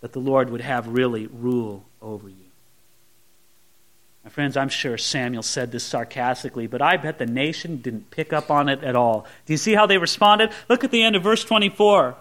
that 0.00 0.12
the 0.12 0.20
Lord 0.20 0.50
would 0.50 0.60
have 0.60 0.86
really 0.86 1.26
rule 1.26 1.84
over 2.00 2.28
you. 2.28 2.36
My 4.22 4.30
friends, 4.30 4.56
I'm 4.56 4.68
sure 4.68 4.96
Samuel 4.98 5.42
said 5.42 5.72
this 5.72 5.84
sarcastically, 5.84 6.66
but 6.66 6.82
I 6.82 6.98
bet 6.98 7.18
the 7.18 7.26
nation 7.26 7.78
didn't 7.78 8.10
pick 8.10 8.32
up 8.32 8.50
on 8.50 8.68
it 8.68 8.84
at 8.84 8.94
all. 8.94 9.26
Do 9.46 9.54
you 9.54 9.56
see 9.56 9.74
how 9.74 9.86
they 9.86 9.98
responded? 9.98 10.52
Look 10.68 10.84
at 10.84 10.90
the 10.90 11.02
end 11.02 11.16
of 11.16 11.22
verse 11.22 11.42
24. 11.44 12.14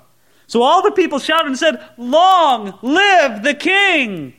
So 0.47 0.63
all 0.63 0.81
the 0.81 0.91
people 0.91 1.19
shouted 1.19 1.47
and 1.47 1.57
said, 1.57 1.83
Long 1.97 2.79
live 2.81 3.43
the 3.43 3.53
king! 3.53 4.33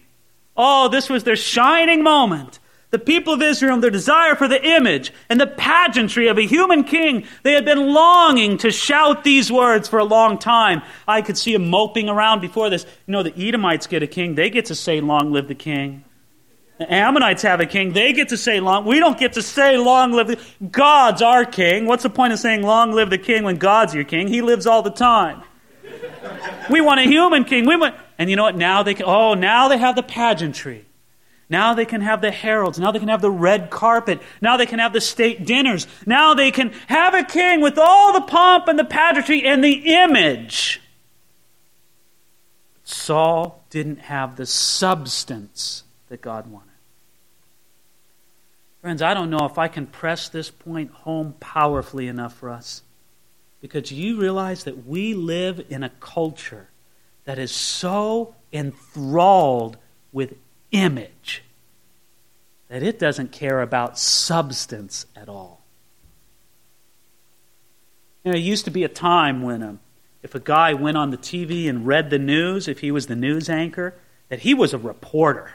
Oh, 0.57 0.89
this 0.89 1.09
was 1.09 1.23
their 1.23 1.37
shining 1.37 2.03
moment. 2.03 2.59
The 2.91 2.99
people 2.99 3.35
of 3.35 3.43
Israel, 3.43 3.79
their 3.81 3.91
desire 3.91 4.35
for 4.35 4.49
the 4.49 4.65
image 4.65 5.13
and 5.29 5.39
the 5.39 5.47
pageantry 5.47 6.29
of 6.29 6.39
a 6.39 6.47
human 6.47 6.85
king, 6.85 7.27
they 7.43 7.53
had 7.53 7.67
been 7.67 7.93
longing 7.93 8.57
to 8.59 8.71
shout 8.71 9.25
these 9.25 9.53
words 9.53 9.89
for 9.89 9.99
a 9.99 10.05
long 10.05 10.39
time. 10.39 10.81
I 11.07 11.21
could 11.21 11.37
see 11.37 11.53
them 11.53 11.69
moping 11.69 12.09
around 12.09 12.41
before 12.41 12.71
this. 12.71 12.87
You 13.07 13.13
know, 13.13 13.23
the 13.23 13.37
Edomites 13.37 13.87
get 13.87 14.03
a 14.03 14.07
king, 14.07 14.37
they 14.37 14.49
get 14.49 14.67
to 14.67 14.75
say, 14.75 15.03
Long 15.03 15.33
live 15.33 15.49
the 15.49 15.55
king. 15.55 16.05
The 16.79 16.91
Ammonites 16.91 17.43
have 17.43 17.61
a 17.61 17.67
king, 17.67 17.93
they 17.93 18.15
get 18.15 18.31
to 18.31 18.39
say, 18.39 18.59
Long. 18.59 18.87
We 18.87 19.01
don't 19.01 19.19
get 19.19 19.35
to 19.35 19.43
say, 19.43 19.77
Long 19.77 20.13
live 20.13 20.29
the 20.29 20.41
God's 20.71 21.21
our 21.21 21.45
king. 21.45 21.85
What's 21.85 22.05
the 22.05 22.11
point 22.11 22.33
of 22.33 22.39
saying, 22.39 22.63
Long 22.63 22.93
live 22.93 23.11
the 23.11 23.19
king 23.19 23.45
when 23.45 23.57
God's 23.57 23.95
your 23.95 24.05
king? 24.05 24.29
He 24.29 24.41
lives 24.41 24.67
all 24.67 24.81
the 24.81 24.91
time. 24.91 25.43
we 26.71 26.81
want 26.81 27.01
a 27.01 27.05
human 27.05 27.45
king. 27.45 27.67
We 27.67 27.77
want, 27.77 27.97
and 28.17 28.31
you 28.31 28.37
know 28.37 28.45
what? 28.45 28.57
Now 28.57 28.83
they 28.83 28.95
can, 28.95 29.05
oh, 29.07 29.35
now 29.35 29.69
they 29.69 29.77
have 29.77 29.95
the 29.95 30.03
pageantry. 30.03 30.87
Now 31.51 31.75
they 31.75 31.87
can 31.87 32.03
have 32.03 32.21
the 32.21 32.31
heralds. 32.31 32.79
Now 32.79 32.91
they 32.91 32.99
can 32.99 33.09
have 33.09 33.23
the 33.23 33.31
red 33.31 33.71
carpet. 33.71 34.21
Now 34.41 34.57
they 34.57 34.67
can 34.67 34.79
have 34.79 34.93
the 34.93 35.01
state 35.01 35.47
dinners. 35.47 35.87
Now 36.05 36.35
they 36.35 36.51
can 36.51 36.73
have 36.89 37.15
a 37.15 37.25
king 37.25 37.61
with 37.61 37.79
all 37.79 38.13
the 38.13 38.21
pomp 38.21 38.69
and 38.69 38.79
the 38.79 38.85
pageantry 38.85 39.47
and 39.47 39.65
the 39.65 39.95
image. 39.95 40.83
Saul 42.85 43.65
didn't 43.71 44.01
have 44.01 44.37
the 44.37 44.47
substance 44.47 45.85
that 46.09 46.21
God 46.21 46.47
wanted. 46.51 46.69
Friends, 48.81 49.03
I 49.03 49.15
don't 49.15 49.31
know 49.31 49.45
if 49.45 49.59
I 49.59 49.69
can 49.69 49.87
press 49.87 50.29
this 50.29 50.51
point 50.51 50.91
home 50.91 51.35
powerfully 51.41 52.09
enough 52.09 52.35
for 52.35 52.51
us. 52.51 52.83
Because 53.61 53.91
you 53.91 54.21
realize 54.21 54.65
that 54.65 54.87
we 54.87 55.15
live 55.15 55.65
in 55.69 55.83
a 55.83 55.89
culture 55.89 56.69
that 57.25 57.39
is 57.39 57.51
so 57.51 58.35
enthralled 58.53 59.77
with 60.13 60.35
image 60.71 61.43
that 62.69 62.83
it 62.83 62.99
doesn't 62.99 63.33
care 63.33 63.63
about 63.63 63.99
substance 63.99 65.07
at 65.17 65.29
all. 65.29 65.63
You 68.25 68.31
know, 68.31 68.33
there 68.33 68.47
used 68.47 68.67
to 68.67 68.71
be 68.71 68.85
a 68.85 68.89
time 68.89 69.43
when 69.43 69.63
um, 69.63 69.81
if 70.23 70.35
a 70.35 70.41
guy 70.41 70.75
went 70.75 70.97
on 70.97 71.11
the 71.11 71.17
TV 71.17 71.69
and 71.69 71.87
read 71.87 72.11
the 72.11 72.19
news, 72.19 72.69
if 72.69 72.81
he 72.81 72.91
was 72.91 73.07
the 73.07 73.17
news 73.17 73.49
anchor, 73.49 73.95
that 74.29 74.41
he 74.41 74.53
was 74.55 74.75
a 74.75 74.79
reporter. 74.79 75.53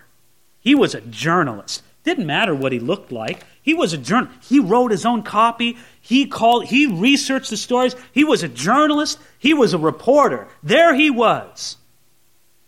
He 0.60 0.74
was 0.74 0.96
a 0.96 1.02
journalist. 1.02 1.84
Didn't 2.04 2.26
matter 2.26 2.56
what 2.56 2.72
he 2.72 2.80
looked 2.80 3.12
like. 3.12 3.44
He 3.62 3.74
was 3.74 3.94
a 3.94 3.98
journalist. 3.98 4.50
He 4.50 4.60
wrote 4.60 4.92
his 4.92 5.06
own 5.06 5.24
copy. 5.24 5.78
He 6.02 6.26
called. 6.26 6.66
He 6.66 6.88
researched 6.88 7.50
the 7.50 7.58
stories. 7.58 7.96
He 8.12 8.24
was 8.24 8.44
a 8.44 8.50
journalist. 8.50 9.20
He 9.40 9.54
was 9.54 9.74
a 9.74 9.78
reporter. 9.78 10.48
There 10.62 10.96
he 10.96 11.10
was. 11.10 11.78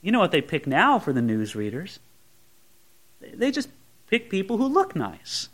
You 0.02 0.12
know 0.12 0.20
what 0.20 0.32
they 0.32 0.42
pick 0.42 0.68
now 0.68 1.00
for 1.00 1.12
the 1.12 1.22
news 1.22 1.56
readers? 1.56 2.00
They 3.34 3.52
just 3.52 3.70
pick 4.08 4.30
people 4.30 4.58
who 4.58 4.68
look 4.68 4.96
nice, 4.96 5.50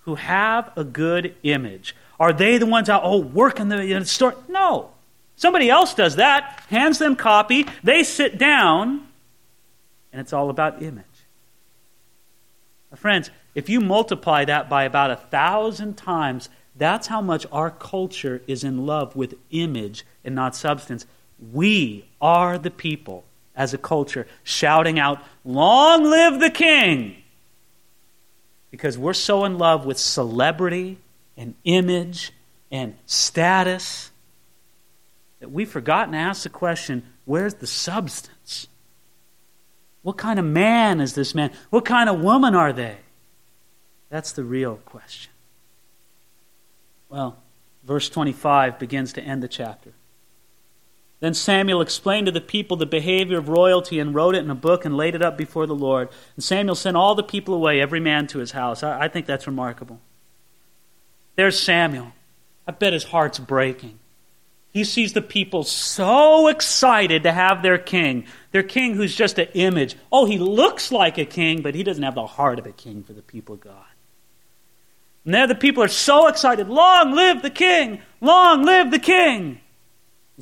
who 0.00 0.16
have 0.16 0.72
a 0.76 0.84
good 0.84 1.34
image. 1.42 1.96
Are 2.20 2.32
they 2.32 2.58
the 2.58 2.66
ones 2.66 2.88
out, 2.88 3.02
oh, 3.04 3.18
working 3.18 3.68
the, 3.68 3.80
in 3.80 4.00
the 4.00 4.06
store? 4.06 4.36
No. 4.48 4.90
Somebody 5.36 5.70
else 5.70 5.94
does 5.94 6.16
that, 6.16 6.62
hands 6.68 6.98
them 6.98 7.16
copy, 7.16 7.66
they 7.82 8.04
sit 8.04 8.38
down, 8.38 9.06
and 10.12 10.20
it's 10.20 10.32
all 10.32 10.50
about 10.50 10.82
image. 10.82 11.04
Friends, 12.94 13.30
if 13.54 13.68
you 13.68 13.80
multiply 13.80 14.44
that 14.44 14.68
by 14.68 14.84
about 14.84 15.10
a 15.10 15.16
thousand 15.16 15.96
times, 15.96 16.48
that's 16.76 17.06
how 17.06 17.20
much 17.20 17.46
our 17.50 17.70
culture 17.70 18.42
is 18.46 18.64
in 18.64 18.86
love 18.86 19.16
with 19.16 19.34
image 19.50 20.04
and 20.24 20.34
not 20.34 20.54
substance. 20.54 21.06
We 21.52 22.06
are 22.20 22.58
the 22.58 22.70
people 22.70 23.24
as 23.54 23.74
a 23.74 23.78
culture 23.78 24.26
shouting 24.42 24.98
out, 24.98 25.22
Long 25.44 26.04
live 26.04 26.40
the 26.40 26.50
king! 26.50 27.16
Because 28.70 28.96
we're 28.96 29.12
so 29.12 29.44
in 29.44 29.58
love 29.58 29.84
with 29.84 29.98
celebrity 29.98 30.98
and 31.36 31.54
image 31.64 32.32
and 32.70 32.96
status 33.06 34.10
that 35.40 35.50
we've 35.50 35.68
forgotten 35.68 36.12
to 36.12 36.18
ask 36.18 36.44
the 36.44 36.48
question 36.48 37.02
where's 37.24 37.54
the 37.54 37.66
substance? 37.66 38.68
What 40.02 40.16
kind 40.16 40.38
of 40.38 40.44
man 40.44 41.00
is 41.00 41.14
this 41.14 41.34
man? 41.34 41.50
What 41.70 41.84
kind 41.84 42.08
of 42.08 42.20
woman 42.20 42.54
are 42.54 42.72
they? 42.72 42.96
That's 44.08 44.32
the 44.32 44.44
real 44.44 44.76
question. 44.84 45.30
Well, 47.08 47.38
verse 47.84 48.08
25 48.08 48.78
begins 48.78 49.12
to 49.14 49.22
end 49.22 49.42
the 49.42 49.48
chapter. 49.48 49.92
Then 51.22 51.34
Samuel 51.34 51.80
explained 51.80 52.26
to 52.26 52.32
the 52.32 52.40
people 52.40 52.76
the 52.76 52.84
behavior 52.84 53.38
of 53.38 53.48
royalty 53.48 54.00
and 54.00 54.12
wrote 54.12 54.34
it 54.34 54.42
in 54.42 54.50
a 54.50 54.56
book 54.56 54.84
and 54.84 54.96
laid 54.96 55.14
it 55.14 55.22
up 55.22 55.38
before 55.38 55.68
the 55.68 55.74
Lord. 55.74 56.08
And 56.34 56.42
Samuel 56.42 56.74
sent 56.74 56.96
all 56.96 57.14
the 57.14 57.22
people 57.22 57.54
away, 57.54 57.80
every 57.80 58.00
man 58.00 58.26
to 58.26 58.40
his 58.40 58.50
house. 58.50 58.82
I, 58.82 59.02
I 59.02 59.08
think 59.08 59.26
that's 59.26 59.46
remarkable. 59.46 60.00
There's 61.36 61.56
Samuel. 61.56 62.10
I 62.66 62.72
bet 62.72 62.92
his 62.92 63.04
heart's 63.04 63.38
breaking. 63.38 64.00
He 64.72 64.82
sees 64.82 65.12
the 65.12 65.22
people 65.22 65.62
so 65.62 66.48
excited 66.48 67.22
to 67.22 67.30
have 67.30 67.62
their 67.62 67.78
king. 67.78 68.26
Their 68.50 68.64
king 68.64 68.94
who's 68.94 69.14
just 69.14 69.38
an 69.38 69.46
image. 69.54 69.94
Oh, 70.10 70.24
he 70.24 70.38
looks 70.38 70.90
like 70.90 71.18
a 71.18 71.24
king, 71.24 71.62
but 71.62 71.76
he 71.76 71.84
doesn't 71.84 72.02
have 72.02 72.16
the 72.16 72.26
heart 72.26 72.58
of 72.58 72.66
a 72.66 72.72
king 72.72 73.04
for 73.04 73.12
the 73.12 73.22
people 73.22 73.54
of 73.54 73.60
God. 73.60 73.86
And 75.24 75.32
there 75.32 75.46
the 75.46 75.54
people 75.54 75.84
are 75.84 75.88
so 75.88 76.26
excited. 76.26 76.68
Long 76.68 77.14
live 77.14 77.42
the 77.42 77.50
king! 77.50 78.00
Long 78.20 78.64
live 78.64 78.90
the 78.90 78.98
king! 78.98 79.60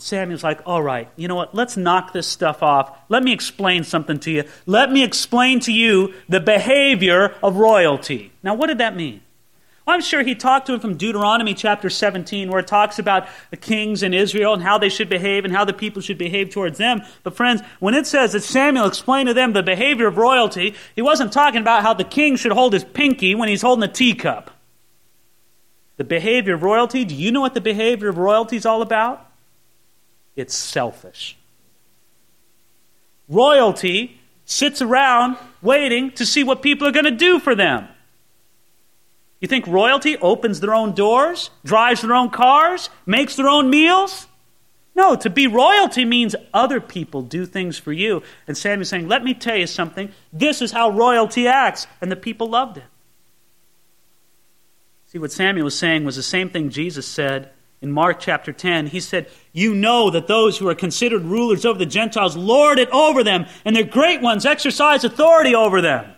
And 0.01 0.05
Samuel's 0.07 0.43
like, 0.43 0.63
all 0.65 0.83
right, 0.83 1.11
you 1.17 1.29
know 1.29 1.35
what? 1.35 1.55
Let's 1.55 1.77
knock 1.77 2.15
this 2.15 2.27
stuff 2.27 2.63
off. 2.63 2.97
Let 3.11 3.23
me 3.23 3.35
explain 3.35 3.85
something 3.85 4.19
to 4.21 4.31
you. 4.31 4.45
Let 4.65 4.91
me 4.91 5.05
explain 5.05 5.61
to 5.61 5.73
you 5.75 6.15
the 6.27 6.41
behavior 6.41 7.35
of 7.43 7.57
royalty. 7.57 8.33
Now, 8.43 8.55
what 8.55 8.69
did 8.69 8.79
that 8.79 8.97
mean? 8.97 9.21
Well, 9.85 9.95
I'm 9.95 10.01
sure 10.01 10.23
he 10.23 10.35
talked 10.35 10.69
to 10.69 10.73
him 10.73 10.81
from 10.81 10.97
Deuteronomy 10.97 11.53
chapter 11.53 11.91
17, 11.91 12.49
where 12.49 12.61
it 12.61 12.67
talks 12.67 12.99
about 12.99 13.29
the 13.51 13.59
kings 13.59 14.03
in 14.03 14.15
Israel 14.15 14.55
and 14.55 14.63
how 14.63 14.79
they 14.79 14.89
should 14.89 15.11
behave 15.11 15.45
and 15.45 15.55
how 15.55 15.67
the 15.67 15.75
people 15.75 16.01
should 16.01 16.17
behave 16.17 16.49
towards 16.49 16.79
them. 16.79 17.03
But, 17.23 17.37
friends, 17.37 17.61
when 17.79 17.93
it 17.93 18.07
says 18.07 18.33
that 18.33 18.41
Samuel 18.41 18.87
explained 18.87 19.27
to 19.27 19.35
them 19.35 19.53
the 19.53 19.63
behavior 19.63 20.07
of 20.07 20.17
royalty, 20.17 20.77
he 20.97 21.03
wasn't 21.03 21.31
talking 21.31 21.61
about 21.61 21.83
how 21.83 21.93
the 21.93 22.05
king 22.05 22.37
should 22.37 22.53
hold 22.53 22.73
his 22.73 22.85
pinky 22.85 23.35
when 23.35 23.51
he's 23.51 23.61
holding 23.61 23.83
a 23.83 23.93
teacup. 23.93 24.51
The 25.99 26.05
behavior 26.05 26.55
of 26.55 26.63
royalty, 26.63 27.05
do 27.05 27.15
you 27.15 27.31
know 27.31 27.43
what 27.43 27.53
the 27.53 27.61
behavior 27.61 28.09
of 28.09 28.17
royalty 28.17 28.57
is 28.57 28.65
all 28.65 28.81
about? 28.81 29.27
It's 30.41 30.55
selfish. 30.55 31.37
Royalty 33.29 34.19
sits 34.45 34.83
around 34.83 35.37
waiting 35.63 36.11
to 36.13 36.27
see 36.27 36.43
what 36.43 36.63
people 36.63 36.89
are 36.89 36.93
going 36.93 37.05
to 37.05 37.11
do 37.13 37.39
for 37.39 37.55
them. 37.55 37.87
You 39.41 39.49
think 39.49 39.67
royalty 39.67 40.19
opens 40.19 40.61
their 40.61 40.75
own 40.75 40.93
doors, 40.93 41.51
drives 41.65 42.03
their 42.03 42.15
own 42.15 42.31
cars, 42.31 42.91
makes 43.07 43.37
their 43.37 43.49
own 43.49 43.71
meals? 43.71 44.27
No, 44.95 45.15
to 45.17 45.31
be 45.31 45.47
royalty 45.47 46.05
means 46.05 46.35
other 46.53 46.81
people 46.81 47.23
do 47.23 47.47
things 47.47 47.79
for 47.79 47.93
you. 47.93 48.23
And 48.47 48.57
Samuel's 48.59 48.89
saying, 48.89 49.09
Let 49.09 49.25
me 49.25 49.33
tell 49.33 49.57
you 49.57 49.67
something. 49.67 50.13
This 50.33 50.61
is 50.61 50.73
how 50.73 50.91
royalty 50.91 51.47
acts. 51.47 51.87
And 52.01 52.11
the 52.11 52.17
people 52.17 52.49
loved 52.49 52.77
it. 52.77 52.85
See, 55.07 55.19
what 55.19 55.33
Samuel 55.33 55.65
was 55.65 55.79
saying 55.79 56.05
was 56.05 56.17
the 56.17 56.23
same 56.23 56.51
thing 56.51 56.71
Jesus 56.71 57.07
said 57.07 57.51
in 57.83 57.91
Mark 57.91 58.21
chapter 58.21 58.53
10, 58.53 58.89
he 58.89 59.01
said, 59.01 59.29
You 59.53 59.75
know 59.75 60.11
that 60.11 60.27
those 60.27 60.59
who 60.59 60.69
are 60.69 60.75
considered 60.75 61.23
rulers 61.23 61.65
over 61.65 61.79
the 61.79 61.87
Gentiles 61.87 62.37
lord 62.37 62.79
it 62.79 62.91
over 62.91 63.25
them, 63.25 63.47
and 63.65 63.75
their 63.75 63.85
great 63.85 64.21
ones 64.21 64.45
exercise 64.45 65.03
authority 65.03 65.55
over 65.55 65.81
them. 65.81 66.13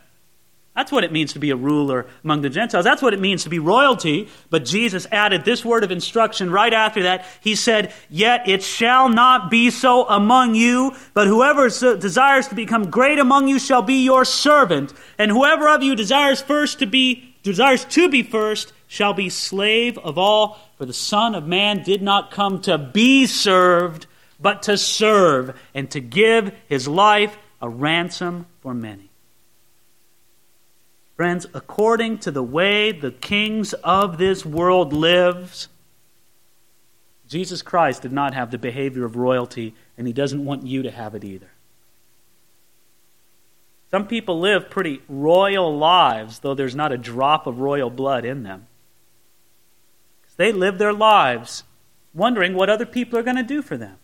That's 0.75 0.91
what 0.91 1.05
it 1.05 1.13
means 1.13 1.35
to 1.35 1.39
be 1.39 1.51
a 1.51 1.57
ruler 1.57 2.07
among 2.25 2.41
the 2.41 2.49
Gentiles. 2.49 2.85
That's 2.85 3.03
what 3.03 3.13
it 3.13 3.21
means 3.21 3.43
to 3.43 3.51
be 3.51 3.59
royalty. 3.59 4.29
But 4.49 4.65
Jesus 4.65 5.07
added 5.13 5.45
this 5.45 5.67
word 5.67 5.85
of 5.85 5.91
instruction 5.91 6.51
right 6.51 6.73
after 6.73 7.03
that. 7.03 7.27
He 7.43 7.55
said, 7.55 7.93
Yet 8.09 8.49
it 8.49 8.63
shall 8.63 9.11
not 9.11 9.51
be 9.51 9.71
so 9.71 10.09
among 10.09 10.55
you, 10.55 10.97
but 11.13 11.29
whoever 11.29 11.69
desires 11.69 12.49
to 12.49 12.55
become 12.55 12.91
great 12.91 13.19
among 13.19 13.49
you 13.49 13.59
shall 13.59 13.83
be 13.83 14.03
your 14.03 14.25
servant. 14.25 14.95
And 15.19 15.31
whoever 15.31 15.69
of 15.69 15.83
you 15.83 15.95
desires 15.95 16.41
first 16.41 16.79
to 16.79 16.87
be, 16.87 17.35
desires 17.43 17.85
to 17.85 18.09
be 18.09 18.23
first, 18.23 18.73
shall 18.87 19.13
be 19.13 19.29
slave 19.29 19.99
of 19.99 20.17
all. 20.17 20.59
For 20.83 20.87
the 20.87 20.93
Son 20.93 21.37
of 21.37 21.47
Man 21.47 21.85
did 21.85 22.03
not 22.03 22.33
come 22.33 22.61
to 22.63 22.77
be 22.77 23.27
served, 23.27 24.09
but 24.41 24.65
to 24.65 24.77
serve, 24.77 25.57
and 25.73 25.89
to 25.93 26.01
give 26.01 26.53
his 26.69 26.89
life 26.89 27.39
a 27.61 27.69
ransom 27.69 28.47
for 28.63 28.75
many. 28.75 29.09
Friends, 31.15 31.47
according 31.55 32.19
to 32.19 32.33
the 32.33 32.43
way 32.43 32.91
the 32.91 33.13
kings 33.13 33.75
of 33.75 34.19
this 34.19 34.45
world 34.45 34.93
lives, 34.93 35.69
Jesus 37.29 37.63
Christ 37.63 38.03
did 38.03 38.13
not 38.13 38.35
have 38.35 38.51
the 38.51 38.59
behavior 38.59 39.05
of 39.05 39.15
royalty, 39.15 39.77
and 39.97 40.09
he 40.09 40.13
doesn't 40.13 40.45
want 40.45 40.67
you 40.67 40.83
to 40.83 40.91
have 40.91 41.15
it 41.15 41.23
either. 41.23 41.53
Some 43.93 44.09
people 44.09 44.41
live 44.41 44.69
pretty 44.69 45.01
royal 45.09 45.79
lives, 45.79 46.41
though 46.41 46.55
there's 46.55 46.75
not 46.75 46.91
a 46.91 46.99
drop 46.99 47.47
of 47.47 47.61
royal 47.61 47.89
blood 47.89 48.25
in 48.25 48.43
them. 48.43 48.67
They 50.37 50.53
live 50.53 50.79
their 50.79 50.93
lives 50.93 51.65
wondering 52.15 52.55
what 52.55 52.71
other 52.71 52.87
people 52.87 53.19
are 53.19 53.23
going 53.23 53.37
to 53.37 53.43
do 53.43 53.63
for 53.63 53.77
them. 53.77 53.97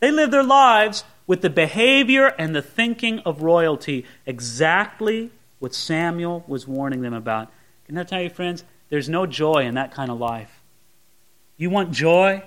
They 0.00 0.10
live 0.10 0.30
their 0.30 0.42
lives 0.42 1.04
with 1.26 1.42
the 1.42 1.50
behavior 1.50 2.26
and 2.38 2.54
the 2.54 2.62
thinking 2.62 3.20
of 3.20 3.42
royalty 3.42 4.04
exactly 4.26 5.30
what 5.60 5.74
Samuel 5.74 6.44
was 6.46 6.66
warning 6.66 7.02
them 7.02 7.14
about. 7.14 7.52
Can 7.86 7.96
I 7.96 8.02
tell 8.02 8.20
you, 8.20 8.30
friends, 8.30 8.64
there's 8.88 9.08
no 9.08 9.26
joy 9.26 9.64
in 9.64 9.74
that 9.74 9.92
kind 9.92 10.10
of 10.10 10.18
life. 10.18 10.60
You 11.56 11.70
want 11.70 11.92
joy? 11.92 12.42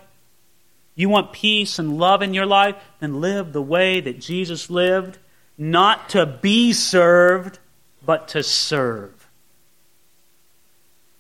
You 0.96 1.10
want 1.10 1.34
peace 1.34 1.80
and 1.80 1.98
love 1.98 2.22
in 2.22 2.34
your 2.34 2.46
life? 2.46 2.76
Then 3.00 3.22
live 3.22 3.54
the 3.54 3.62
way 3.62 4.02
that 4.02 4.20
Jesus 4.20 4.70
lived, 4.70 5.18
not 5.58 6.10
to 6.10 6.26
be 6.26 6.74
served, 6.74 7.60
but 8.06 8.28
to 8.30 8.44
serve. 8.44 9.30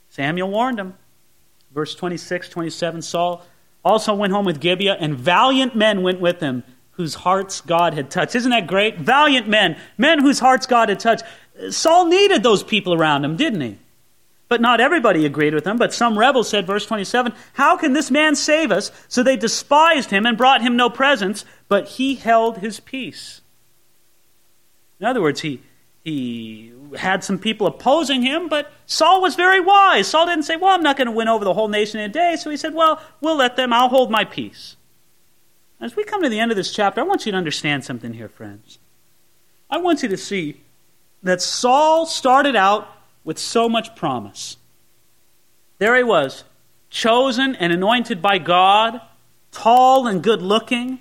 Samuel 0.09 0.49
warned 0.49 0.79
him. 0.79 0.95
Verse 1.75 1.93
26, 1.93 2.47
27 2.49 3.01
Saul 3.01 3.45
also 3.83 4.15
went 4.15 4.31
home 4.31 4.45
with 4.45 4.61
Gibeah, 4.61 4.95
and 4.97 5.13
valiant 5.13 5.75
men 5.75 6.01
went 6.01 6.21
with 6.21 6.39
him 6.39 6.63
whose 6.91 7.15
hearts 7.15 7.59
God 7.59 7.93
had 7.93 8.09
touched. 8.09 8.33
Isn't 8.33 8.51
that 8.51 8.65
great? 8.65 8.97
Valiant 8.97 9.49
men, 9.49 9.77
men 9.97 10.19
whose 10.19 10.39
hearts 10.39 10.65
God 10.65 10.87
had 10.87 11.01
touched. 11.01 11.23
Saul 11.69 12.05
needed 12.05 12.41
those 12.41 12.63
people 12.63 12.93
around 12.93 13.25
him, 13.25 13.35
didn't 13.35 13.59
he? 13.59 13.77
But 14.47 14.61
not 14.61 14.79
everybody 14.79 15.25
agreed 15.25 15.53
with 15.53 15.67
him. 15.67 15.77
But 15.77 15.93
some 15.93 16.17
rebels 16.17 16.47
said, 16.47 16.65
verse 16.65 16.85
27, 16.85 17.33
How 17.53 17.75
can 17.75 17.91
this 17.91 18.09
man 18.09 18.35
save 18.35 18.71
us? 18.71 18.91
So 19.09 19.21
they 19.21 19.35
despised 19.35 20.11
him 20.11 20.25
and 20.25 20.37
brought 20.37 20.61
him 20.61 20.77
no 20.77 20.89
presents, 20.89 21.43
but 21.67 21.89
he 21.89 22.15
held 22.15 22.59
his 22.59 22.79
peace. 22.79 23.41
In 25.01 25.05
other 25.05 25.21
words, 25.21 25.41
he, 25.41 25.61
he 26.05 26.71
had 26.97 27.23
some 27.23 27.39
people 27.39 27.67
opposing 27.67 28.21
him, 28.21 28.47
but 28.47 28.71
Saul 28.85 29.21
was 29.21 29.35
very 29.35 29.59
wise. 29.59 30.07
Saul 30.07 30.25
didn't 30.25 30.43
say, 30.43 30.55
Well, 30.55 30.71
I'm 30.71 30.83
not 30.83 30.97
going 30.97 31.07
to 31.07 31.11
win 31.11 31.27
over 31.27 31.45
the 31.45 31.53
whole 31.53 31.67
nation 31.67 31.99
in 31.99 32.09
a 32.09 32.13
day. 32.13 32.35
So 32.37 32.49
he 32.49 32.57
said, 32.57 32.73
Well, 32.73 33.01
we'll 33.21 33.37
let 33.37 33.55
them, 33.55 33.73
I'll 33.73 33.89
hold 33.89 34.11
my 34.11 34.25
peace. 34.25 34.75
As 35.81 35.95
we 35.95 36.03
come 36.03 36.23
to 36.23 36.29
the 36.29 36.39
end 36.39 36.51
of 36.51 36.57
this 36.57 36.73
chapter, 36.73 37.01
I 37.01 37.03
want 37.03 37.25
you 37.25 37.31
to 37.31 37.37
understand 37.37 37.83
something 37.83 38.13
here, 38.13 38.29
friends. 38.29 38.79
I 39.69 39.77
want 39.77 40.03
you 40.03 40.09
to 40.09 40.17
see 40.17 40.61
that 41.23 41.41
Saul 41.41 42.05
started 42.05 42.55
out 42.55 42.87
with 43.23 43.39
so 43.39 43.67
much 43.67 43.95
promise. 43.95 44.57
There 45.79 45.95
he 45.95 46.03
was, 46.03 46.43
chosen 46.89 47.55
and 47.55 47.73
anointed 47.73 48.21
by 48.21 48.37
God, 48.37 49.01
tall 49.51 50.07
and 50.07 50.23
good 50.23 50.41
looking, 50.41 50.99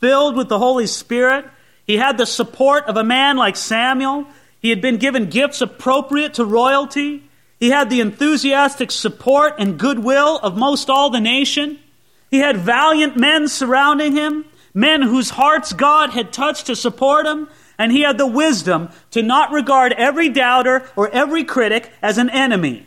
filled 0.00 0.36
with 0.36 0.48
the 0.48 0.58
Holy 0.58 0.86
Spirit. 0.86 1.46
He 1.86 1.96
had 1.96 2.18
the 2.18 2.26
support 2.26 2.84
of 2.84 2.96
a 2.96 3.04
man 3.04 3.36
like 3.36 3.56
Samuel. 3.56 4.26
He 4.62 4.70
had 4.70 4.80
been 4.80 4.96
given 4.96 5.28
gifts 5.28 5.60
appropriate 5.60 6.34
to 6.34 6.44
royalty. 6.44 7.24
He 7.58 7.70
had 7.70 7.90
the 7.90 8.00
enthusiastic 8.00 8.92
support 8.92 9.54
and 9.58 9.78
goodwill 9.78 10.38
of 10.38 10.56
most 10.56 10.88
all 10.88 11.10
the 11.10 11.20
nation. 11.20 11.80
He 12.30 12.38
had 12.38 12.56
valiant 12.56 13.16
men 13.16 13.48
surrounding 13.48 14.12
him, 14.12 14.44
men 14.72 15.02
whose 15.02 15.30
hearts 15.30 15.72
God 15.72 16.10
had 16.10 16.32
touched 16.32 16.66
to 16.66 16.76
support 16.76 17.26
him, 17.26 17.48
and 17.76 17.90
he 17.90 18.02
had 18.02 18.18
the 18.18 18.26
wisdom 18.26 18.90
to 19.10 19.22
not 19.22 19.50
regard 19.50 19.92
every 19.94 20.28
doubter 20.28 20.88
or 20.94 21.10
every 21.10 21.42
critic 21.42 21.90
as 22.00 22.16
an 22.16 22.30
enemy. 22.30 22.86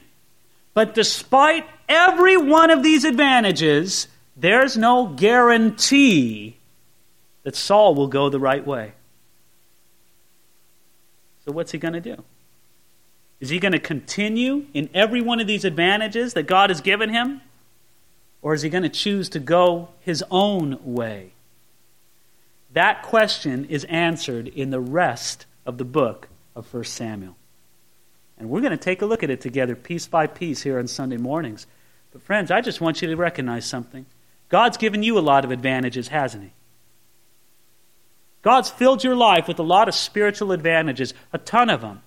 But 0.74 0.94
despite 0.94 1.66
every 1.90 2.38
one 2.38 2.72
of 2.72 2.84
these 2.84 3.04
advantages, 3.04 4.08
there's 4.38 4.78
no 4.78 5.08
guarantee 5.08 6.58
that 7.44 7.56
Saul 7.56 7.96
will 7.96 8.08
go 8.08 8.30
the 8.30 8.40
right 8.40 8.66
way. 8.66 8.94
So, 11.46 11.52
what's 11.52 11.72
he 11.72 11.78
going 11.78 11.94
to 11.94 12.02
do? 12.02 12.24
Is 13.40 13.50
he 13.50 13.60
going 13.60 13.74
to 13.74 13.80
continue 13.80 14.66
in 14.74 14.90
every 14.94 15.22
one 15.22 15.40
of 15.40 15.48
these 15.48 15.66
advantages 15.66 16.34
that 16.34 16.44
God 16.44 16.70
has 16.70 16.82
given 16.82 17.10
him? 17.10 17.42
Or 18.42 18.54
is 18.54 18.62
he 18.62 18.70
going 18.70 18.84
to 18.84 18.90
choose 18.90 19.30
to 19.30 19.40
go 19.40 19.90
his 20.02 20.24
own 20.30 20.80
way? 20.84 21.32
That 22.74 23.04
question 23.04 23.66
is 23.66 23.84
answered 23.86 24.48
in 24.48 24.70
the 24.70 24.80
rest 24.80 25.46
of 25.66 25.78
the 25.78 25.86
book 25.86 26.28
of 26.56 26.72
1 26.74 26.84
Samuel. 26.84 27.36
And 28.38 28.50
we're 28.50 28.62
going 28.62 28.72
to 28.72 28.78
take 28.78 29.02
a 29.02 29.06
look 29.06 29.24
at 29.24 29.30
it 29.30 29.42
together, 29.42 29.76
piece 29.76 30.08
by 30.08 30.28
piece, 30.28 30.62
here 30.62 30.78
on 30.78 30.88
Sunday 30.88 31.18
mornings. 31.18 31.68
But, 32.12 32.22
friends, 32.22 32.52
I 32.52 32.62
just 32.62 32.82
want 32.82 33.02
you 33.02 33.08
to 33.08 33.16
recognize 33.16 33.66
something. 33.66 34.06
God's 34.50 34.78
given 34.78 35.04
you 35.04 35.18
a 35.18 35.22
lot 35.22 35.46
of 35.46 35.52
advantages, 35.52 36.10
hasn't 36.10 36.44
He? 36.44 36.52
God's 38.46 38.70
filled 38.70 39.04
your 39.04 39.16
life 39.16 39.48
with 39.48 39.58
a 39.58 39.64
lot 39.64 39.88
of 39.88 39.96
spiritual 39.96 40.52
advantages, 40.52 41.16
a 41.34 41.40
ton 41.40 41.68
of 41.72 41.82
them. 41.82 42.04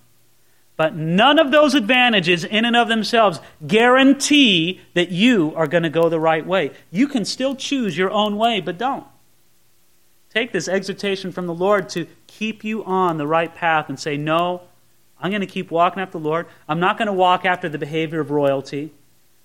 But 0.77 0.95
none 0.95 1.37
of 1.37 1.51
those 1.51 1.75
advantages, 1.75 2.45
in 2.45 2.63
and 2.63 2.77
of 2.77 2.87
themselves, 2.87 3.41
guarantee 3.67 4.79
that 4.93 5.11
you 5.11 5.51
are 5.57 5.67
going 5.67 5.83
to 5.83 5.89
go 5.89 6.07
the 6.07 6.17
right 6.17 6.45
way. 6.45 6.71
You 6.91 7.09
can 7.09 7.25
still 7.25 7.57
choose 7.57 7.97
your 7.97 8.09
own 8.09 8.37
way, 8.37 8.61
but 8.61 8.77
don't. 8.77 9.05
Take 10.33 10.53
this 10.53 10.69
exhortation 10.69 11.33
from 11.33 11.45
the 11.45 11.53
Lord 11.53 11.89
to 11.89 12.07
keep 12.27 12.63
you 12.63 12.85
on 12.85 13.17
the 13.17 13.27
right 13.27 13.53
path 13.53 13.89
and 13.89 13.99
say, 13.99 14.15
No, 14.15 14.61
I'm 15.19 15.31
going 15.31 15.41
to 15.41 15.45
keep 15.47 15.69
walking 15.71 16.01
after 16.01 16.19
the 16.19 16.23
Lord. 16.23 16.47
I'm 16.69 16.79
not 16.79 16.97
going 16.97 17.07
to 17.07 17.13
walk 17.13 17.43
after 17.43 17.67
the 17.67 17.77
behavior 17.77 18.21
of 18.21 18.31
royalty. 18.31 18.93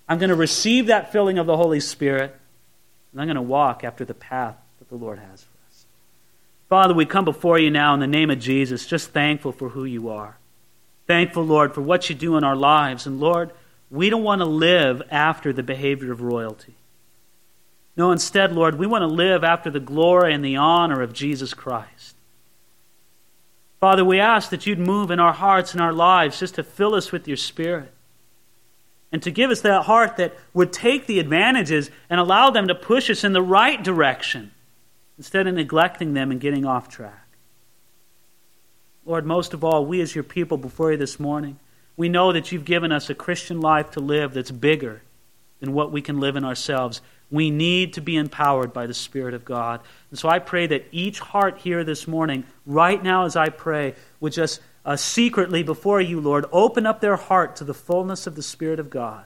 I'm 0.07 0.17
going 0.17 0.29
to 0.29 0.35
receive 0.35 0.87
that 0.87 1.11
filling 1.11 1.39
of 1.39 1.45
the 1.45 1.57
Holy 1.57 1.81
Spirit. 1.81 2.33
And 3.11 3.19
I'm 3.19 3.27
going 3.27 3.35
to 3.35 3.41
walk 3.41 3.83
after 3.83 4.05
the 4.05 4.13
path 4.13 4.55
that 4.79 4.87
the 4.87 4.95
Lord 4.95 5.19
has. 5.19 5.45
Father, 6.75 6.93
we 6.93 7.05
come 7.05 7.23
before 7.23 7.57
you 7.57 7.71
now 7.71 7.93
in 7.93 8.01
the 8.01 8.05
name 8.05 8.29
of 8.29 8.37
Jesus, 8.37 8.85
just 8.85 9.11
thankful 9.11 9.53
for 9.53 9.69
who 9.69 9.85
you 9.85 10.09
are. 10.09 10.37
Thankful, 11.07 11.45
Lord, 11.45 11.73
for 11.73 11.79
what 11.79 12.09
you 12.09 12.15
do 12.15 12.35
in 12.35 12.43
our 12.43 12.57
lives. 12.57 13.07
And 13.07 13.17
Lord, 13.17 13.51
we 13.89 14.09
don't 14.09 14.25
want 14.25 14.41
to 14.41 14.45
live 14.45 15.01
after 15.09 15.53
the 15.53 15.63
behavior 15.63 16.11
of 16.11 16.19
royalty. 16.19 16.75
No, 17.95 18.11
instead, 18.11 18.51
Lord, 18.51 18.77
we 18.77 18.87
want 18.87 19.03
to 19.03 19.07
live 19.07 19.41
after 19.41 19.71
the 19.71 19.79
glory 19.79 20.33
and 20.33 20.43
the 20.43 20.57
honor 20.57 21.01
of 21.01 21.13
Jesus 21.13 21.53
Christ. 21.53 22.17
Father, 23.79 24.03
we 24.03 24.19
ask 24.19 24.49
that 24.49 24.67
you'd 24.67 24.77
move 24.77 25.11
in 25.11 25.19
our 25.21 25.31
hearts 25.31 25.71
and 25.71 25.81
our 25.81 25.93
lives 25.93 26.41
just 26.41 26.55
to 26.55 26.63
fill 26.63 26.93
us 26.93 27.09
with 27.09 27.25
your 27.25 27.37
Spirit 27.37 27.93
and 29.13 29.23
to 29.23 29.31
give 29.31 29.49
us 29.49 29.61
that 29.61 29.85
heart 29.85 30.17
that 30.17 30.35
would 30.53 30.73
take 30.73 31.07
the 31.07 31.19
advantages 31.19 31.89
and 32.09 32.19
allow 32.19 32.49
them 32.49 32.67
to 32.67 32.75
push 32.75 33.09
us 33.09 33.23
in 33.23 33.31
the 33.31 33.41
right 33.41 33.81
direction 33.81 34.51
instead 35.17 35.47
of 35.47 35.55
neglecting 35.55 36.13
them 36.13 36.31
and 36.31 36.39
getting 36.39 36.65
off 36.65 36.89
track. 36.89 37.25
Lord, 39.05 39.25
most 39.25 39.53
of 39.53 39.63
all, 39.63 39.85
we 39.85 40.01
as 40.01 40.15
your 40.15 40.23
people 40.23 40.57
before 40.57 40.91
you 40.91 40.97
this 40.97 41.19
morning, 41.19 41.59
we 41.95 42.09
know 42.09 42.33
that 42.33 42.51
you've 42.51 42.65
given 42.65 42.91
us 42.91 43.09
a 43.09 43.15
Christian 43.15 43.61
life 43.61 43.91
to 43.91 43.99
live 43.99 44.33
that's 44.33 44.51
bigger 44.51 45.01
than 45.59 45.73
what 45.73 45.91
we 45.91 46.01
can 46.01 46.19
live 46.19 46.35
in 46.35 46.43
ourselves. 46.43 47.01
We 47.31 47.49
need 47.49 47.93
to 47.93 48.01
be 48.01 48.17
empowered 48.17 48.73
by 48.73 48.87
the 48.87 48.93
Spirit 48.93 49.33
of 49.33 49.45
God. 49.45 49.81
And 50.09 50.19
so 50.19 50.27
I 50.27 50.39
pray 50.39 50.67
that 50.67 50.87
each 50.91 51.19
heart 51.19 51.59
here 51.59 51.83
this 51.83 52.07
morning, 52.07 52.43
right 52.65 53.01
now 53.01 53.25
as 53.25 53.35
I 53.35 53.49
pray, 53.49 53.95
would 54.19 54.33
just 54.33 54.59
uh, 54.83 54.95
secretly 54.95 55.63
before 55.63 56.01
you, 56.01 56.19
Lord, 56.19 56.45
open 56.51 56.85
up 56.85 56.99
their 56.99 57.15
heart 57.15 57.55
to 57.57 57.63
the 57.63 57.73
fullness 57.73 58.27
of 58.27 58.35
the 58.35 58.43
Spirit 58.43 58.79
of 58.79 58.89
God 58.89 59.25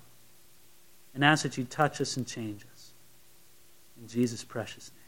and 1.13 1.23
ask 1.23 1.43
that 1.43 1.57
you 1.57 1.63
touch 1.63 1.99
us 1.99 2.15
and 2.15 2.27
change 2.27 2.65
us. 2.71 2.91
In 3.99 4.07
Jesus' 4.07 4.43
precious 4.43 4.91
name. 4.93 4.98